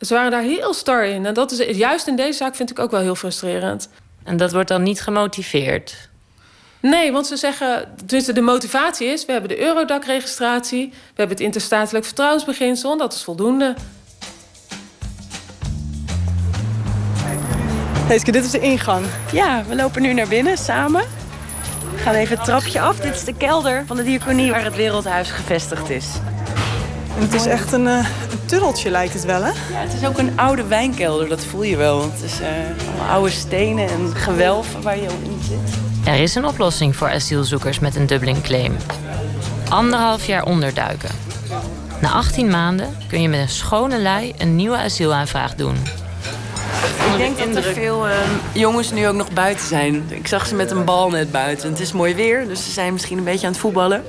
Ze 0.01 0.15
waren 0.15 0.31
daar 0.31 0.43
heel 0.43 0.75
star 0.75 1.05
in. 1.05 1.27
En 1.27 1.35
dat 1.35 1.51
is 1.51 1.77
juist 1.77 2.07
in 2.07 2.17
deze 2.17 2.33
zaak 2.33 2.55
vind 2.55 2.71
ik 2.71 2.79
ook 2.79 2.91
wel 2.91 3.01
heel 3.01 3.15
frustrerend. 3.15 3.89
En 4.25 4.37
dat 4.37 4.53
wordt 4.53 4.69
dan 4.69 4.83
niet 4.83 5.01
gemotiveerd? 5.01 6.09
Nee, 6.81 7.13
want 7.13 7.27
ze 7.27 7.37
zeggen, 7.37 7.95
tenminste 7.97 8.33
de 8.33 8.41
motivatie 8.41 9.07
is... 9.07 9.25
we 9.25 9.33
hebben 9.33 9.51
de 9.51 9.61
Eurodac-registratie, 9.61 10.89
we 10.91 10.97
hebben 11.15 11.37
het 11.37 11.45
interstatelijk 11.45 12.05
vertrouwensbeginsel... 12.05 12.93
en 12.93 12.99
dat 12.99 13.15
is 13.15 13.23
voldoende. 13.23 13.75
Heeske, 18.07 18.33
dit 18.33 18.45
is 18.45 18.51
de 18.51 18.61
ingang. 18.61 19.07
Ja, 19.33 19.65
we 19.69 19.75
lopen 19.75 20.03
nu 20.03 20.13
naar 20.13 20.29
binnen 20.29 20.59
samen. 20.59 21.05
We 21.93 21.99
gaan 21.99 22.15
even 22.15 22.37
het 22.37 22.45
trapje 22.45 22.81
af. 22.81 23.01
Dit 23.01 23.15
is 23.15 23.25
de 23.25 23.35
kelder 23.35 23.87
van 23.87 23.97
de 23.97 24.03
diaconie 24.03 24.51
waar 24.51 24.65
het 24.65 24.77
Wereldhuis 24.77 25.31
gevestigd 25.31 25.91
is. 25.91 26.07
En 27.17 27.23
het 27.23 27.35
is 27.35 27.47
echt 27.47 27.73
een, 27.73 27.85
uh, 27.85 27.97
een 28.31 28.45
tunneltje 28.47 28.91
lijkt 28.91 29.13
het 29.13 29.25
wel, 29.25 29.43
hè? 29.43 29.51
Ja, 29.51 29.81
het 29.81 29.93
is 29.93 30.09
ook 30.09 30.19
een 30.19 30.39
oude 30.39 30.65
wijnkelder, 30.65 31.29
dat 31.29 31.45
voel 31.45 31.63
je 31.63 31.77
wel. 31.77 32.03
Het 32.03 32.23
is 32.23 32.41
uh, 32.41 32.47
allemaal 32.89 33.15
oude 33.15 33.31
stenen 33.31 33.89
en 33.89 34.17
gewelven 34.17 34.83
waar 34.83 34.97
je 34.97 35.09
in 35.23 35.41
zit. 35.49 35.77
Er 36.05 36.21
is 36.21 36.35
een 36.35 36.47
oplossing 36.47 36.97
voor 36.97 37.11
asielzoekers 37.11 37.79
met 37.79 37.97
een 37.97 38.07
Dublin-claim. 38.07 38.77
Anderhalf 39.69 40.27
jaar 40.27 40.45
onderduiken. 40.45 41.11
Na 42.01 42.13
18 42.13 42.51
maanden 42.51 42.97
kun 43.09 43.23
je 43.23 43.29
met 43.29 43.41
een 43.41 43.49
schone 43.49 43.99
lei 43.99 44.35
een 44.39 44.57
nieuwe 44.57 44.77
asielaanvraag 44.77 45.55
doen. 45.55 45.77
Ik 47.19 47.37
denk 47.37 47.55
dat 47.55 47.65
er 47.65 47.73
veel 47.73 48.09
uh, 48.09 48.15
jongens 48.53 48.91
nu 48.91 49.09
ook 49.09 49.15
nog 49.15 49.31
buiten 49.31 49.67
zijn. 49.67 50.07
Ik 50.09 50.27
zag 50.27 50.47
ze 50.47 50.55
met 50.55 50.71
een 50.71 50.85
bal 50.85 51.11
net 51.11 51.31
buiten. 51.31 51.71
Het 51.71 51.81
is 51.81 51.93
mooi 51.93 52.15
weer, 52.15 52.49
dus 52.49 52.65
ze 52.65 52.71
zijn 52.71 52.93
misschien 52.93 53.19
een 53.19 53.25
beetje 53.25 53.47
aan 53.47 53.53
het 53.53 53.61
voetballen. 53.61 54.05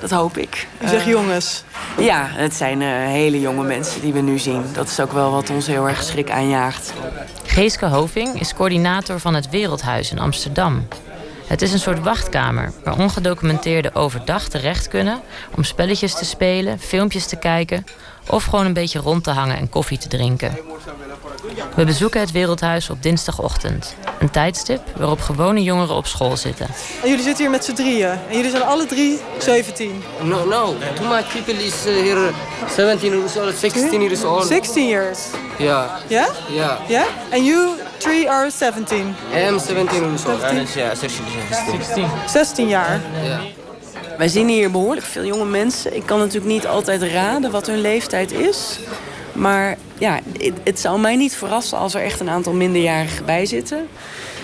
Dat 0.00 0.10
hoop 0.10 0.36
ik. 0.36 0.66
Je 0.80 0.88
zegt 0.88 1.06
uh, 1.06 1.12
jongens? 1.12 1.64
Ja, 1.98 2.26
het 2.30 2.54
zijn 2.54 2.80
uh, 2.80 2.88
hele 2.88 3.40
jonge 3.40 3.64
mensen 3.64 4.00
die 4.00 4.12
we 4.12 4.20
nu 4.20 4.38
zien. 4.38 4.64
Dat 4.72 4.88
is 4.88 5.00
ook 5.00 5.12
wel 5.12 5.30
wat 5.30 5.50
ons 5.50 5.66
heel 5.66 5.88
erg 5.88 6.02
schrik 6.02 6.30
aanjaagt. 6.30 6.92
Geeske 7.46 7.86
Hoving 7.86 8.40
is 8.40 8.54
coördinator 8.54 9.20
van 9.20 9.34
het 9.34 9.50
Wereldhuis 9.50 10.10
in 10.10 10.18
Amsterdam. 10.18 10.88
Het 11.46 11.62
is 11.62 11.72
een 11.72 11.78
soort 11.78 12.02
wachtkamer 12.02 12.72
waar 12.84 12.98
ongedocumenteerden 12.98 13.94
overdag 13.94 14.48
terecht 14.48 14.88
kunnen 14.88 15.20
om 15.56 15.64
spelletjes 15.64 16.14
te 16.14 16.24
spelen, 16.24 16.78
filmpjes 16.78 17.26
te 17.26 17.36
kijken 17.36 17.84
of 18.28 18.44
gewoon 18.44 18.66
een 18.66 18.72
beetje 18.72 18.98
rond 18.98 19.24
te 19.24 19.30
hangen 19.30 19.56
en 19.56 19.68
koffie 19.68 19.98
te 19.98 20.08
drinken. 20.08 20.58
We 21.74 21.84
bezoeken 21.84 22.20
het 22.20 22.30
Wereldhuis 22.30 22.90
op 22.90 23.02
dinsdagochtend. 23.02 23.94
Een 24.18 24.30
tijdstip 24.30 24.80
waarop 24.96 25.20
gewone 25.20 25.62
jongeren 25.62 25.94
op 25.94 26.06
school 26.06 26.36
zitten. 26.36 26.66
En 27.02 27.08
jullie 27.08 27.24
zitten 27.24 27.42
hier 27.44 27.50
met 27.50 27.64
z'n 27.64 27.72
drieën. 27.72 28.08
En 28.08 28.36
jullie 28.36 28.50
zijn 28.50 28.62
alle 28.62 28.86
drie 28.86 29.20
17. 29.38 30.02
No, 30.22 30.44
no. 30.44 30.74
Too 30.94 31.08
much 31.08 31.32
people 31.32 31.64
is 31.64 31.86
uh, 31.86 31.92
here 31.94 32.30
17 32.74 33.10
years 33.10 33.36
old, 33.36 33.54
16 33.54 34.00
years 34.00 34.24
old. 34.24 34.46
16 34.46 34.88
years? 34.88 35.18
Yeah. 35.58 35.90
Yeah? 36.08 36.26
Yeah. 36.48 36.88
Yeah? 36.88 37.06
And 37.32 37.44
you 37.44 37.76
three 37.98 38.30
are 38.30 38.50
17? 38.50 39.14
I 39.34 39.40
am 39.40 39.58
17 39.58 40.02
years 40.02 40.26
old. 40.26 40.40
16. 40.40 42.06
16 42.26 42.68
jaar? 42.68 43.00
Ja. 43.24 43.40
Wij 44.18 44.28
zien 44.28 44.48
hier 44.48 44.70
behoorlijk 44.70 45.06
veel 45.06 45.24
jonge 45.24 45.44
mensen. 45.44 45.96
Ik 45.96 46.06
kan 46.06 46.18
natuurlijk 46.18 46.52
niet 46.52 46.66
altijd 46.66 47.02
raden 47.02 47.50
wat 47.50 47.66
hun 47.66 47.80
leeftijd 47.80 48.32
is. 48.32 48.78
Maar 49.32 49.76
ja, 49.98 50.20
het, 50.64 50.80
zou 50.80 51.00
mij 51.00 51.16
niet 51.16 51.36
verrassen 51.36 51.78
als 51.78 51.94
er 51.94 52.02
echt 52.02 52.20
een 52.20 52.30
aantal 52.30 52.52
minderjarigen 52.52 53.24
bij 53.24 53.46
zitten. 53.46 53.88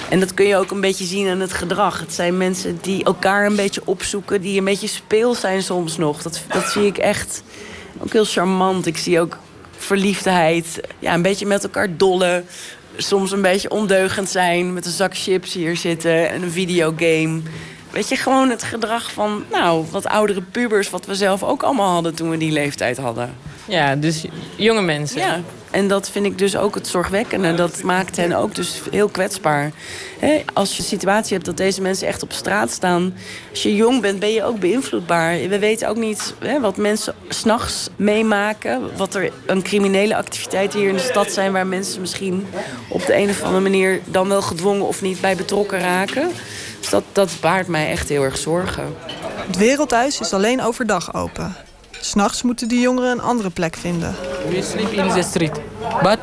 En 0.08 0.20
dat 0.20 0.34
kun 0.34 0.46
je 0.46 0.56
ook 0.56 0.70
een 0.70 0.80
beetje 0.80 1.04
zien 1.04 1.28
aan 1.28 1.40
het 1.40 1.52
gedrag. 1.52 2.00
Het 2.00 2.12
zijn 2.12 2.36
mensen 2.36 2.78
die 2.80 3.04
elkaar 3.04 3.46
een 3.46 3.56
beetje 3.56 3.82
opzoeken, 3.84 4.40
die 4.40 4.58
een 4.58 4.64
beetje 4.64 4.86
speels 4.86 5.40
zijn 5.40 5.62
soms 5.62 5.96
nog. 5.96 6.22
Dat, 6.22 6.42
dat 6.48 6.64
zie 6.64 6.86
ik 6.86 6.98
echt 6.98 7.42
ook 7.98 8.12
heel 8.12 8.24
charmant. 8.24 8.86
Ik 8.86 8.96
zie 8.96 9.20
ook 9.20 9.38
verliefdheid, 9.76 10.80
ja, 10.98 11.14
een 11.14 11.22
beetje 11.22 11.46
met 11.46 11.62
elkaar 11.62 11.96
dollen. 11.96 12.44
Soms 12.96 13.32
een 13.32 13.42
beetje 13.42 13.70
ondeugend 13.70 14.28
zijn, 14.28 14.72
met 14.72 14.86
een 14.86 14.92
zak 14.92 15.16
chips 15.16 15.54
hier 15.54 15.76
zitten 15.76 16.30
en 16.30 16.42
een 16.42 16.50
videogame. 16.50 17.40
Weet 17.92 18.08
je, 18.08 18.16
gewoon 18.16 18.50
het 18.50 18.62
gedrag 18.62 19.12
van, 19.12 19.44
nou, 19.50 19.84
wat 19.90 20.06
oudere 20.06 20.42
pubers... 20.42 20.90
wat 20.90 21.06
we 21.06 21.14
zelf 21.14 21.42
ook 21.42 21.62
allemaal 21.62 21.92
hadden 21.92 22.14
toen 22.14 22.30
we 22.30 22.36
die 22.36 22.52
leeftijd 22.52 22.96
hadden. 22.96 23.34
Ja, 23.64 23.96
dus 23.96 24.24
jonge 24.56 24.82
mensen. 24.82 25.20
Ja, 25.20 25.40
en 25.70 25.88
dat 25.88 26.10
vind 26.10 26.26
ik 26.26 26.38
dus 26.38 26.56
ook 26.56 26.74
het 26.74 26.86
zorgwekkende. 26.86 27.54
Dat 27.54 27.82
maakt 27.82 28.16
hen 28.16 28.32
ook 28.32 28.54
dus 28.54 28.80
heel 28.90 29.08
kwetsbaar. 29.08 29.72
He, 30.18 30.42
als 30.52 30.72
je 30.72 30.78
een 30.78 30.88
situatie 30.88 31.32
hebt 31.32 31.46
dat 31.46 31.56
deze 31.56 31.80
mensen 31.80 32.06
echt 32.06 32.22
op 32.22 32.32
straat 32.32 32.70
staan... 32.70 33.14
als 33.50 33.62
je 33.62 33.76
jong 33.76 34.00
bent, 34.00 34.20
ben 34.20 34.32
je 34.32 34.44
ook 34.44 34.60
beïnvloedbaar. 34.60 35.48
We 35.48 35.58
weten 35.58 35.88
ook 35.88 35.96
niet 35.96 36.34
he, 36.38 36.60
wat 36.60 36.76
mensen 36.76 37.14
s'nachts 37.28 37.88
meemaken. 37.96 38.96
Wat 38.96 39.14
er 39.14 39.32
een 39.46 39.62
criminele 39.62 40.16
activiteiten 40.16 40.78
hier 40.78 40.88
in 40.88 40.94
de 40.94 41.00
stad 41.00 41.32
zijn... 41.32 41.52
waar 41.52 41.66
mensen 41.66 42.00
misschien 42.00 42.46
op 42.88 43.06
de 43.06 43.16
een 43.16 43.30
of 43.30 43.42
andere 43.42 43.62
manier... 43.62 44.00
dan 44.04 44.28
wel 44.28 44.42
gedwongen 44.42 44.86
of 44.86 45.02
niet 45.02 45.20
bij 45.20 45.36
betrokken 45.36 45.80
raken. 45.80 46.30
Dus 46.82 46.90
dat, 46.90 47.04
dat 47.12 47.30
baart 47.40 47.66
mij 47.66 47.90
echt 47.90 48.08
heel 48.08 48.22
erg 48.22 48.36
zorgen. 48.36 48.94
Het 49.46 49.56
Wereldhuis 49.56 50.20
is 50.20 50.32
alleen 50.32 50.62
overdag 50.62 51.14
open. 51.14 51.56
S'nachts 51.90 52.42
moeten 52.42 52.68
die 52.68 52.80
jongeren 52.80 53.10
een 53.10 53.20
andere 53.20 53.50
plek 53.50 53.76
vinden. 53.76 54.14
We 54.48 54.62
sleep 54.62 54.90
in 54.90 55.08
the 55.08 55.22
street. 55.22 55.60
But 56.02 56.18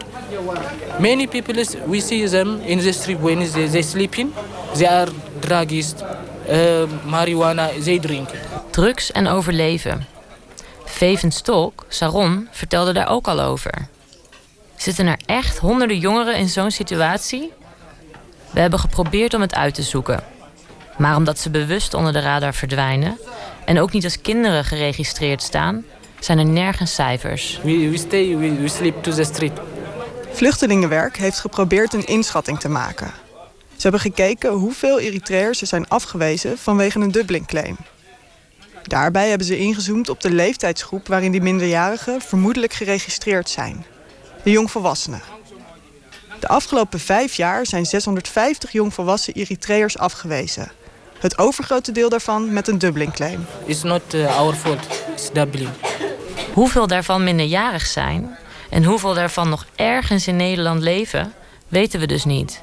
many 0.98 1.28
people, 1.28 1.60
is, 1.60 1.70
we 1.86 2.02
see 2.02 2.30
them 2.30 2.60
in 2.62 2.80
the 2.80 2.92
street 2.92 3.20
when 3.20 3.52
they, 3.52 3.70
they 3.70 3.82
sleeping. 3.82 4.32
They 4.74 4.88
are 4.88 5.12
druggies, 5.40 5.94
uh, 6.50 6.84
marijuana, 7.06 7.70
they 7.84 8.00
drink. 8.00 8.30
Drugs 8.70 9.12
en 9.12 9.28
overleven. 9.28 10.06
Veven 10.86 11.32
Stolk, 11.32 11.86
Saron, 11.88 12.48
vertelde 12.52 12.94
daar 12.94 13.10
ook 13.10 13.28
al 13.28 13.40
over. 13.40 13.88
Zitten 14.76 15.08
er 15.08 15.20
echt 15.26 15.58
honderden 15.58 16.00
jongeren 16.00 16.36
in 16.36 16.50
zo'n 16.50 16.72
situatie? 16.72 17.52
We 18.52 18.60
hebben 18.60 18.80
geprobeerd 18.80 19.34
om 19.34 19.42
het 19.42 19.56
uit 19.56 19.74
te 19.74 19.84
zoeken. 19.84 20.38
Maar 21.00 21.16
omdat 21.16 21.40
ze 21.40 21.50
bewust 21.50 21.94
onder 21.94 22.14
de 22.14 22.20
radar 22.20 22.54
verdwijnen 22.54 23.20
en 23.66 23.80
ook 23.80 23.92
niet 23.92 24.04
als 24.04 24.22
kinderen 24.22 24.66
geregistreerd 24.66 25.42
staan, 25.42 25.86
zijn 26.20 26.38
er 26.38 26.46
nergens 26.46 26.94
cijfers. 26.94 27.60
We, 27.64 27.90
we 27.90 27.98
stay, 27.98 28.38
we, 28.38 28.54
we 28.54 28.68
sleep 28.68 29.04
to 29.04 29.12
the 29.12 29.24
street. 29.24 29.60
Vluchtelingenwerk 30.32 31.18
heeft 31.18 31.40
geprobeerd 31.40 31.94
een 31.94 32.06
inschatting 32.06 32.60
te 32.60 32.70
maken. 32.70 33.12
Ze 33.76 33.82
hebben 33.82 34.00
gekeken 34.00 34.52
hoeveel 34.52 35.00
Eritreërs 35.00 35.62
er 35.62 35.68
zijn 35.68 35.88
afgewezen 35.88 36.58
vanwege 36.58 37.00
een 37.00 37.12
Dublin-claim. 37.12 37.78
Daarbij 38.84 39.30
hebben 39.30 39.48
ze 39.48 39.58
ingezoomd 39.58 40.10
op 40.10 40.22
de 40.22 40.32
leeftijdsgroep 40.32 41.08
waarin 41.08 41.32
die 41.32 41.42
minderjarigen 41.42 42.22
vermoedelijk 42.22 42.74
geregistreerd 42.74 43.50
zijn. 43.50 43.86
De 44.44 44.52
jongvolwassenen. 44.52 45.22
De 46.40 46.48
afgelopen 46.48 47.00
vijf 47.00 47.36
jaar 47.36 47.66
zijn 47.66 47.86
650 47.86 48.72
jongvolwassen 48.72 49.34
Eritreërs 49.34 49.98
afgewezen. 49.98 50.72
Het 51.20 51.38
overgrote 51.38 51.92
deel 51.92 52.10
daarvan 52.10 52.54
met 52.54 52.68
een 52.68 52.78
Dublin-claim. 52.78 53.46
It's 53.66 53.84
not 53.84 54.02
uh, 54.14 54.40
our 54.40 54.54
fault, 54.54 54.88
it's 55.14 55.32
Dublin. 55.32 55.70
Hoeveel 56.54 56.88
daarvan 56.88 57.24
minderjarig 57.24 57.86
zijn 57.86 58.38
en 58.70 58.84
hoeveel 58.84 59.14
daarvan 59.14 59.50
nog 59.50 59.66
ergens 59.76 60.28
in 60.28 60.36
Nederland 60.36 60.82
leven, 60.82 61.34
weten 61.68 62.00
we 62.00 62.08
dus 62.08 62.26
niet. 62.26 62.62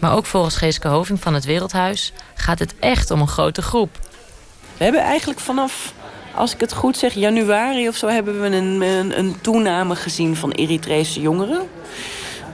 Maar 0.00 0.14
ook 0.16 0.26
volgens 0.26 0.56
Geeske 0.56 0.88
Hoving 0.88 1.20
van 1.20 1.34
het 1.34 1.44
Wereldhuis 1.44 2.12
gaat 2.34 2.58
het 2.58 2.74
echt 2.78 3.10
om 3.10 3.20
een 3.20 3.28
grote 3.28 3.62
groep. 3.62 3.98
We 4.76 4.84
hebben 4.84 5.02
eigenlijk 5.02 5.40
vanaf, 5.40 5.92
als 6.34 6.54
ik 6.54 6.60
het 6.60 6.72
goed 6.72 6.96
zeg, 6.96 7.14
januari 7.14 7.88
of 7.88 7.96
zo... 7.96 8.06
hebben 8.08 8.40
we 8.40 8.46
een, 8.46 8.80
een, 8.80 9.18
een 9.18 9.40
toename 9.40 9.96
gezien 9.96 10.36
van 10.36 10.50
Eritrese 10.50 11.20
jongeren. 11.20 11.68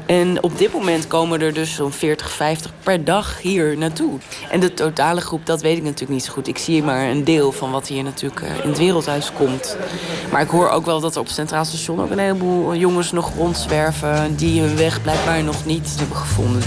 En 0.07 0.43
op 0.43 0.59
dit 0.59 0.73
moment 0.73 1.07
komen 1.07 1.41
er 1.41 1.55
dus 1.55 1.75
zo'n 1.75 1.93
40, 1.93 2.31
50 2.31 2.73
per 2.83 3.05
dag 3.05 3.41
hier 3.41 3.79
naartoe. 3.79 4.19
En 4.51 4.61
de 4.61 4.75
totale 4.75 5.21
groep, 5.21 5.47
dat 5.47 5.63
weet 5.63 5.77
ik 5.77 5.83
natuurlijk 5.83 6.11
niet 6.11 6.25
zo 6.25 6.33
goed. 6.33 6.49
Ik 6.49 6.59
zie 6.59 6.83
maar 6.83 7.11
een 7.11 7.25
deel 7.25 7.53
van 7.53 7.71
wat 7.71 7.89
hier 7.89 8.03
natuurlijk 8.03 8.41
in 8.41 8.69
het 8.69 8.79
wereldhuis 8.79 9.33
komt. 9.33 9.77
Maar 10.31 10.41
ik 10.41 10.49
hoor 10.49 10.69
ook 10.69 10.85
wel 10.85 11.01
dat 11.01 11.15
er 11.15 11.21
op 11.21 11.27
het 11.27 11.35
Centraal 11.35 11.65
Station 11.65 12.01
ook 12.01 12.11
een 12.11 12.19
heleboel 12.19 12.75
jongens 12.75 13.13
nog 13.13 13.35
rondzwerven... 13.35 14.37
die 14.37 14.61
hun 14.61 14.77
weg 14.77 15.03
blijkbaar 15.03 15.43
nog 15.43 15.65
niet 15.65 15.95
hebben 15.99 16.17
gevonden. 16.17 16.63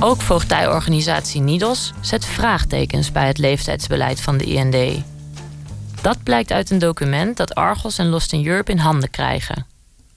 Ook 0.00 0.20
voogdijorganisatie 0.20 1.40
NIDOS 1.40 1.92
zet 2.00 2.24
vraagtekens 2.24 3.12
bij 3.12 3.26
het 3.26 3.38
leeftijdsbeleid 3.38 4.20
van 4.20 4.36
de 4.36 4.44
IND. 4.44 5.04
Dat 6.02 6.22
blijkt 6.22 6.50
uit 6.50 6.70
een 6.70 6.78
document 6.78 7.36
dat 7.36 7.54
Argos 7.54 7.98
en 7.98 8.08
Lost 8.08 8.32
in 8.32 8.46
Europe 8.46 8.70
in 8.70 8.78
handen 8.78 9.10
krijgen. 9.10 9.66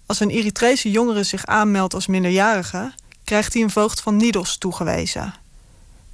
Als 0.05 0.19
een 0.19 0.29
Eritrese 0.29 0.91
jongere 0.91 1.23
zich 1.23 1.45
aanmeldt 1.45 1.93
als 1.93 2.07
minderjarige, 2.07 2.91
krijgt 3.23 3.53
hij 3.53 3.61
een 3.61 3.69
voogd 3.69 4.01
van 4.01 4.15
Nidos 4.15 4.57
toegewezen. 4.57 5.33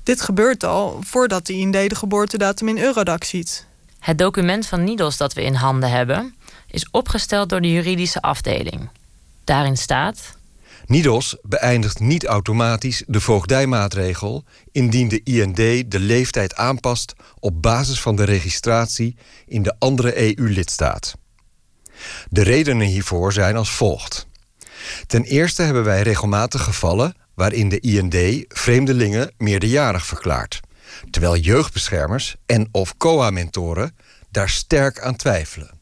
Dit 0.03 0.21
gebeurt 0.21 0.63
al 0.63 0.99
voordat 1.03 1.45
de 1.45 1.53
IND 1.53 1.73
de 1.73 1.95
geboortedatum 1.95 2.67
in 2.67 2.77
Eurodac 2.77 3.23
ziet. 3.23 3.65
Het 3.99 4.17
document 4.17 4.65
van 4.65 4.83
Nidos 4.83 5.17
dat 5.17 5.33
we 5.33 5.43
in 5.43 5.53
handen 5.53 5.89
hebben, 5.89 6.35
is 6.71 6.87
opgesteld 6.91 7.49
door 7.49 7.61
de 7.61 7.71
juridische 7.71 8.21
afdeling. 8.21 8.89
Daarin 9.43 9.77
staat. 9.77 10.36
NIDOS 10.87 11.37
beëindigt 11.41 11.99
niet 11.99 12.25
automatisch 12.25 13.03
de 13.07 13.21
voogdijmaatregel 13.21 14.43
indien 14.71 15.07
de 15.07 15.21
IND 15.23 15.55
de 15.91 15.99
leeftijd 15.99 16.55
aanpast 16.55 17.13
op 17.39 17.61
basis 17.61 18.01
van 18.01 18.15
de 18.15 18.23
registratie 18.23 19.15
in 19.45 19.63
de 19.63 19.75
andere 19.79 20.37
EU-lidstaat. 20.37 21.15
De 22.29 22.41
redenen 22.41 22.87
hiervoor 22.87 23.33
zijn 23.33 23.55
als 23.55 23.71
volgt. 23.71 24.27
Ten 25.07 25.23
eerste 25.23 25.61
hebben 25.61 25.83
wij 25.83 26.01
regelmatig 26.01 26.63
gevallen 26.63 27.15
waarin 27.33 27.69
de 27.69 27.79
IND 27.79 28.45
vreemdelingen 28.47 29.31
meerderjarig 29.37 30.05
verklaart, 30.05 30.59
terwijl 31.09 31.35
jeugdbeschermers 31.37 32.35
en 32.45 32.67
of 32.71 32.97
COA-mentoren 32.97 33.95
daar 34.31 34.49
sterk 34.49 34.99
aan 34.99 35.15
twijfelen. 35.15 35.76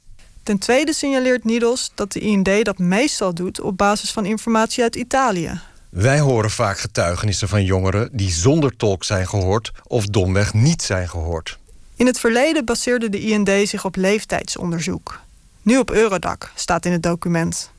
Ten 0.46 0.58
tweede 0.58 0.94
signaleert 0.94 1.44
Nidos 1.44 1.92
dat 1.96 2.12
de 2.12 2.20
IND 2.20 2.66
dat 2.66 2.78
meestal 2.78 3.34
doet 3.34 3.62
op 3.62 3.78
basis 3.78 4.12
van 4.12 4.26
informatie 4.26 4.84
uit 4.84 4.96
Italië. 4.96 5.60
Wij 5.90 6.20
horen 6.20 6.52
vaak 6.52 6.80
getuigenissen 6.80 7.48
van 7.48 7.64
jongeren 7.64 8.10
die 8.12 8.32
zonder 8.32 8.76
tolk 8.78 9.04
zijn 9.04 9.28
gehoord 9.28 9.72
of 9.84 10.06
domweg 10.06 10.54
niet 10.54 10.82
zijn 10.82 11.10
gehoord. 11.10 11.58
In 11.96 12.06
het 12.06 12.20
verleden 12.20 12.66
baseerde 12.66 13.10
de 13.10 13.20
IND 13.20 13.50
zich 13.70 13.86
op 13.86 13.96
leeftijdsonderzoek. 13.96 15.20
Nu 15.62 15.78
op 15.78 15.92
Eurodac, 15.92 16.52
staat 16.56 16.86
in 16.86 16.92
het 16.92 17.04
document. 17.04 17.72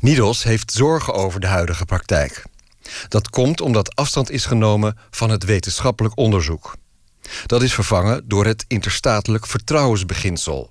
Nidos 0.00 0.42
heeft 0.42 0.72
zorgen 0.72 1.14
over 1.14 1.40
de 1.40 1.46
huidige 1.46 1.84
praktijk. 1.84 2.44
Dat 3.08 3.30
komt 3.30 3.60
omdat 3.60 3.96
afstand 3.96 4.30
is 4.30 4.46
genomen 4.46 4.98
van 5.10 5.30
het 5.30 5.44
wetenschappelijk 5.44 6.18
onderzoek. 6.18 6.76
Dat 7.46 7.62
is 7.62 7.74
vervangen 7.74 8.28
door 8.28 8.46
het 8.46 8.64
interstatelijk 8.68 9.46
vertrouwensbeginsel. 9.46 10.68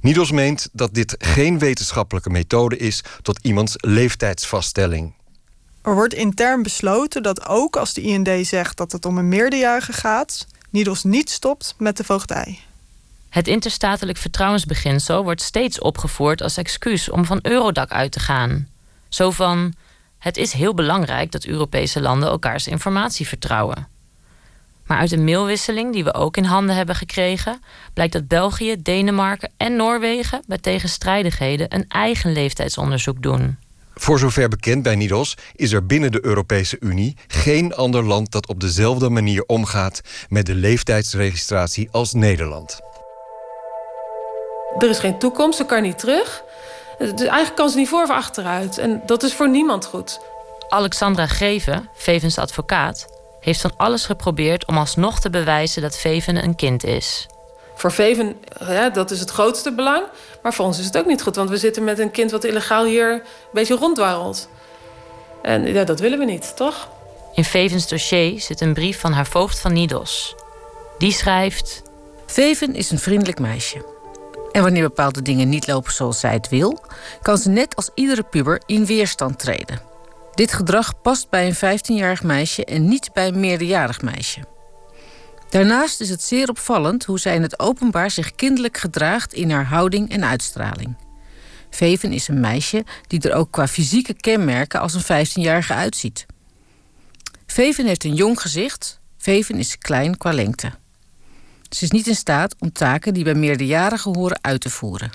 Nidos 0.00 0.30
meent 0.30 0.68
dat 0.72 0.94
dit 0.94 1.14
geen 1.18 1.58
wetenschappelijke 1.58 2.30
methode 2.30 2.76
is 2.76 3.02
tot 3.22 3.38
iemands 3.42 3.74
leeftijdsvaststelling. 3.76 5.12
Er 5.82 5.94
wordt 5.94 6.14
intern 6.14 6.62
besloten 6.62 7.22
dat 7.22 7.46
ook 7.46 7.76
als 7.76 7.94
de 7.94 8.00
IND 8.00 8.46
zegt 8.46 8.76
dat 8.76 8.92
het 8.92 9.04
om 9.04 9.18
een 9.18 9.28
meerderjarige 9.28 9.92
gaat, 9.92 10.46
Nidos 10.70 11.04
niet 11.04 11.30
stopt 11.30 11.74
met 11.78 11.96
de 11.96 12.04
voogdij. 12.04 12.58
Het 13.28 13.48
interstatelijk 13.48 14.18
vertrouwensbeginsel 14.18 15.24
wordt 15.24 15.42
steeds 15.42 15.78
opgevoerd 15.78 16.42
als 16.42 16.56
excuus 16.56 17.10
om 17.10 17.24
van 17.24 17.38
Eurodac 17.42 17.90
uit 17.90 18.12
te 18.12 18.20
gaan. 18.20 18.68
Zo 19.08 19.30
van: 19.30 19.74
het 20.18 20.36
is 20.36 20.52
heel 20.52 20.74
belangrijk 20.74 21.30
dat 21.32 21.44
Europese 21.44 22.00
landen 22.00 22.28
elkaars 22.28 22.66
informatie 22.66 23.28
vertrouwen. 23.28 23.88
Maar 24.86 24.98
uit 24.98 25.12
een 25.12 25.24
mailwisseling 25.24 25.92
die 25.92 26.04
we 26.04 26.14
ook 26.14 26.36
in 26.36 26.44
handen 26.44 26.76
hebben 26.76 26.94
gekregen, 26.94 27.60
blijkt 27.92 28.12
dat 28.12 28.28
België, 28.28 28.82
Denemarken 28.82 29.52
en 29.56 29.76
Noorwegen 29.76 30.42
bij 30.46 30.58
tegenstrijdigheden 30.58 31.74
een 31.74 31.84
eigen 31.88 32.32
leeftijdsonderzoek 32.32 33.22
doen. 33.22 33.58
Voor 33.94 34.18
zover 34.18 34.48
bekend 34.48 34.82
bij 34.82 34.94
NIDOS 34.94 35.36
is 35.54 35.72
er 35.72 35.86
binnen 35.86 36.12
de 36.12 36.24
Europese 36.24 36.76
Unie 36.80 37.16
geen 37.26 37.74
ander 37.74 38.04
land 38.04 38.32
dat 38.32 38.46
op 38.46 38.60
dezelfde 38.60 39.08
manier 39.10 39.44
omgaat 39.46 40.00
met 40.28 40.46
de 40.46 40.54
leeftijdsregistratie 40.54 41.88
als 41.90 42.12
Nederland. 42.12 42.80
Er 44.78 44.90
is 44.90 44.98
geen 44.98 45.18
toekomst, 45.18 45.58
ze 45.58 45.64
kan 45.64 45.82
niet 45.82 45.98
terug. 45.98 46.42
Dus 46.98 47.10
eigenlijk 47.10 47.54
kan 47.54 47.68
ze 47.68 47.76
niet 47.76 47.88
voor 47.88 48.02
of 48.02 48.10
achteruit. 48.10 48.78
En 48.78 49.02
dat 49.06 49.22
is 49.22 49.34
voor 49.34 49.48
niemand 49.48 49.86
goed. 49.86 50.20
Alexandra 50.68 51.26
Greven, 51.26 51.88
Vevens 51.94 52.38
advocaat, 52.38 53.06
heeft 53.44 53.60
van 53.60 53.72
alles 53.76 54.06
geprobeerd 54.06 54.66
om 54.66 54.76
alsnog 54.78 55.20
te 55.20 55.30
bewijzen 55.30 55.82
dat 55.82 55.96
Veven 55.96 56.44
een 56.44 56.54
kind 56.54 56.84
is. 56.84 57.26
Voor 57.74 57.92
Veven, 57.92 58.36
ja, 58.60 58.88
dat 58.88 59.10
is 59.10 59.20
het 59.20 59.30
grootste 59.30 59.72
belang. 59.72 60.02
Maar 60.42 60.54
voor 60.54 60.64
ons 60.64 60.78
is 60.78 60.84
het 60.84 60.98
ook 60.98 61.06
niet 61.06 61.22
goed, 61.22 61.36
want 61.36 61.50
we 61.50 61.56
zitten 61.56 61.84
met 61.84 61.98
een 61.98 62.10
kind 62.10 62.30
wat 62.30 62.44
illegaal 62.44 62.84
hier 62.84 63.12
een 63.12 63.22
beetje 63.52 63.74
ronddwarrelt. 63.74 64.48
En 65.42 65.66
ja, 65.66 65.84
dat 65.84 66.00
willen 66.00 66.18
we 66.18 66.24
niet, 66.24 66.56
toch? 66.56 66.88
In 67.34 67.44
Vevens 67.44 67.88
dossier 67.88 68.40
zit 68.40 68.60
een 68.60 68.74
brief 68.74 69.00
van 69.00 69.12
haar 69.12 69.26
voogd 69.26 69.58
van 69.58 69.72
Nidos. 69.72 70.34
Die 70.98 71.12
schrijft: 71.12 71.82
Veven 72.26 72.74
is 72.74 72.90
een 72.90 72.98
vriendelijk 72.98 73.38
meisje. 73.38 73.84
En 74.52 74.62
wanneer 74.62 74.82
bepaalde 74.82 75.22
dingen 75.22 75.48
niet 75.48 75.66
lopen 75.66 75.92
zoals 75.92 76.20
zij 76.20 76.32
het 76.32 76.48
wil, 76.48 76.80
kan 77.22 77.38
ze 77.38 77.48
net 77.48 77.76
als 77.76 77.90
iedere 77.94 78.22
puber 78.22 78.62
in 78.66 78.86
weerstand 78.86 79.38
treden. 79.38 79.93
Dit 80.34 80.52
gedrag 80.52 81.00
past 81.02 81.30
bij 81.30 81.46
een 81.46 81.78
15-jarig 81.78 82.22
meisje 82.22 82.64
en 82.64 82.88
niet 82.88 83.12
bij 83.12 83.26
een 83.26 83.40
meerderjarig 83.40 84.02
meisje. 84.02 84.40
Daarnaast 85.50 86.00
is 86.00 86.08
het 86.08 86.22
zeer 86.22 86.48
opvallend 86.48 87.04
hoe 87.04 87.18
zij 87.18 87.34
in 87.34 87.42
het 87.42 87.58
openbaar 87.58 88.10
zich 88.10 88.34
kinderlijk 88.34 88.76
gedraagt 88.76 89.32
in 89.32 89.50
haar 89.50 89.64
houding 89.64 90.10
en 90.10 90.24
uitstraling. 90.24 90.96
Veven 91.70 92.12
is 92.12 92.28
een 92.28 92.40
meisje 92.40 92.84
die 93.06 93.20
er 93.20 93.34
ook 93.34 93.50
qua 93.50 93.68
fysieke 93.68 94.14
kenmerken 94.14 94.80
als 94.80 94.94
een 94.94 95.26
15-jarige 95.26 95.74
uitziet. 95.74 96.26
Veven 97.46 97.86
heeft 97.86 98.04
een 98.04 98.14
jong 98.14 98.40
gezicht. 98.40 99.00
Veven 99.18 99.58
is 99.58 99.78
klein 99.78 100.16
qua 100.16 100.32
lengte. 100.32 100.72
Ze 101.68 101.84
is 101.84 101.90
niet 101.90 102.06
in 102.06 102.16
staat 102.16 102.54
om 102.58 102.72
taken 102.72 103.14
die 103.14 103.24
bij 103.24 103.34
meerderjarigen 103.34 104.14
horen 104.14 104.38
uit 104.40 104.60
te 104.60 104.70
voeren. 104.70 105.10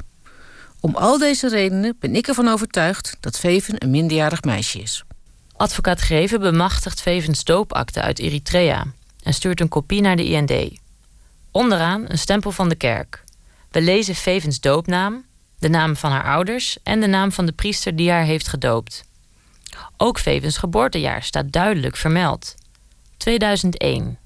Om 0.80 0.96
al 0.96 1.18
deze 1.18 1.50
redenen 1.50 1.96
ben 2.00 2.16
ik 2.16 2.28
ervan 2.28 2.48
overtuigd 2.48 3.18
dat 3.20 3.40
Veven 3.40 3.76
een 3.78 3.90
minderjarig 3.90 4.44
meisje 4.44 4.80
is. 4.80 5.04
Advocaat 5.60 6.00
Greven 6.00 6.40
bemachtigt 6.40 7.02
Vevens 7.02 7.44
doopakte 7.44 8.02
uit 8.02 8.20
Eritrea 8.20 8.86
en 9.24 9.34
stuurt 9.34 9.60
een 9.60 9.68
kopie 9.68 10.02
naar 10.02 10.16
de 10.16 10.26
IND. 10.26 10.80
Onderaan 11.52 12.06
een 12.08 12.18
stempel 12.18 12.52
van 12.52 12.70
de 12.70 12.76
kerk. 12.76 13.24
We 13.72 13.82
lezen 13.82 14.16
Vevens 14.16 14.60
doopnaam, 14.60 15.26
de 15.58 15.70
naam 15.70 15.96
van 15.96 16.12
haar 16.12 16.24
ouders 16.24 16.78
en 16.84 17.00
de 17.00 17.08
naam 17.08 17.32
van 17.32 17.46
de 17.46 17.52
priester 17.52 17.96
die 17.96 18.10
haar 18.10 18.24
heeft 18.24 18.48
gedoopt. 18.48 19.04
Ook 19.98 20.20
Vevens 20.20 20.58
geboortejaar 20.58 21.24
staat 21.24 21.52
duidelijk 21.52 21.96
vermeld. 21.96 22.56
2001. 23.18 24.18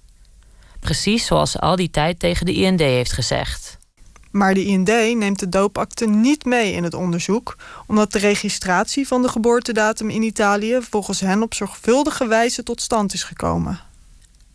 Precies 0.79 1.25
zoals 1.25 1.51
ze 1.51 1.59
al 1.59 1.75
die 1.75 1.89
tijd 1.89 2.19
tegen 2.19 2.45
de 2.45 2.53
IND 2.53 2.79
heeft 2.79 3.13
gezegd. 3.13 3.77
Maar 4.33 4.53
de 4.53 4.65
IND 4.65 4.87
neemt 4.87 5.39
de 5.39 5.49
doopakte 5.49 6.05
niet 6.05 6.45
mee 6.45 6.73
in 6.73 6.83
het 6.83 6.93
onderzoek, 6.93 7.57
omdat 7.87 8.11
de 8.11 8.19
registratie 8.19 9.07
van 9.07 9.21
de 9.21 9.27
geboortedatum 9.27 10.09
in 10.09 10.21
Italië 10.21 10.77
volgens 10.81 11.19
hen 11.19 11.41
op 11.41 11.53
zorgvuldige 11.53 12.27
wijze 12.27 12.63
tot 12.63 12.81
stand 12.81 13.13
is 13.13 13.23
gekomen. 13.23 13.79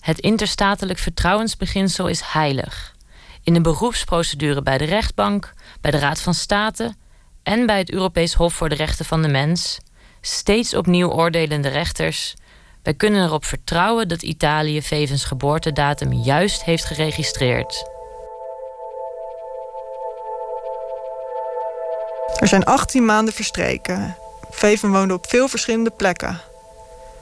Het 0.01 0.19
interstatelijk 0.19 0.99
vertrouwensbeginsel 0.99 2.09
is 2.09 2.21
heilig. 2.21 2.95
In 3.43 3.55
de 3.55 3.61
beroepsprocedure 3.61 4.63
bij 4.63 4.79
de 4.79 4.85
rechtbank, 4.85 5.53
bij 5.81 5.91
de 5.91 5.99
Raad 5.99 6.21
van 6.21 6.35
State 6.35 6.95
en 7.43 7.67
bij 7.67 7.79
het 7.79 7.91
Europees 7.91 8.35
Hof 8.35 8.55
voor 8.55 8.69
de 8.69 8.75
Rechten 8.75 9.05
van 9.05 9.23
de 9.23 9.29
Mens, 9.29 9.79
steeds 10.21 10.75
opnieuw 10.75 11.11
oordelende 11.11 11.69
rechters. 11.69 12.35
Wij 12.83 12.95
kunnen 12.95 13.25
erop 13.25 13.45
vertrouwen 13.45 14.09
dat 14.09 14.23
Italië 14.23 14.83
Vevens 14.83 15.25
geboortedatum 15.25 16.13
juist 16.13 16.65
heeft 16.65 16.85
geregistreerd. 16.85 17.97
Er 22.39 22.49
zijn 22.49 22.65
18 22.65 23.05
maanden 23.05 23.35
verstreken. 23.35 24.17
Veven 24.51 24.91
woonde 24.91 25.15
op 25.15 25.29
veel 25.29 25.49
verschillende 25.49 25.91
plekken. 25.91 26.41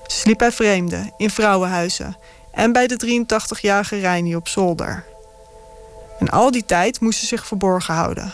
Ze 0.06 0.16
sliep 0.16 0.38
bij 0.38 0.52
vreemden, 0.52 1.12
in 1.16 1.30
vrouwenhuizen 1.30 2.16
en 2.52 2.72
bij 2.72 2.86
de 2.86 3.24
83-jarige 3.26 3.98
Reini 3.98 4.36
op 4.36 4.48
zolder. 4.48 5.04
En 6.18 6.28
al 6.28 6.50
die 6.50 6.64
tijd 6.64 7.00
moest 7.00 7.18
ze 7.18 7.26
zich 7.26 7.46
verborgen 7.46 7.94
houden. 7.94 8.32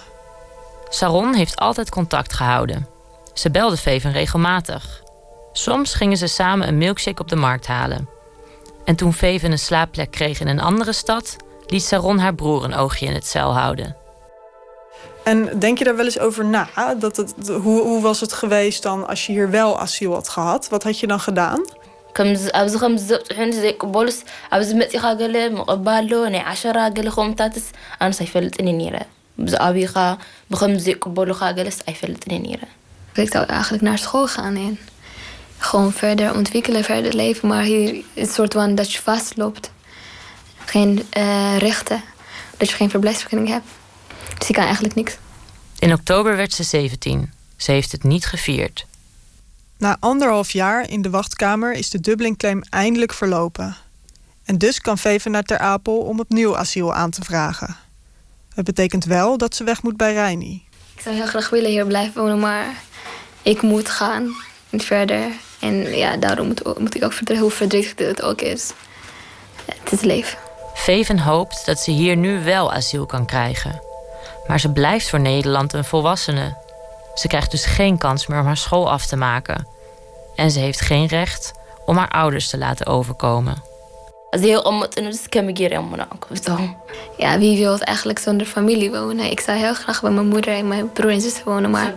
Saron 0.88 1.34
heeft 1.34 1.56
altijd 1.56 1.90
contact 1.90 2.32
gehouden. 2.32 2.86
Ze 3.32 3.50
belde 3.50 3.76
Veven 3.76 4.12
regelmatig. 4.12 5.02
Soms 5.52 5.94
gingen 5.94 6.16
ze 6.16 6.26
samen 6.26 6.68
een 6.68 6.78
milkshake 6.78 7.22
op 7.22 7.28
de 7.28 7.36
markt 7.36 7.66
halen. 7.66 8.08
En 8.84 8.96
toen 8.96 9.12
Veven 9.12 9.52
een 9.52 9.58
slaapplek 9.58 10.10
kreeg 10.10 10.40
in 10.40 10.48
een 10.48 10.60
andere 10.60 10.92
stad, 10.92 11.36
liet 11.66 11.82
Saron 11.82 12.18
haar 12.18 12.34
broer 12.34 12.64
een 12.64 12.74
oogje 12.74 13.06
in 13.06 13.14
het 13.14 13.26
cel 13.26 13.54
houden. 13.54 13.96
En 15.23 15.59
denk 15.59 15.77
je 15.77 15.83
daar 15.83 15.95
wel 15.95 16.05
eens 16.05 16.19
over 16.19 16.45
na? 16.45 16.67
Dat 16.99 17.17
het, 17.17 17.33
hoe, 17.47 17.81
hoe 17.81 18.01
was 18.01 18.19
het 18.19 18.33
geweest 18.33 18.83
dan 18.83 19.07
als 19.07 19.25
je 19.25 19.31
hier 19.31 19.49
wel 19.49 19.79
asiel 19.79 20.13
had 20.13 20.29
gehad? 20.29 20.69
Wat 20.69 20.83
had 20.83 20.99
je 20.99 21.07
dan 21.07 21.19
gedaan? 21.19 21.61
ከምዚ 22.17 22.43
ኣብዚ 22.59 22.75
ከም 22.81 22.93
ዘብፅሑን 23.07 23.51
ዘይቅበሉስ 23.63 24.15
ኣብዚ 24.55 24.69
መፂኻ 24.79 25.03
ገለ 25.19 25.35
ምቕባሎ 25.57 26.11
ናይ 26.33 26.41
ዓሸራ 26.51 26.77
ገለ 26.97 27.07
ከምታትስ 27.15 27.67
ኣነስ 28.03 28.19
ኣይፈልጥን 28.23 28.69
እየ 28.71 28.77
ነይረ 28.79 28.95
ብዛዕብኻ 29.43 29.95
ብከምዚ 30.51 30.85
ዘይቅበሉካ 30.87 31.51
ገለስ 31.59 31.77
ኣይፈልጥን 31.89 32.33
እየ 32.37 32.41
ነይረ 32.47 32.63
Ik 33.25 33.31
zou 33.31 33.45
eigenlijk 33.45 33.83
naar 33.83 33.97
school 33.97 34.27
gaan 34.27 34.55
en 34.55 34.79
gewoon 35.57 35.91
verder 35.91 36.35
ontwikkelen, 36.35 36.83
verder 36.83 37.13
leven. 37.15 37.47
Maar 37.47 37.63
hier 37.63 37.95
is 37.95 38.03
het 38.13 38.31
soort 38.31 38.53
van 38.53 38.75
dat 38.75 38.91
je 38.93 38.99
vastloopt. 39.01 39.71
Geen 40.65 40.91
uh, 41.17 41.57
rechten. 41.57 42.01
Dat 42.57 42.69
je 42.69 42.75
geen 42.75 42.89
verblijfsvergunning 42.89 43.49
hebt. 43.49 43.65
Dus 44.42 44.50
ik 44.50 44.56
kan 44.56 44.64
eigenlijk 44.64 44.94
niks. 44.94 45.16
In 45.78 45.92
oktober 45.92 46.36
werd 46.36 46.52
ze 46.52 46.62
17. 46.62 47.32
Ze 47.56 47.72
heeft 47.72 47.92
het 47.92 48.04
niet 48.04 48.26
gevierd. 48.26 48.86
Na 49.78 49.96
anderhalf 50.00 50.50
jaar 50.50 50.90
in 50.90 51.02
de 51.02 51.10
wachtkamer 51.10 51.72
is 51.72 51.90
de 51.90 52.00
Dublin-claim 52.00 52.62
eindelijk 52.70 53.12
verlopen. 53.12 53.76
En 54.44 54.58
dus 54.58 54.80
kan 54.80 54.98
Veven 54.98 55.30
naar 55.30 55.42
Ter 55.42 55.58
Apel 55.58 55.98
om 55.98 56.20
opnieuw 56.20 56.56
asiel 56.56 56.94
aan 56.94 57.10
te 57.10 57.22
vragen. 57.22 57.76
Het 58.54 58.64
betekent 58.64 59.04
wel 59.04 59.38
dat 59.38 59.54
ze 59.54 59.64
weg 59.64 59.82
moet 59.82 59.96
bij 59.96 60.12
Reini. 60.12 60.62
Ik 60.94 61.00
zou 61.02 61.14
heel 61.14 61.26
graag 61.26 61.50
willen 61.50 61.70
hier 61.70 61.86
blijven 61.86 62.22
wonen, 62.22 62.40
maar 62.40 62.66
ik 63.42 63.62
moet 63.62 63.88
gaan. 63.88 64.34
Niet 64.70 64.84
verder. 64.84 65.30
En 65.60 65.96
ja, 65.96 66.16
daarom 66.16 66.46
moet, 66.46 66.78
moet 66.78 66.94
ik 66.94 67.04
ook 67.04 67.12
vertellen 67.12 67.42
hoe 67.42 67.50
verdrietig 67.50 68.06
het 68.06 68.22
ook 68.22 68.40
is. 68.40 68.72
Het 69.64 69.92
is 69.92 70.00
leven. 70.00 70.38
Veven 70.74 71.18
hoopt 71.18 71.66
dat 71.66 71.78
ze 71.78 71.90
hier 71.90 72.16
nu 72.16 72.44
wel 72.44 72.72
asiel 72.72 73.06
kan 73.06 73.26
krijgen. 73.26 73.90
Maar 74.46 74.60
ze 74.60 74.72
blijft 74.72 75.10
voor 75.10 75.20
Nederland 75.20 75.72
een 75.72 75.84
volwassene. 75.84 76.56
Ze 77.14 77.28
krijgt 77.28 77.50
dus 77.50 77.64
geen 77.64 77.98
kans 77.98 78.26
meer 78.26 78.40
om 78.40 78.46
haar 78.46 78.56
school 78.56 78.90
af 78.90 79.06
te 79.06 79.16
maken. 79.16 79.66
En 80.34 80.50
ze 80.50 80.58
heeft 80.58 80.80
geen 80.80 81.06
recht 81.06 81.52
om 81.86 81.96
haar 81.96 82.08
ouders 82.08 82.48
te 82.48 82.58
laten 82.58 82.86
overkomen. 82.86 83.70
Ja, 87.16 87.38
wie 87.38 87.58
wil 87.58 87.78
eigenlijk 87.78 88.18
zonder 88.18 88.46
familie 88.46 88.90
wonen? 88.90 89.30
Ik 89.30 89.40
zou 89.40 89.58
heel 89.58 89.74
graag 89.74 90.00
bij 90.00 90.10
mijn 90.10 90.28
moeder 90.28 90.54
en 90.54 90.68
mijn 90.68 90.92
broer 90.92 91.10
en 91.10 91.20
zus 91.20 91.42
wonen, 91.44 91.70
maar... 91.70 91.94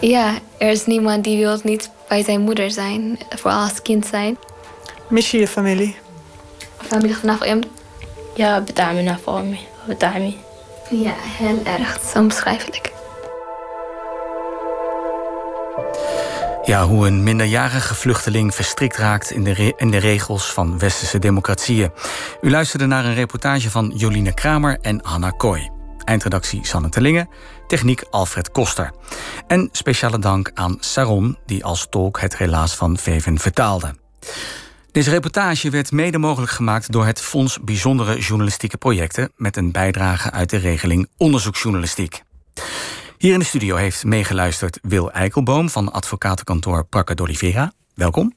Ja, 0.00 0.34
er 0.58 0.70
is 0.70 0.86
niemand 0.86 1.24
die 1.24 1.38
wil 1.38 1.58
niet 1.62 1.90
bij 2.08 2.22
zijn 2.24 2.40
moeder 2.40 2.70
zijn, 2.70 3.18
vooral 3.28 3.60
als 3.60 3.82
kind 3.82 4.06
zijn. 4.06 4.38
Mis 5.08 5.30
je 5.30 5.38
je 5.38 5.48
familie? 5.48 5.96
Familie 6.76 7.16
vanaf 7.16 7.44
Ja, 8.34 8.60
betaal 8.60 8.92
naar 8.92 9.18
voor 9.18 9.42
me. 9.42 9.58
Me. 9.86 10.47
Ja, 10.90 11.14
heel 11.16 11.64
erg. 11.64 12.16
Onbeschrijfelijk. 12.16 12.92
Ja, 16.64 16.86
hoe 16.86 17.06
een 17.06 17.22
minderjarige 17.22 17.94
vluchteling 17.94 18.54
verstrikt 18.54 18.96
raakt 18.96 19.30
in 19.30 19.44
de, 19.44 19.74
de 19.76 19.96
regels 19.96 20.52
van 20.52 20.78
westerse 20.78 21.18
democratieën. 21.18 21.90
U 22.40 22.50
luisterde 22.50 22.86
naar 22.86 23.04
een 23.04 23.14
reportage 23.14 23.70
van 23.70 23.92
Joline 23.96 24.34
Kramer 24.34 24.78
en 24.80 25.00
Hanna 25.02 25.30
Kooi. 25.30 25.70
Eindredactie 26.04 26.66
Sanne 26.66 26.88
Tellingen, 26.88 27.28
techniek 27.66 28.04
Alfred 28.10 28.50
Koster. 28.50 28.90
En 29.46 29.68
speciale 29.72 30.18
dank 30.18 30.50
aan 30.54 30.76
Saron, 30.80 31.38
die 31.46 31.64
als 31.64 31.86
tolk 31.90 32.20
het 32.20 32.34
relaas 32.34 32.74
van 32.74 32.96
Veven 32.96 33.38
vertaalde. 33.38 33.94
Deze 34.92 35.10
reportage 35.10 35.70
werd 35.70 35.92
mede 35.92 36.18
mogelijk 36.18 36.52
gemaakt 36.52 36.92
door 36.92 37.06
het 37.06 37.20
Fonds 37.20 37.58
Bijzondere 37.60 38.18
Journalistieke 38.18 38.76
Projecten 38.76 39.32
met 39.36 39.56
een 39.56 39.72
bijdrage 39.72 40.30
uit 40.30 40.50
de 40.50 40.56
regeling 40.56 41.08
Onderzoeksjournalistiek. 41.16 42.22
Hier 43.18 43.32
in 43.32 43.38
de 43.38 43.44
studio 43.44 43.76
heeft 43.76 44.04
meegeluisterd 44.04 44.78
Wil 44.82 45.12
Eikelboom 45.12 45.70
van 45.70 45.92
advocatenkantoor 45.92 46.84
Prakke 46.84 47.14
d'Oliveira. 47.14 47.72
Welkom. 47.94 48.36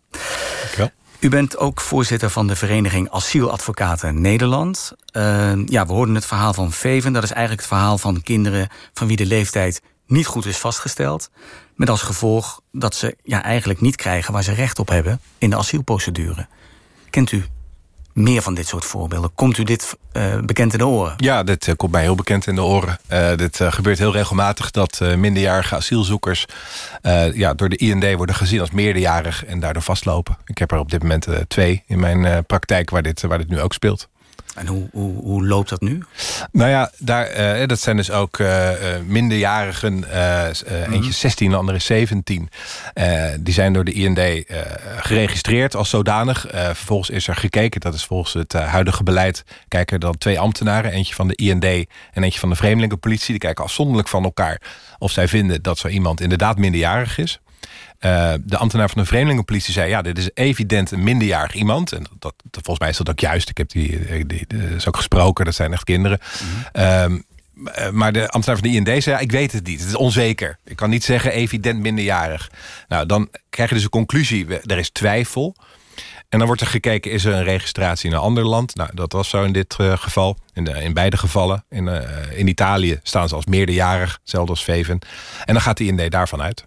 U 1.19 1.29
bent 1.29 1.57
ook 1.57 1.81
voorzitter 1.81 2.29
van 2.29 2.47
de 2.47 2.55
vereniging 2.55 3.09
Asieladvocaten 3.09 4.21
Nederland. 4.21 4.91
Uh, 5.17 5.51
ja, 5.65 5.85
we 5.85 5.93
hoorden 5.93 6.15
het 6.15 6.25
verhaal 6.25 6.53
van 6.53 6.71
Veven. 6.71 7.13
Dat 7.13 7.23
is 7.23 7.31
eigenlijk 7.31 7.61
het 7.61 7.77
verhaal 7.77 7.97
van 7.97 8.21
kinderen 8.21 8.69
van 8.93 9.07
wie 9.07 9.17
de 9.17 9.25
leeftijd 9.25 9.81
niet 10.07 10.25
goed 10.25 10.45
is 10.45 10.57
vastgesteld. 10.57 11.29
Met 11.81 11.89
als 11.89 12.01
gevolg 12.01 12.61
dat 12.71 12.95
ze 12.95 13.15
ja, 13.23 13.43
eigenlijk 13.43 13.81
niet 13.81 13.95
krijgen 13.95 14.33
waar 14.33 14.43
ze 14.43 14.53
recht 14.53 14.79
op 14.79 14.89
hebben 14.89 15.19
in 15.37 15.49
de 15.49 15.55
asielprocedure. 15.55 16.47
Kent 17.09 17.31
u 17.31 17.45
meer 18.13 18.41
van 18.41 18.53
dit 18.53 18.67
soort 18.67 18.85
voorbeelden? 18.85 19.31
Komt 19.35 19.57
u 19.57 19.63
dit 19.63 19.97
uh, 20.13 20.39
bekend 20.39 20.73
in 20.73 20.79
de 20.79 20.87
oren? 20.87 21.13
Ja, 21.17 21.43
dit 21.43 21.67
uh, 21.67 21.75
komt 21.75 21.91
mij 21.91 22.01
heel 22.01 22.15
bekend 22.15 22.47
in 22.47 22.55
de 22.55 22.63
oren. 22.63 22.99
Uh, 23.11 23.35
dit 23.35 23.59
gebeurt 23.61 23.97
heel 23.97 24.11
regelmatig 24.11 24.71
dat 24.71 24.99
minderjarige 25.15 25.75
asielzoekers 25.75 26.45
ja, 27.33 27.53
door 27.53 27.69
de 27.69 27.77
IND 27.77 28.15
worden 28.15 28.35
gezien 28.35 28.59
als 28.59 28.71
meerderjarig 28.71 29.45
en 29.45 29.59
daardoor 29.59 29.83
vastlopen. 29.83 30.37
Ik 30.45 30.57
heb 30.57 30.71
er 30.71 30.79
op 30.79 30.91
dit 30.91 31.01
moment 31.01 31.27
twee 31.47 31.83
in 31.87 31.99
mijn 31.99 32.45
praktijk 32.45 32.89
waar 32.89 33.03
dit, 33.03 33.21
waar 33.21 33.37
dit 33.37 33.49
nu 33.49 33.61
ook 33.61 33.73
speelt. 33.73 34.09
En 34.55 34.67
hoe, 34.67 34.89
hoe, 34.91 35.21
hoe 35.21 35.47
loopt 35.47 35.69
dat 35.69 35.81
nu? 35.81 36.03
Nou 36.51 36.69
ja, 36.69 36.91
daar, 36.97 37.59
uh, 37.61 37.67
dat 37.67 37.79
zijn 37.79 37.95
dus 37.95 38.11
ook 38.11 38.39
uh, 38.39 38.69
minderjarigen. 39.05 40.05
Uh, 40.13 40.45
mm. 40.87 40.93
Eentje 40.93 41.11
16, 41.11 41.49
de 41.49 41.55
andere 41.55 41.79
17. 41.79 42.49
die 43.39 43.53
zijn 43.53 43.73
door 43.73 43.83
de 43.83 43.93
IND 43.93 44.19
geregistreerd 44.99 45.75
als 45.75 45.89
zodanig. 45.89 46.45
vervolgens 46.51 47.09
is 47.09 47.27
er 47.27 47.35
gekeken, 47.35 47.81
dat 47.81 47.93
is 47.93 48.05
volgens 48.05 48.33
het 48.33 48.53
huidige 48.53 49.03
beleid... 49.03 49.43
kijken 49.67 49.99
dan 49.99 50.17
twee 50.17 50.39
ambtenaren, 50.39 50.91
eentje 50.91 51.15
van 51.15 51.27
de 51.27 51.35
IND 51.35 51.63
en 51.63 52.23
eentje 52.23 52.39
van 52.39 52.49
de 52.49 52.55
Vreemdelingenpolitie. 52.55 53.31
Die 53.31 53.37
kijken 53.37 53.63
afzonderlijk 53.63 54.07
van 54.07 54.23
elkaar 54.23 54.61
of 54.97 55.11
zij 55.11 55.27
vinden 55.27 55.61
dat 55.61 55.77
zo 55.77 55.87
iemand 55.87 56.21
inderdaad 56.21 56.57
minderjarig 56.57 57.17
is. 57.17 57.39
Uh, 57.99 58.33
de 58.43 58.57
ambtenaar 58.57 58.89
van 58.89 59.01
de 59.01 59.07
Vreemdelingenpolitie 59.07 59.73
zei... 59.73 59.89
ja, 59.89 60.01
dit 60.01 60.17
is 60.17 60.29
evident 60.33 60.91
een 60.91 61.03
minderjarig 61.03 61.53
iemand. 61.53 61.91
En 61.91 62.03
dat, 62.19 62.33
dat, 62.43 62.63
volgens 62.63 62.79
mij 62.79 62.89
is 62.89 62.97
dat 62.97 63.09
ook 63.09 63.19
juist. 63.19 63.49
Ik 63.49 63.57
heb 63.57 63.69
die, 63.69 64.25
die, 64.25 64.45
die, 64.47 64.75
is 64.75 64.87
ook 64.87 64.95
gesproken, 64.95 65.45
dat 65.45 65.55
zijn 65.55 65.73
echt 65.73 65.83
kinderen. 65.83 66.19
Mm 66.21 66.47
-hmm. 66.73 67.13
uh, 67.13 67.89
maar 67.91 68.13
de 68.13 68.29
ambtenaar 68.29 68.59
van 68.59 68.69
de 68.69 68.75
IND 68.75 69.03
zei... 69.03 69.15
Ja, 69.15 69.19
ik 69.19 69.31
weet 69.31 69.51
het 69.51 69.65
niet, 69.65 69.79
het 69.79 69.89
is 69.89 69.95
onzeker. 69.95 70.57
Ik 70.65 70.75
kan 70.75 70.89
niet 70.89 71.03
zeggen 71.03 71.31
evident 71.31 71.79
minderjarig. 71.79 72.51
Nou, 72.87 73.05
dan 73.05 73.29
krijg 73.49 73.69
je 73.69 73.75
dus 73.75 73.83
een 73.83 73.89
conclusie. 73.89 74.59
Er 74.59 74.77
is 74.77 74.89
twijfel. 74.89 75.55
En 76.31 76.37
dan 76.37 76.47
wordt 76.47 76.61
er 76.61 76.67
gekeken, 76.67 77.11
is 77.11 77.25
er 77.25 77.33
een 77.33 77.43
registratie 77.43 78.09
in 78.09 78.15
een 78.15 78.21
ander 78.21 78.45
land? 78.45 78.75
Nou, 78.75 78.89
dat 78.93 79.11
was 79.11 79.29
zo 79.29 79.43
in 79.43 79.53
dit 79.53 79.77
uh, 79.81 79.97
geval. 79.97 80.37
In, 80.53 80.63
de, 80.63 80.71
in 80.71 80.93
beide 80.93 81.17
gevallen. 81.17 81.65
In, 81.69 81.87
uh, 81.87 81.99
in 82.33 82.47
Italië 82.47 82.99
staan 83.03 83.29
ze 83.29 83.35
als 83.35 83.45
meerderjarig, 83.45 84.17
hetzelfde 84.21 84.51
als 84.51 84.63
Veven. 84.63 84.99
En 85.45 85.53
dan 85.53 85.61
gaat 85.61 85.77
de 85.77 85.85
IND 85.85 86.11
daarvan 86.11 86.41
uit. 86.41 86.65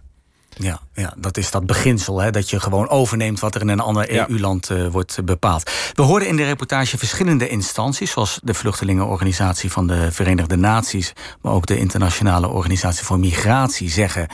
Ja, 0.57 0.79
ja, 0.93 1.13
dat 1.17 1.37
is 1.37 1.51
dat 1.51 1.65
beginsel, 1.65 2.21
hè, 2.21 2.31
dat 2.31 2.49
je 2.49 2.59
gewoon 2.59 2.89
overneemt 2.89 3.39
wat 3.39 3.55
er 3.55 3.61
in 3.61 3.69
een 3.69 3.79
ander 3.79 4.13
ja. 4.13 4.29
EU-land 4.29 4.69
uh, 4.69 4.87
wordt 4.87 5.25
bepaald. 5.25 5.71
We 5.93 6.01
hoorden 6.01 6.27
in 6.27 6.35
de 6.35 6.43
reportage 6.43 6.97
verschillende 6.97 7.47
instanties, 7.47 8.11
zoals 8.11 8.39
de 8.43 8.53
Vluchtelingenorganisatie 8.53 9.71
van 9.71 9.87
de 9.87 10.11
Verenigde 10.11 10.55
Naties, 10.55 11.13
maar 11.41 11.53
ook 11.53 11.65
de 11.65 11.77
Internationale 11.77 12.47
Organisatie 12.47 13.05
voor 13.05 13.19
Migratie, 13.19 13.89
zeggen 13.89 14.27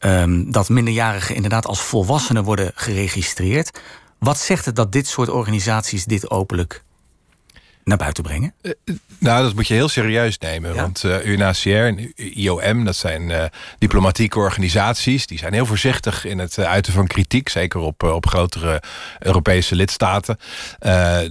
um, 0.00 0.52
dat 0.52 0.68
minderjarigen 0.68 1.34
inderdaad 1.34 1.66
als 1.66 1.80
volwassenen 1.80 2.44
worden 2.44 2.72
geregistreerd. 2.74 3.80
Wat 4.18 4.38
zegt 4.38 4.64
het 4.64 4.76
dat 4.76 4.92
dit 4.92 5.06
soort 5.06 5.28
organisaties 5.28 6.04
dit 6.04 6.30
openlijk 6.30 6.84
naar 7.86 7.96
buiten 7.96 8.22
brengen? 8.22 8.54
Uh, 8.62 8.72
nou, 9.18 9.42
dat 9.42 9.54
moet 9.54 9.66
je 9.66 9.74
heel 9.74 9.88
serieus 9.88 10.38
nemen. 10.38 10.74
Ja? 10.74 10.80
Want 10.80 11.02
uh, 11.04 11.26
UNHCR 11.26 11.68
en 11.68 12.12
IOM, 12.16 12.84
dat 12.84 12.96
zijn 12.96 13.22
uh, 13.22 13.44
diplomatieke 13.78 14.38
organisaties... 14.38 15.26
die 15.26 15.38
zijn 15.38 15.52
heel 15.52 15.66
voorzichtig 15.66 16.24
in 16.24 16.38
het 16.38 16.58
uiten 16.58 16.92
van 16.92 17.06
kritiek. 17.06 17.48
Zeker 17.48 17.80
op, 17.80 18.02
op 18.02 18.26
grotere 18.26 18.82
Europese 19.18 19.74
lidstaten. 19.74 20.38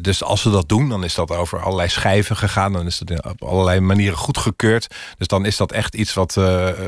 dus 0.01 0.23
als 0.23 0.41
ze 0.41 0.49
dat 0.49 0.69
doen, 0.69 0.89
dan 0.89 1.03
is 1.03 1.13
dat 1.13 1.31
over 1.31 1.61
allerlei 1.61 1.89
schijven 1.89 2.37
gegaan. 2.37 2.73
Dan 2.73 2.85
is 2.85 2.97
dat 2.97 3.25
op 3.25 3.43
allerlei 3.43 3.79
manieren 3.79 4.17
goedgekeurd. 4.17 4.95
Dus 5.17 5.27
dan 5.27 5.45
is 5.45 5.57
dat 5.57 5.71
echt 5.71 5.95
iets 5.95 6.13
wat, 6.13 6.33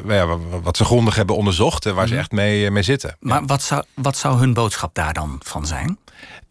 ja, 0.08 0.38
wat 0.62 0.78
ze 0.78 0.86
grondig 0.86 1.16
hebben 1.16 1.36
onderzocht... 1.36 1.86
en 1.86 1.96
waar 1.96 2.06
mm. 2.06 2.12
ze 2.12 2.18
echt 2.18 2.32
mee, 2.32 2.72
mee 2.72 2.84
zitten. 2.84 3.18
Maar 3.20 3.46
wat, 3.46 3.62
zou, 3.62 3.84
wat 3.94 4.18
zou 4.18 4.38
hun 4.38 4.54
boodschap 4.54 4.96
daar 4.96 5.14
dan 5.14 5.40
van 5.44 5.66
zijn? 5.66 5.98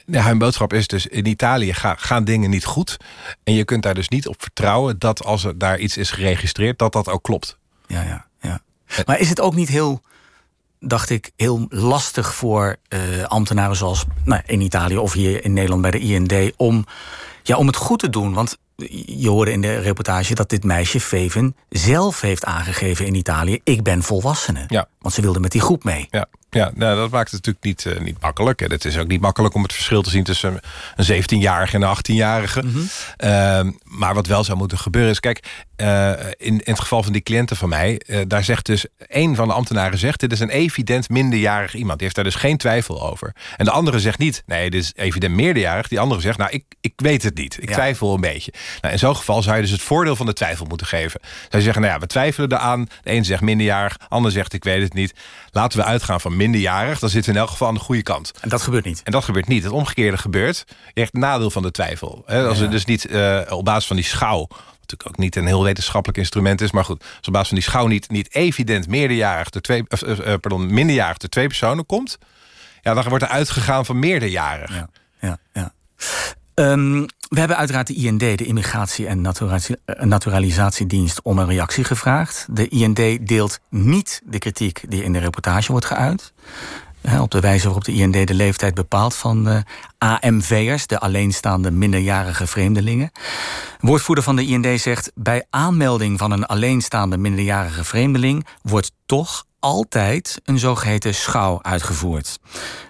Ja, 0.06 0.24
hun 0.24 0.38
boodschap 0.38 0.72
is 0.72 0.86
dus 0.86 1.06
in 1.06 1.26
Italië 1.26 1.72
ga, 1.72 1.94
gaan 1.98 2.24
dingen 2.24 2.50
niet 2.50 2.64
goed. 2.64 2.96
En 3.44 3.54
je 3.54 3.64
kunt 3.64 3.82
daar 3.82 3.94
dus 3.94 4.08
niet 4.08 4.28
op 4.28 4.42
vertrouwen 4.42 4.98
dat 4.98 5.24
als 5.24 5.44
er 5.44 5.58
daar 5.58 5.78
iets 5.78 5.96
is 5.96 6.10
geregistreerd, 6.10 6.78
dat 6.78 6.92
dat 6.92 7.08
ook 7.08 7.22
klopt. 7.22 7.58
Ja, 7.86 8.02
ja, 8.02 8.26
ja. 8.40 8.60
Maar 9.06 9.18
is 9.18 9.28
het 9.28 9.40
ook 9.40 9.54
niet 9.54 9.68
heel, 9.68 10.00
dacht 10.80 11.10
ik, 11.10 11.30
heel 11.36 11.66
lastig 11.68 12.34
voor 12.34 12.76
uh, 12.88 13.22
ambtenaren 13.24 13.76
zoals 13.76 14.04
nou, 14.24 14.42
in 14.46 14.60
Italië 14.60 14.96
of 14.96 15.12
hier 15.12 15.44
in 15.44 15.52
Nederland 15.52 15.82
bij 15.82 15.90
de 15.90 15.98
IND 15.98 16.52
om, 16.56 16.86
ja, 17.42 17.56
om 17.56 17.66
het 17.66 17.76
goed 17.76 17.98
te 17.98 18.10
doen? 18.10 18.32
Want 18.34 18.58
je 19.06 19.28
hoorde 19.28 19.52
in 19.52 19.60
de 19.60 19.78
reportage 19.78 20.34
dat 20.34 20.50
dit 20.50 20.64
meisje 20.64 21.00
Veven 21.00 21.56
zelf 21.68 22.20
heeft 22.20 22.44
aangegeven 22.44 23.06
in 23.06 23.14
Italië: 23.14 23.60
ik 23.64 23.82
ben 23.82 24.02
volwassene. 24.02 24.64
Ja. 24.68 24.88
Want 24.98 25.14
ze 25.14 25.20
wilde 25.20 25.40
met 25.40 25.52
die 25.52 25.60
groep 25.60 25.84
mee. 25.84 26.06
Ja. 26.10 26.26
Ja, 26.56 26.70
nou, 26.74 26.96
dat 26.96 27.10
maakt 27.10 27.30
het 27.30 27.46
natuurlijk 27.46 27.64
niet, 27.64 27.94
uh, 27.96 28.04
niet 28.04 28.20
makkelijk. 28.20 28.62
En 28.62 28.70
het 28.70 28.84
is 28.84 28.98
ook 28.98 29.06
niet 29.06 29.20
makkelijk 29.20 29.54
om 29.54 29.62
het 29.62 29.72
verschil 29.72 30.02
te 30.02 30.10
zien 30.10 30.24
tussen 30.24 30.60
een 30.96 31.22
17-jarige 31.22 31.76
en 31.76 31.82
een 31.82 31.96
18-jarige. 31.96 32.62
Mm 32.62 32.72
-hmm. 32.72 32.88
uh, 33.24 33.72
maar 33.84 34.14
wat 34.14 34.26
wel 34.26 34.44
zou 34.44 34.58
moeten 34.58 34.78
gebeuren 34.78 35.10
is, 35.10 35.20
kijk, 35.20 35.66
uh, 35.76 36.10
in, 36.10 36.36
in 36.38 36.60
het 36.64 36.80
geval 36.80 37.02
van 37.02 37.12
die 37.12 37.22
cliënten 37.22 37.56
van 37.56 37.68
mij, 37.68 38.00
uh, 38.06 38.20
daar 38.26 38.44
zegt 38.44 38.66
dus 38.66 38.86
een 38.98 39.34
van 39.34 39.48
de 39.48 39.54
ambtenaren 39.54 39.98
zegt: 39.98 40.20
dit 40.20 40.32
is 40.32 40.40
een 40.40 40.48
evident 40.48 41.08
minderjarig 41.08 41.74
iemand. 41.74 41.92
Die 41.92 42.02
heeft 42.02 42.14
daar 42.14 42.24
dus 42.24 42.34
geen 42.34 42.56
twijfel 42.56 43.08
over. 43.08 43.34
En 43.56 43.64
de 43.64 43.70
andere 43.70 44.00
zegt 44.00 44.18
niet: 44.18 44.42
nee, 44.46 44.70
dit 44.70 44.82
is 44.82 44.92
evident 44.94 45.34
meerderjarig. 45.34 45.88
Die 45.88 46.00
andere 46.00 46.20
zegt: 46.20 46.38
nou, 46.38 46.50
ik, 46.50 46.64
ik 46.80 46.92
weet 46.96 47.22
het 47.22 47.36
niet. 47.36 47.62
Ik 47.62 47.68
ja. 47.68 47.74
twijfel 47.74 48.14
een 48.14 48.20
beetje. 48.20 48.52
Nou, 48.80 48.92
in 48.92 48.98
zo'n 48.98 49.16
geval 49.16 49.42
zou 49.42 49.56
je 49.56 49.62
dus 49.62 49.70
het 49.70 49.82
voordeel 49.82 50.16
van 50.16 50.26
de 50.26 50.32
twijfel 50.32 50.66
moeten 50.66 50.86
geven. 50.86 51.20
Zou 51.22 51.48
je 51.50 51.62
zeggen: 51.62 51.82
nou 51.82 51.94
ja, 51.94 52.00
we 52.00 52.06
twijfelen 52.06 52.52
eraan. 52.52 52.88
De 53.02 53.12
een 53.12 53.24
zegt 53.24 53.42
minderjarig, 53.42 53.96
de 53.96 54.08
ander 54.08 54.32
zegt: 54.32 54.52
ik 54.52 54.64
weet 54.64 54.82
het 54.82 54.94
niet. 54.94 55.14
Laten 55.50 55.78
we 55.78 55.84
uitgaan 55.84 56.20
van 56.20 56.36
minderjarig 56.50 56.98
dan 56.98 57.08
zitten 57.08 57.32
we 57.32 57.38
in 57.38 57.42
elk 57.44 57.52
geval 57.52 57.68
aan 57.68 57.74
de 57.74 57.80
goede 57.80 58.02
kant. 58.02 58.32
En 58.40 58.48
dat 58.48 58.62
gebeurt 58.62 58.84
niet. 58.84 59.02
En 59.02 59.12
dat 59.12 59.24
gebeurt 59.24 59.48
niet. 59.48 59.62
Het 59.62 59.72
omgekeerde 59.72 60.18
gebeurt. 60.18 60.64
Je 60.94 61.00
hebt 61.00 61.12
nadeel 61.12 61.50
van 61.50 61.62
de 61.62 61.70
twijfel. 61.70 62.24
Als 62.26 62.60
er 62.60 62.70
dus 62.70 62.84
niet 62.84 63.06
eh, 63.06 63.40
op 63.48 63.64
basis 63.64 63.86
van 63.86 63.96
die 63.96 64.04
schouw 64.04 64.48
natuurlijk 64.86 65.08
ook 65.08 65.24
niet 65.24 65.36
een 65.36 65.46
heel 65.46 65.62
wetenschappelijk 65.62 66.18
instrument 66.18 66.60
is. 66.60 66.70
Maar 66.70 66.84
goed, 66.84 67.00
als 67.18 67.26
op 67.26 67.32
basis 67.32 67.48
van 67.48 67.58
die 67.58 67.66
schouw 67.66 67.86
niet, 67.86 68.10
niet 68.10 68.34
evident 68.34 68.88
meerderjarig 68.88 69.50
de 69.50 69.60
twee, 69.60 69.84
uh, 69.88 70.18
uh, 70.18 70.24
pardon, 70.24 70.74
minderjarig 70.74 71.16
de 71.16 71.28
twee 71.28 71.46
personen 71.46 71.86
komt. 71.86 72.18
Ja, 72.82 72.94
dan 72.94 73.08
wordt 73.08 73.24
er 73.24 73.30
uitgegaan 73.30 73.86
van 73.86 73.98
meerderjarig. 73.98 74.74
Ja, 74.74 74.88
ja, 75.20 75.38
ja. 75.52 75.72
Um, 76.60 77.06
we 77.28 77.38
hebben 77.38 77.56
uiteraard 77.56 77.86
de 77.86 77.94
IND, 77.94 78.20
de 78.20 78.44
Immigratie- 78.44 79.06
en 79.06 79.20
Naturalisatiedienst, 80.00 81.22
om 81.22 81.38
een 81.38 81.46
reactie 81.46 81.84
gevraagd. 81.84 82.46
De 82.50 82.68
IND 82.68 83.28
deelt 83.28 83.58
niet 83.70 84.22
de 84.24 84.38
kritiek 84.38 84.84
die 84.88 85.02
in 85.02 85.12
de 85.12 85.18
reportage 85.18 85.70
wordt 85.70 85.86
geuit. 85.86 86.32
op 87.20 87.30
de 87.30 87.40
wijze 87.40 87.64
waarop 87.64 87.84
de 87.84 87.92
IND 87.92 88.26
de 88.26 88.34
leeftijd 88.34 88.74
bepaalt 88.74 89.14
van 89.14 89.44
de 89.44 89.62
AMV'ers, 89.98 90.86
de 90.86 90.98
alleenstaande 90.98 91.70
minderjarige 91.70 92.46
vreemdelingen. 92.46 93.10
Woordvoerder 93.80 94.24
van 94.24 94.36
de 94.36 94.46
IND 94.46 94.80
zegt: 94.80 95.12
bij 95.14 95.46
aanmelding 95.50 96.18
van 96.18 96.30
een 96.30 96.46
alleenstaande 96.46 97.18
minderjarige 97.18 97.84
vreemdeling 97.84 98.46
wordt 98.62 98.92
toch 99.06 99.44
altijd 99.66 100.40
een 100.44 100.58
zogeheten 100.58 101.14
schouw 101.14 101.58
uitgevoerd. 101.62 102.38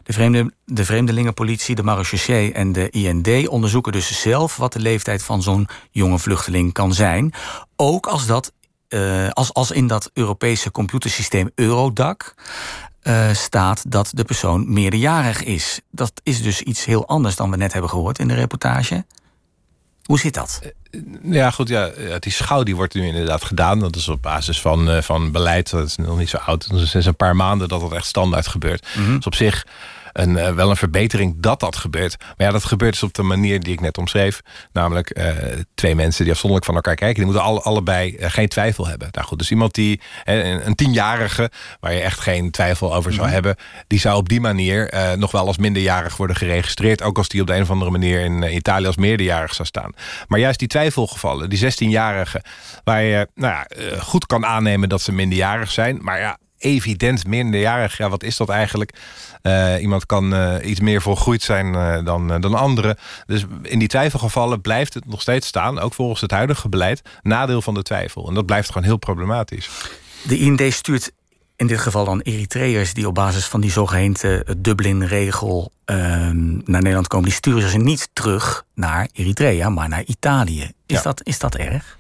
De, 0.03 0.13
vreemde, 0.13 0.53
de 0.65 0.85
vreemdelingenpolitie, 0.85 1.75
de 1.75 1.83
marechaussee 1.83 2.53
en 2.53 2.73
de 2.73 2.91
IND 2.91 3.49
onderzoeken 3.49 3.93
dus 3.93 4.21
zelf 4.21 4.57
wat 4.57 4.73
de 4.73 4.81
leeftijd 4.81 5.23
van 5.23 5.43
zo'n 5.43 5.69
jonge 5.91 6.19
vluchteling 6.19 6.73
kan 6.73 6.95
zijn. 6.95 7.33
Ook 7.77 8.07
als, 8.07 8.27
dat, 8.27 8.53
uh, 8.89 9.29
als, 9.31 9.53
als 9.53 9.71
in 9.71 9.87
dat 9.87 10.11
Europese 10.13 10.71
computersysteem 10.71 11.51
Eurodac. 11.55 12.35
Uh, 13.03 13.33
staat 13.33 13.91
dat 13.91 14.11
de 14.15 14.25
persoon 14.25 14.73
meerderjarig 14.73 15.43
is. 15.43 15.81
Dat 15.91 16.13
is 16.23 16.43
dus 16.43 16.63
iets 16.63 16.85
heel 16.85 17.07
anders 17.07 17.37
dan 17.37 17.51
we 17.51 17.57
net 17.57 17.73
hebben 17.73 17.91
gehoord 17.91 18.19
in 18.19 18.29
de 18.29 18.35
reportage. 18.35 19.05
Hoe 20.07 20.19
zit 20.19 20.35
dat? 20.35 20.61
Ja, 21.23 21.51
goed, 21.51 21.69
ja, 21.69 21.91
die 22.19 22.33
schouw 22.33 22.63
die 22.63 22.77
wordt 22.77 22.95
nu 22.95 23.07
inderdaad 23.07 23.45
gedaan. 23.45 23.81
Dat 23.81 23.97
is 23.97 24.09
op 24.09 24.23
basis 24.23 24.61
van, 24.61 24.91
uh, 24.91 25.03
van 25.03 25.33
beleid. 25.33 25.71
Dat 25.71 25.87
is 25.87 25.97
nog 25.97 26.19
niet 26.19 26.29
zo 26.29 26.37
oud. 26.37 26.71
Dat 26.71 26.95
is 26.95 27.07
een 27.07 27.17
paar 27.17 27.37
maanden 27.37 27.69
dat 27.69 27.81
dat 27.81 27.93
echt 27.93 28.07
standaard 28.07 28.47
gebeurt. 28.47 28.87
Mm 28.97 29.05
-hmm. 29.05 29.17
Dus 29.17 29.27
op 29.27 29.35
zich 29.35 29.67
een, 30.17 30.31
uh, 30.31 30.51
wel 30.51 30.71
een 30.71 30.77
verbetering 30.77 31.35
dat 31.39 31.61
dat 31.61 31.77
gebeurt. 31.77 32.17
Maar 32.19 32.47
ja, 32.47 32.51
dat 32.53 32.65
gebeurt 32.65 32.93
dus 32.93 33.03
op 33.03 33.15
de 33.15 33.23
manier 33.23 33.61
die 33.61 33.73
ik 33.73 33.81
net 33.81 33.99
omschreef. 33.99 34.41
Namelijk 34.73 35.19
uh, 35.19 35.29
twee 35.75 35.95
mensen 35.95 36.23
die 36.23 36.33
afzonderlijk 36.33 36.67
van 36.67 36.75
elkaar 36.75 36.95
kijken. 36.95 37.17
Die 37.17 37.25
moeten 37.25 37.43
alle, 37.43 37.61
allebei 37.61 38.17
uh, 38.19 38.31
geen 38.31 38.49
twijfel 38.49 38.87
hebben. 38.87 39.09
Nou 39.11 39.27
goed, 39.27 39.39
dus 39.39 39.51
iemand 39.51 39.75
die, 39.75 40.01
een, 40.25 40.67
een 40.67 40.75
tienjarige... 40.75 41.51
waar 41.81 41.93
je 41.93 42.01
echt 42.01 42.21
geen 42.21 42.51
twijfel 42.51 42.95
over 42.95 43.13
zou 43.13 43.27
mm 43.27 43.33
-hmm. 43.33 43.43
hebben... 43.43 43.65
die 43.87 43.99
zou 43.99 44.17
op 44.17 44.29
die 44.29 44.41
manier 44.41 44.95
nog 45.19 45.31
wel 45.31 45.47
als 45.47 45.59
minderjarig 45.59 46.17
worden 46.17 46.37
geregistreerd. 46.37 47.03
Ook 47.03 47.19
als 47.19 47.29
die 47.29 47.41
op 47.41 47.47
de 47.47 47.55
een 47.55 47.63
of 47.63 47.71
andere 47.71 47.91
manier 47.91 48.21
in 48.21 48.55
Italië 48.55 48.87
als 48.87 48.97
meerderjarig 48.97 49.55
zou 49.55 49.69
staan. 49.69 49.93
Maar 50.29 50.39
juist 50.39 50.59
die 50.59 50.69
twijfelgevallen, 50.69 51.51
die 51.51 51.73
16-jarigen... 51.73 52.41
waar 52.85 53.03
je 53.03 53.29
nou 53.35 53.53
ja, 53.53 53.67
goed 53.99 54.27
kan 54.27 54.47
aannemen 54.47 54.89
dat 54.89 55.03
ze 55.03 55.13
minderjarig 55.13 55.71
zijn... 55.71 55.99
maar 56.01 56.21
ja, 56.21 56.39
evident 56.67 57.27
minderjarig. 57.27 57.97
Ja, 57.97 58.09
wat 58.09 58.23
is 58.23 58.37
dat 58.37 58.49
eigenlijk? 58.49 58.93
Uh, 59.43 59.75
iemand 59.81 60.07
kan 60.07 60.35
uh, 60.35 60.55
iets 60.63 60.81
meer 60.81 61.03
volgroeid 61.03 61.43
zijn 61.43 61.67
uh, 61.67 62.05
dan, 62.05 62.41
dan 62.41 62.55
anderen. 62.55 62.97
Dus 63.27 63.45
in 63.63 63.79
die 63.79 63.89
twijfelgevallen 63.89 64.61
blijft 64.61 64.95
het 64.95 65.07
nog 65.07 65.21
steeds 65.21 65.47
staan, 65.47 65.79
ook 65.79 65.95
volgens 65.95 66.21
het 66.21 66.31
huidige 66.31 66.69
beleid, 66.69 67.03
nadeel 67.23 67.63
van 67.63 67.75
de 67.75 67.83
twijfel. 67.83 68.29
En 68.29 68.35
dat 68.35 68.47
blijft 68.47 68.69
gewoon 68.69 68.87
heel 68.87 68.97
problematisch. 68.97 69.71
De 70.23 70.39
IND 70.39 70.63
stuurt 70.73 71.13
in 71.57 71.67
dit 71.67 71.81
geval 71.81 72.05
dan 72.05 72.21
Eritreërs 72.21 72.95
die 72.95 73.07
op 73.07 73.15
basis 73.15 73.47
van 73.47 73.61
die 73.61 73.71
zogeheten 73.71 74.45
Dublin-regel 74.59 75.73
ehm, 75.85 76.47
naar 76.47 76.83
Nederland 76.83 77.09
komen, 77.09 77.29
die 77.29 77.37
sturen 77.37 77.71
ze 77.71 77.79
niet 77.79 78.09
terug 78.13 78.65
naar 78.75 79.09
Eritrea, 79.13 79.69
maar 79.69 79.89
naar 79.89 80.05
Italië. 80.05 80.63
Is, 80.87 80.97
ja. 80.97 81.03
dat, 81.03 81.21
is 81.25 81.39
dat 81.39 81.55
erg? 81.55 81.99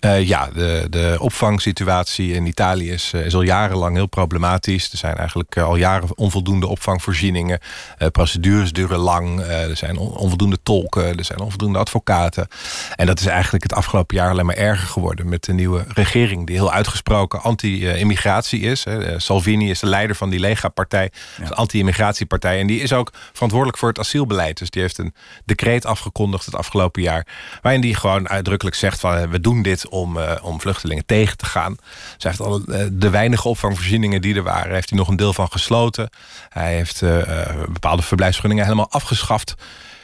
Uh, 0.00 0.26
ja, 0.26 0.48
de, 0.54 0.86
de 0.90 1.16
opvangsituatie 1.20 2.32
in 2.32 2.46
Italië 2.46 2.90
is, 2.90 3.12
is 3.12 3.34
al 3.34 3.42
jarenlang 3.42 3.94
heel 3.96 4.06
problematisch. 4.06 4.92
Er 4.92 4.98
zijn 4.98 5.16
eigenlijk 5.16 5.56
al 5.56 5.76
jaren 5.76 6.16
onvoldoende 6.16 6.66
opvangvoorzieningen. 6.66 7.58
Uh, 7.98 8.08
procedures 8.08 8.72
duren 8.72 8.98
lang. 8.98 9.40
Uh, 9.40 9.70
er 9.70 9.76
zijn 9.76 9.96
on, 9.96 10.16
onvoldoende 10.16 10.58
tolken. 10.62 11.16
Er 11.16 11.24
zijn 11.24 11.40
onvoldoende 11.40 11.78
advocaten. 11.78 12.48
En 12.96 13.06
dat 13.06 13.20
is 13.20 13.26
eigenlijk 13.26 13.62
het 13.62 13.72
afgelopen 13.72 14.16
jaar 14.16 14.30
alleen 14.30 14.46
maar 14.46 14.56
erger 14.56 14.88
geworden... 14.88 15.28
met 15.28 15.44
de 15.44 15.52
nieuwe 15.52 15.84
regering 15.88 16.46
die 16.46 16.56
heel 16.56 16.72
uitgesproken 16.72 17.42
anti-immigratie 17.42 18.60
is. 18.60 18.84
Salvini 19.16 19.70
is 19.70 19.78
de 19.78 19.86
leider 19.86 20.16
van 20.16 20.30
die 20.30 20.40
Lega-partij. 20.40 21.10
Ja. 21.42 21.48
anti-immigratiepartij. 21.48 22.60
En 22.60 22.66
die 22.66 22.80
is 22.80 22.92
ook 22.92 23.12
verantwoordelijk 23.32 23.78
voor 23.78 23.88
het 23.88 23.98
asielbeleid. 23.98 24.58
Dus 24.58 24.70
die 24.70 24.82
heeft 24.82 24.98
een 24.98 25.14
decreet 25.44 25.86
afgekondigd 25.86 26.44
het 26.44 26.54
afgelopen 26.54 27.02
jaar... 27.02 27.26
waarin 27.62 27.80
die 27.80 27.94
gewoon 27.94 28.28
uitdrukkelijk 28.28 28.76
zegt 28.76 29.00
van 29.00 29.30
we 29.30 29.40
doen 29.40 29.62
dit 29.62 29.85
om, 29.88 30.16
uh, 30.16 30.32
om 30.42 30.60
vluchtelingen 30.60 31.06
tegen 31.06 31.36
te 31.36 31.46
gaan. 31.46 31.76
Zij 32.16 32.30
heeft 32.30 32.42
al 32.42 32.60
uh, 32.66 32.86
de 32.92 33.10
weinige 33.10 33.48
opvangvoorzieningen 33.48 34.20
die 34.20 34.34
er 34.34 34.42
waren, 34.42 34.74
heeft 34.74 34.88
hij 34.88 34.98
nog 34.98 35.08
een 35.08 35.16
deel 35.16 35.32
van 35.32 35.50
gesloten. 35.50 36.10
Hij 36.48 36.74
heeft 36.74 37.02
uh, 37.02 37.22
bepaalde 37.68 38.02
verblijfsvergunningen 38.02 38.64
helemaal 38.64 38.90
afgeschaft. 38.90 39.54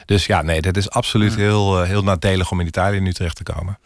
Dus 0.04 0.26
ja, 0.26 0.42
nee, 0.42 0.60
dat 0.60 0.76
is 0.76 0.90
absoluut 0.90 1.34
heel, 1.34 1.82
heel 1.82 2.02
nadelig 2.02 2.50
om 2.50 2.60
in 2.60 2.66
Italië 2.66 3.00
nu 3.00 3.12
terecht 3.12 3.36
te 3.36 3.42
komen. 3.42 3.78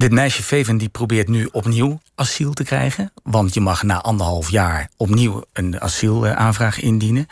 Dit 0.00 0.12
meisje 0.12 0.42
Veven 0.42 0.76
die 0.76 0.88
probeert 0.88 1.28
nu 1.28 1.48
opnieuw 1.52 2.00
asiel 2.14 2.52
te 2.52 2.64
krijgen. 2.64 3.12
Want 3.22 3.54
je 3.54 3.60
mag 3.60 3.82
na 3.82 4.00
anderhalf 4.00 4.50
jaar 4.50 4.90
opnieuw 4.96 5.44
een 5.52 5.80
asielaanvraag 5.80 6.80
indienen. 6.80 7.26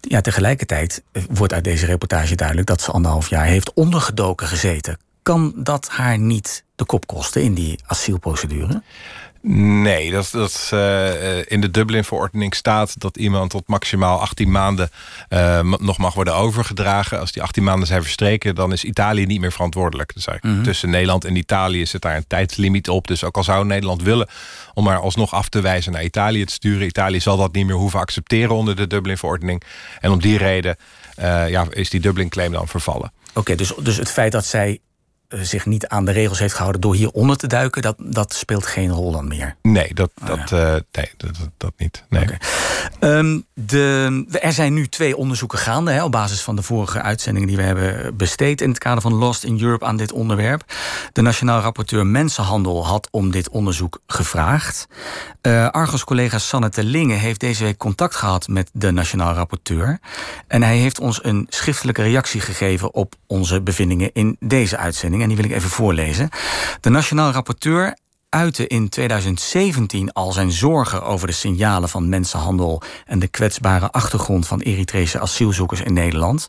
Ja, 0.00 0.20
tegelijkertijd 0.20 1.02
wordt 1.30 1.52
uit 1.52 1.64
deze 1.64 1.86
reportage 1.86 2.34
duidelijk 2.34 2.66
dat 2.66 2.80
ze 2.80 2.90
anderhalf 2.90 3.28
jaar 3.28 3.44
heeft 3.44 3.72
ondergedoken 3.72 4.46
gezeten. 4.46 4.98
Kan 5.30 5.52
dat 5.56 5.88
haar 5.88 6.18
niet 6.18 6.64
de 6.74 6.84
kop 6.84 7.06
kosten 7.06 7.42
in 7.42 7.54
die 7.54 7.78
asielprocedure? 7.86 8.82
Nee, 9.42 10.10
dat, 10.10 10.28
dat 10.32 10.70
uh, 10.74 11.38
in 11.46 11.60
de 11.60 11.70
Dublin-verordening 11.70 12.54
staat 12.54 13.00
dat 13.00 13.16
iemand 13.16 13.50
tot 13.50 13.68
maximaal 13.68 14.20
18 14.20 14.50
maanden 14.50 14.90
uh, 15.28 15.60
nog 15.78 15.98
mag 15.98 16.14
worden 16.14 16.34
overgedragen. 16.34 17.20
Als 17.20 17.32
die 17.32 17.42
18 17.42 17.64
maanden 17.64 17.86
zijn 17.86 18.02
verstreken, 18.02 18.54
dan 18.54 18.72
is 18.72 18.84
Italië 18.84 19.26
niet 19.26 19.40
meer 19.40 19.52
verantwoordelijk. 19.52 20.14
Dus 20.14 20.26
mm 20.26 20.38
-hmm. 20.40 20.62
tussen 20.62 20.90
Nederland 20.90 21.24
en 21.24 21.36
Italië 21.36 21.86
zit 21.86 22.02
daar 22.02 22.16
een 22.16 22.26
tijdslimiet 22.26 22.88
op. 22.88 23.06
Dus 23.06 23.24
ook 23.24 23.36
al 23.36 23.44
zou 23.44 23.64
Nederland 23.66 24.02
willen 24.02 24.28
om 24.74 24.86
haar 24.86 25.00
alsnog 25.00 25.32
af 25.32 25.48
te 25.48 25.60
wijzen 25.60 25.92
naar 25.92 26.04
Italië 26.04 26.44
te 26.44 26.52
sturen, 26.52 26.86
Italië 26.86 27.20
zal 27.20 27.36
dat 27.36 27.52
niet 27.52 27.66
meer 27.66 27.76
hoeven 27.76 28.00
accepteren 28.00 28.54
onder 28.54 28.76
de 28.76 28.86
Dublin-verordening. 28.86 29.62
En 30.00 30.10
om 30.10 30.20
die 30.20 30.38
reden 30.38 30.76
uh, 31.18 31.48
ja, 31.48 31.66
is 31.70 31.90
die 31.90 32.00
Dublin-claim 32.00 32.52
dan 32.52 32.68
vervallen. 32.68 33.12
Oké, 33.28 33.38
okay, 33.38 33.56
dus, 33.56 33.72
dus 33.82 33.96
het 33.96 34.10
feit 34.10 34.32
dat 34.32 34.44
zij 34.44 34.80
zich 35.30 35.66
niet 35.66 35.88
aan 35.88 36.04
de 36.04 36.12
regels 36.12 36.38
heeft 36.38 36.54
gehouden 36.54 36.80
door 36.80 36.94
hieronder 36.94 37.36
te 37.36 37.46
duiken, 37.46 37.82
dat, 37.82 37.96
dat 37.98 38.34
speelt 38.34 38.66
geen 38.66 38.90
rol 38.90 39.12
dan 39.12 39.28
meer. 39.28 39.56
Nee, 39.62 39.94
dat, 39.94 40.10
dat, 40.24 40.38
ah, 40.38 40.48
ja. 40.48 40.74
uh, 40.74 40.80
nee, 40.92 41.10
dat, 41.16 41.36
dat, 41.38 41.50
dat, 41.56 41.72
niet. 41.76 42.04
Nee. 42.08 42.22
Okay. 42.22 43.18
Um, 43.18 43.44
de, 43.54 44.24
er 44.40 44.52
zijn 44.52 44.74
nu 44.74 44.88
twee 44.88 45.16
onderzoeken 45.16 45.58
gaande 45.58 45.90
hè, 45.90 46.04
op 46.04 46.12
basis 46.12 46.40
van 46.42 46.56
de 46.56 46.62
vorige 46.62 47.02
uitzendingen 47.02 47.48
die 47.48 47.56
we 47.56 47.62
hebben 47.62 48.16
besteed 48.16 48.60
in 48.60 48.68
het 48.68 48.78
kader 48.78 49.02
van 49.02 49.14
Lost 49.14 49.44
in 49.44 49.60
Europe 49.60 49.84
aan 49.84 49.96
dit 49.96 50.12
onderwerp. 50.12 50.64
De 51.12 51.22
Nationaal 51.22 51.60
Rapporteur 51.60 52.06
Mensenhandel 52.06 52.86
had 52.86 53.08
om 53.10 53.30
dit 53.30 53.48
onderzoek 53.48 54.00
gevraagd. 54.06 54.86
Uh, 55.42 55.68
Argos-collega 55.68 56.38
Sanne 56.38 56.68
Terlinge 56.68 57.14
heeft 57.14 57.40
deze 57.40 57.64
week 57.64 57.76
contact 57.76 58.14
gehad 58.14 58.48
met 58.48 58.70
de 58.72 58.90
Nationaal 58.90 59.34
Rapporteur. 59.34 59.98
En 60.46 60.62
hij 60.62 60.76
heeft 60.76 61.00
ons 61.00 61.24
een 61.24 61.46
schriftelijke 61.48 62.02
reactie 62.02 62.40
gegeven 62.40 62.94
op 62.94 63.14
onze 63.26 63.60
bevindingen 63.60 64.10
in 64.12 64.36
deze 64.40 64.76
uitzending 64.76 65.19
en 65.22 65.28
die 65.28 65.36
wil 65.36 65.44
ik 65.44 65.52
even 65.52 65.70
voorlezen. 65.70 66.28
De 66.80 66.90
Nationaal 66.90 67.30
Rapporteur 67.30 67.96
uitte 68.30 68.66
in 68.66 68.88
2017 68.88 70.12
al 70.12 70.32
zijn 70.32 70.52
zorgen 70.52 71.02
over 71.02 71.26
de 71.26 71.32
signalen 71.32 71.88
van 71.88 72.08
mensenhandel 72.08 72.82
en 73.06 73.18
de 73.18 73.28
kwetsbare 73.28 73.90
achtergrond 73.90 74.46
van 74.46 74.60
Eritrese 74.60 75.20
asielzoekers 75.20 75.80
in 75.80 75.92
Nederland. 75.92 76.48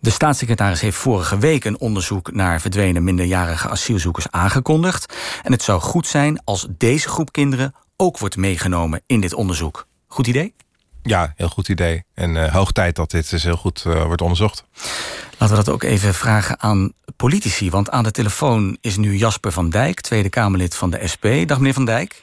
De 0.00 0.10
staatssecretaris 0.10 0.80
heeft 0.80 0.96
vorige 0.96 1.38
week 1.38 1.64
een 1.64 1.80
onderzoek 1.80 2.32
naar 2.32 2.60
verdwenen 2.60 3.04
minderjarige 3.04 3.68
asielzoekers 3.68 4.30
aangekondigd. 4.30 5.14
En 5.42 5.52
het 5.52 5.62
zou 5.62 5.80
goed 5.80 6.06
zijn 6.06 6.40
als 6.44 6.66
deze 6.78 7.08
groep 7.08 7.32
kinderen 7.32 7.74
ook 7.96 8.18
wordt 8.18 8.36
meegenomen 8.36 9.02
in 9.06 9.20
dit 9.20 9.34
onderzoek. 9.34 9.86
Goed 10.06 10.26
idee? 10.26 10.54
Ja, 11.06 11.32
heel 11.36 11.48
goed 11.48 11.68
idee. 11.68 12.02
En 12.14 12.34
uh, 12.34 12.54
hoog 12.54 12.72
tijd 12.72 12.96
dat 12.96 13.10
dit 13.10 13.30
dus 13.30 13.44
heel 13.44 13.56
goed 13.56 13.84
uh, 13.86 14.04
wordt 14.04 14.22
onderzocht. 14.22 14.64
Laten 15.38 15.56
we 15.56 15.64
dat 15.64 15.74
ook 15.74 15.82
even 15.82 16.14
vragen 16.14 16.60
aan 16.60 16.92
politici. 17.16 17.70
Want 17.70 17.90
aan 17.90 18.04
de 18.04 18.10
telefoon 18.10 18.76
is 18.80 18.96
nu 18.96 19.16
Jasper 19.16 19.52
van 19.52 19.70
Dijk, 19.70 20.00
Tweede 20.00 20.28
Kamerlid 20.28 20.76
van 20.76 20.90
de 20.90 21.08
SP. 21.12 21.24
Dag 21.46 21.58
meneer 21.58 21.72
van 21.72 21.84
Dijk. 21.84 22.22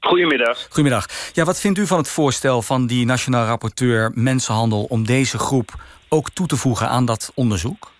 Goedemiddag. 0.00 0.62
Goedemiddag. 0.62 1.06
Ja, 1.32 1.44
wat 1.44 1.60
vindt 1.60 1.78
u 1.78 1.86
van 1.86 1.98
het 1.98 2.08
voorstel 2.08 2.62
van 2.62 2.86
die 2.86 3.06
Nationaal 3.06 3.46
Rapporteur 3.46 4.10
Mensenhandel... 4.14 4.84
om 4.84 5.06
deze 5.06 5.38
groep 5.38 5.70
ook 6.08 6.30
toe 6.30 6.46
te 6.46 6.56
voegen 6.56 6.88
aan 6.88 7.04
dat 7.04 7.32
onderzoek? 7.34 7.92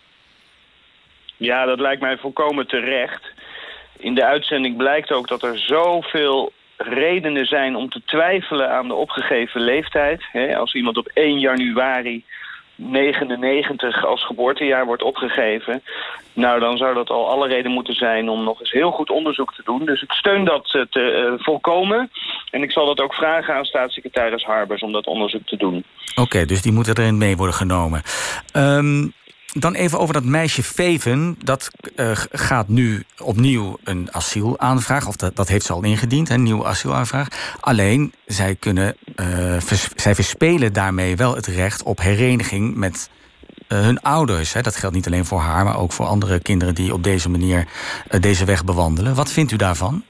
Ja, 1.37 1.65
dat 1.65 1.81
lijkt 1.81 2.01
mij 2.01 2.17
volkomen 2.17 2.67
terecht. 2.67 3.23
In 3.99 4.15
de 4.15 4.25
uitzending 4.25 4.77
blijkt 4.77 5.13
ook 5.13 5.29
dat 5.29 5.43
er 5.43 5.59
zoveel 5.59 6.53
redenen 6.77 7.47
zijn 7.47 7.77
om 7.77 7.89
te 7.89 8.03
twijfelen 8.05 8.71
aan 8.71 8.89
de 8.89 8.95
opgegeven 8.95 9.61
leeftijd. 9.61 10.23
Hè, 10.33 10.57
als 10.57 10.75
iemand 10.75 10.97
op 10.97 11.11
1 11.15 11.39
januari 11.39 12.25
99 12.77 14.05
als 14.05 14.27
geboortejaar 14.27 14.87
wordt 14.87 15.03
opgegeven... 15.03 15.83
nou, 16.33 16.61
dan 16.61 16.77
zou 16.77 16.95
dat 16.95 17.11
al 17.11 17.31
alle 17.31 17.49
reden 17.49 17.71
moeten 17.71 17.95
zijn 17.95 18.29
om 18.29 18.45
nog 18.45 18.61
eens 18.61 18.73
heel 18.73 18.91
goed 18.91 19.11
onderzoek 19.11 19.55
te 19.55 19.63
doen. 19.65 19.85
Dus 19.85 20.03
ik 20.03 20.13
steun 20.13 20.45
dat 20.45 20.75
uh, 20.75 20.83
te 20.91 21.35
uh, 21.37 21.45
volkomen. 21.45 22.11
En 22.51 22.63
ik 22.63 22.73
zal 22.73 22.87
dat 22.87 23.01
ook 23.01 23.15
vragen 23.15 23.55
aan 23.55 23.65
staatssecretaris 23.65 24.45
Harbers 24.45 24.83
om 24.83 24.93
dat 24.93 25.07
onderzoek 25.07 25.47
te 25.47 25.57
doen. 25.57 25.85
Oké, 26.15 26.45
dus 26.45 26.63
die 26.63 26.73
moeten 26.73 26.99
erin 26.99 27.19
mee 27.19 27.37
worden 27.37 27.55
genomen. 27.55 28.03
Um, 28.57 29.13
dan 29.61 29.75
even 29.75 29.99
over 29.99 30.15
dat 30.15 30.25
meisje 30.25 30.63
Feven. 30.63 31.37
Dat 31.45 31.71
uh, 31.97 32.11
gaat 32.33 32.69
nu 32.69 33.05
opnieuw 33.19 33.79
een 33.85 34.09
asielaanvraag. 34.11 35.07
Of 35.07 35.17
dat, 35.17 35.37
dat 35.37 35.49
heeft 35.49 35.67
ze 35.67 35.73
al 35.73 35.85
ingediend, 35.85 36.31
een 36.31 36.43
nieuwe 36.43 36.65
asielaanvraag. 36.65 37.29
Alleen, 37.61 38.13
zij, 38.27 38.55
kunnen, 38.55 38.97
vers, 39.59 39.89
zij 39.95 40.15
verspelen 40.15 40.73
daarmee 40.73 41.17
wel 41.17 41.35
het 41.35 41.47
recht 41.47 41.83
op 41.83 42.01
hereniging 42.01 42.75
met 42.75 43.11
uh, 43.69 43.81
hun 43.81 44.03
ouders. 44.03 44.53
Hè. 44.53 44.61
Dat 44.61 44.77
geldt 44.77 44.95
niet 44.95 45.07
alleen 45.07 45.25
voor 45.25 45.41
haar, 45.41 45.65
maar 45.65 45.79
ook 45.79 45.93
voor 45.93 46.07
andere 46.07 46.41
kinderen 46.41 46.75
die 46.75 46.93
op 46.93 47.03
deze 47.03 47.31
manier 47.31 47.67
deze 48.21 48.45
weg 48.45 48.65
bewandelen. 48.65 49.15
Wat 49.15 49.33
vindt 49.33 49.53
u 49.53 49.57
daarvan? 49.57 50.05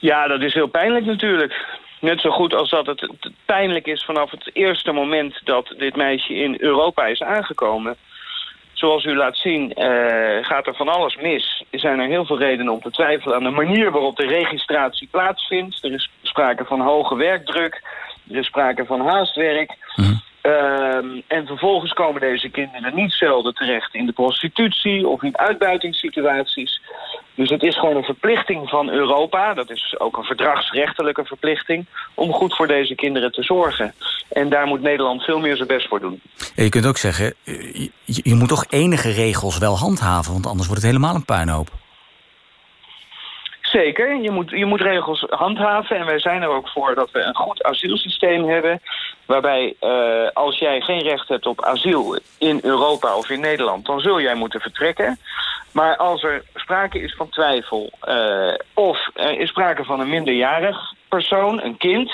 Ja, 0.00 0.28
dat 0.28 0.40
is 0.40 0.54
heel 0.54 0.68
pijnlijk 0.68 1.04
natuurlijk. 1.04 1.80
Net 2.02 2.20
zo 2.20 2.30
goed 2.30 2.54
als 2.54 2.70
dat 2.70 2.86
het 2.86 3.08
pijnlijk 3.44 3.86
is 3.86 4.04
vanaf 4.04 4.30
het 4.30 4.50
eerste 4.52 4.92
moment 4.92 5.40
dat 5.44 5.74
dit 5.78 5.96
meisje 5.96 6.34
in 6.34 6.56
Europa 6.58 7.06
is 7.06 7.22
aangekomen. 7.22 7.96
Zoals 8.72 9.04
u 9.04 9.16
laat 9.16 9.36
zien 9.36 9.72
uh, 9.76 10.44
gaat 10.44 10.66
er 10.66 10.74
van 10.74 10.88
alles 10.88 11.16
mis. 11.16 11.64
Er 11.70 11.78
zijn 11.78 11.98
er 11.98 12.08
heel 12.08 12.24
veel 12.24 12.38
redenen 12.38 12.72
om 12.72 12.80
te 12.80 12.90
twijfelen 12.90 13.36
aan 13.36 13.42
de 13.42 13.50
manier 13.50 13.90
waarop 13.90 14.16
de 14.16 14.26
registratie 14.26 15.08
plaatsvindt. 15.10 15.84
Er 15.84 15.92
is 15.92 16.10
sprake 16.22 16.64
van 16.64 16.80
hoge 16.80 17.16
werkdruk. 17.16 17.82
Er 18.30 18.36
is 18.36 18.46
sprake 18.46 18.84
van 18.84 19.00
haastwerk. 19.00 19.76
Mm. 19.96 20.20
Uh, 20.42 21.22
en 21.26 21.46
vervolgens 21.46 21.92
komen 21.92 22.20
deze 22.20 22.48
kinderen 22.48 22.94
niet 22.94 23.12
zelden 23.12 23.54
terecht 23.54 23.94
in 23.94 24.06
de 24.06 24.12
prostitutie 24.12 25.08
of 25.08 25.22
in 25.22 25.38
uitbuitingssituaties. 25.38 26.80
Dus 27.34 27.50
het 27.50 27.62
is 27.62 27.78
gewoon 27.78 27.96
een 27.96 28.02
verplichting 28.02 28.68
van 28.68 28.90
Europa, 28.90 29.54
dat 29.54 29.70
is 29.70 29.94
ook 29.98 30.16
een 30.16 30.24
verdragsrechtelijke 30.24 31.24
verplichting, 31.24 31.86
om 32.14 32.32
goed 32.32 32.56
voor 32.56 32.66
deze 32.66 32.94
kinderen 32.94 33.32
te 33.32 33.42
zorgen. 33.42 33.94
En 34.28 34.48
daar 34.48 34.66
moet 34.66 34.80
Nederland 34.82 35.22
veel 35.22 35.38
meer 35.38 35.56
zijn 35.56 35.68
best 35.68 35.88
voor 35.88 36.00
doen. 36.00 36.20
Ja, 36.54 36.62
je 36.62 36.68
kunt 36.68 36.86
ook 36.86 36.96
zeggen, 36.96 37.34
je, 37.44 37.90
je 38.04 38.34
moet 38.34 38.48
toch 38.48 38.64
enige 38.68 39.10
regels 39.10 39.58
wel 39.58 39.78
handhaven, 39.78 40.32
want 40.32 40.46
anders 40.46 40.66
wordt 40.66 40.82
het 40.82 40.90
helemaal 40.90 41.14
een 41.14 41.24
puinhoop. 41.24 41.68
Zeker, 43.72 44.16
je 44.16 44.30
moet, 44.30 44.50
je 44.50 44.66
moet 44.66 44.80
regels 44.80 45.24
handhaven 45.28 45.96
en 45.96 46.06
wij 46.06 46.18
zijn 46.18 46.42
er 46.42 46.48
ook 46.48 46.68
voor 46.68 46.94
dat 46.94 47.10
we 47.10 47.20
een 47.20 47.34
goed 47.34 47.62
asielsysteem 47.62 48.48
hebben. 48.48 48.80
Waarbij 49.26 49.74
uh, 49.80 50.28
als 50.32 50.58
jij 50.58 50.80
geen 50.80 51.02
recht 51.02 51.28
hebt 51.28 51.46
op 51.46 51.64
asiel 51.64 52.18
in 52.38 52.60
Europa 52.62 53.16
of 53.16 53.30
in 53.30 53.40
Nederland, 53.40 53.86
dan 53.86 54.00
zul 54.00 54.20
jij 54.20 54.34
moeten 54.34 54.60
vertrekken. 54.60 55.18
Maar 55.72 55.96
als 55.96 56.22
er 56.22 56.44
sprake 56.54 57.00
is 57.00 57.14
van 57.14 57.28
twijfel 57.28 57.92
uh, 58.08 58.54
of 58.74 59.08
er 59.14 59.38
is 59.38 59.48
sprake 59.48 59.84
van 59.84 60.00
een 60.00 60.08
minderjarig 60.08 60.94
persoon, 61.08 61.62
een 61.62 61.76
kind, 61.76 62.12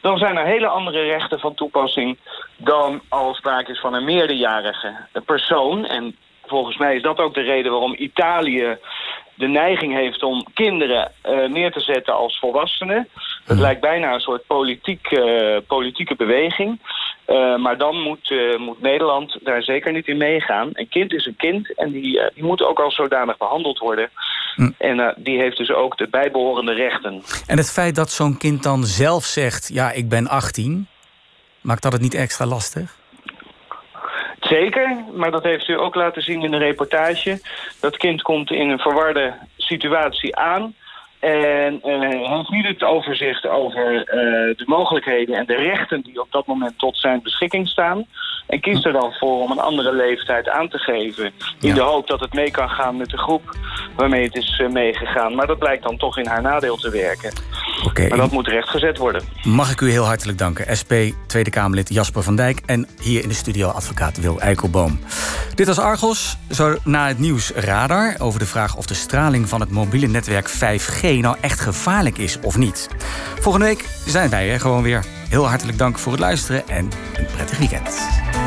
dan 0.00 0.18
zijn 0.18 0.36
er 0.36 0.46
hele 0.46 0.68
andere 0.68 1.02
rechten 1.02 1.38
van 1.38 1.54
toepassing 1.54 2.18
dan 2.56 3.00
als 3.08 3.36
sprake 3.36 3.70
is 3.70 3.80
van 3.80 3.94
een 3.94 4.04
meerderjarige 4.04 4.96
persoon. 5.26 5.86
En 5.86 6.16
volgens 6.46 6.76
mij 6.76 6.96
is 6.96 7.02
dat 7.02 7.18
ook 7.18 7.34
de 7.34 7.40
reden 7.40 7.72
waarom 7.72 7.94
Italië 7.98 8.78
de 9.36 9.46
neiging 9.46 9.94
heeft 9.94 10.22
om 10.22 10.46
kinderen 10.54 11.12
uh, 11.24 11.48
neer 11.48 11.72
te 11.72 11.80
zetten 11.80 12.14
als 12.14 12.38
volwassenen. 12.38 13.08
Het 13.44 13.58
lijkt 13.58 13.80
bijna 13.80 14.12
een 14.12 14.20
soort 14.20 14.46
politiek, 14.46 15.10
uh, 15.10 15.56
politieke 15.66 16.16
beweging. 16.16 16.80
Uh, 17.26 17.56
maar 17.56 17.78
dan 17.78 18.02
moet, 18.02 18.34
moet 18.58 18.80
Nederland 18.80 19.38
daar 19.42 19.62
zeker 19.62 19.92
niet 19.92 20.06
in 20.06 20.16
meegaan. 20.16 20.70
Een 20.72 20.88
kind 20.88 21.12
is 21.12 21.26
een 21.26 21.36
kind 21.36 21.74
en 21.74 21.90
die, 21.90 22.20
die 22.34 22.44
moet 22.44 22.62
ook 22.62 22.78
als 22.80 22.94
zodanig 22.94 23.36
behandeld 23.36 23.78
worden. 23.78 24.10
Hm. 24.54 24.70
En 24.78 25.14
die 25.16 25.38
heeft 25.38 25.56
dus 25.56 25.70
ook 25.70 25.96
de 25.96 26.08
bijbehorende 26.08 26.72
rechten. 26.72 27.22
En 27.46 27.56
het 27.56 27.72
feit 27.72 27.94
dat 27.94 28.10
zo'n 28.10 28.36
kind 28.36 28.62
dan 28.62 28.84
zelf 28.84 29.24
zegt... 29.24 29.70
ja, 29.72 29.92
ik 29.92 30.08
ben 30.08 30.28
18, 30.28 30.88
maakt 31.60 31.82
dat 31.82 31.92
het 31.92 32.02
niet 32.02 32.14
extra 32.14 32.46
lastig? 32.46 32.96
Zeker, 34.48 34.96
maar 35.14 35.30
dat 35.30 35.42
heeft 35.42 35.68
u 35.68 35.78
ook 35.78 35.94
laten 35.94 36.22
zien 36.22 36.42
in 36.42 36.50
de 36.50 36.56
reportage. 36.56 37.40
Dat 37.80 37.96
kind 37.96 38.22
komt 38.22 38.50
in 38.50 38.70
een 38.70 38.78
verwarde 38.78 39.34
situatie 39.56 40.36
aan... 40.36 40.74
En 41.26 41.80
uh, 41.84 42.36
heeft 42.36 42.50
niet 42.50 42.66
het 42.66 42.82
overzicht 42.82 43.46
over 43.46 43.94
uh, 43.94 44.04
de 44.56 44.64
mogelijkheden 44.66 45.36
en 45.36 45.46
de 45.46 45.54
rechten 45.54 46.02
die 46.02 46.20
op 46.20 46.26
dat 46.30 46.46
moment 46.46 46.78
tot 46.78 46.96
zijn 46.96 47.22
beschikking 47.22 47.68
staan. 47.68 48.06
En 48.46 48.60
kiest 48.60 48.84
er 48.84 48.92
dan 48.92 49.12
voor 49.12 49.42
om 49.42 49.50
een 49.50 49.58
andere 49.58 49.92
leeftijd 49.92 50.48
aan 50.48 50.68
te 50.68 50.78
geven. 50.78 51.24
In 51.60 51.68
ja. 51.68 51.74
de 51.74 51.80
hoop 51.80 52.06
dat 52.06 52.20
het 52.20 52.32
mee 52.32 52.50
kan 52.50 52.68
gaan 52.68 52.96
met 52.96 53.10
de 53.10 53.18
groep 53.18 53.56
waarmee 53.96 54.24
het 54.24 54.36
is 54.36 54.58
uh, 54.62 54.68
meegegaan. 54.68 55.34
Maar 55.34 55.46
dat 55.46 55.58
blijkt 55.58 55.82
dan 55.82 55.96
toch 55.96 56.18
in 56.18 56.26
haar 56.26 56.42
nadeel 56.42 56.76
te 56.76 56.90
werken. 56.90 57.32
Okay, 57.86 58.08
maar 58.08 58.18
dat 58.18 58.30
moet 58.30 58.48
rechtgezet 58.48 58.98
worden. 58.98 59.22
Mag 59.42 59.70
ik 59.70 59.80
u 59.80 59.90
heel 59.90 60.04
hartelijk 60.04 60.38
danken. 60.38 60.76
SP 60.80 60.92
Tweede 61.26 61.50
Kamerlid 61.50 61.88
Jasper 61.88 62.22
van 62.22 62.36
Dijk. 62.36 62.62
En 62.66 62.88
hier 63.02 63.22
in 63.22 63.28
de 63.28 63.34
studio 63.34 63.68
advocaat 63.68 64.20
Wil 64.20 64.40
Eikelboom. 64.40 64.98
Dit 65.54 65.66
was 65.66 65.78
Argos. 65.78 66.36
Zo 66.50 66.76
na 66.84 67.06
het 67.08 67.18
nieuws 67.18 67.50
Radar 67.50 68.14
over 68.18 68.38
de 68.38 68.46
vraag 68.46 68.76
of 68.76 68.86
de 68.86 68.94
straling 68.94 69.48
van 69.48 69.60
het 69.60 69.70
mobiele 69.70 70.06
netwerk 70.06 70.50
5G 70.50 71.15
nou 71.22 71.36
echt 71.40 71.60
gevaarlijk 71.60 72.18
is 72.18 72.38
of 72.40 72.56
niet. 72.56 72.88
Volgende 73.40 73.66
week 73.66 73.84
zijn 74.06 74.30
wij 74.30 74.52
er 74.52 74.60
gewoon 74.60 74.82
weer. 74.82 75.04
Heel 75.28 75.48
hartelijk 75.48 75.78
dank 75.78 75.98
voor 75.98 76.12
het 76.12 76.20
luisteren 76.20 76.68
en 76.68 76.90
een 77.16 77.26
prettig 77.34 77.58
weekend. 77.58 78.44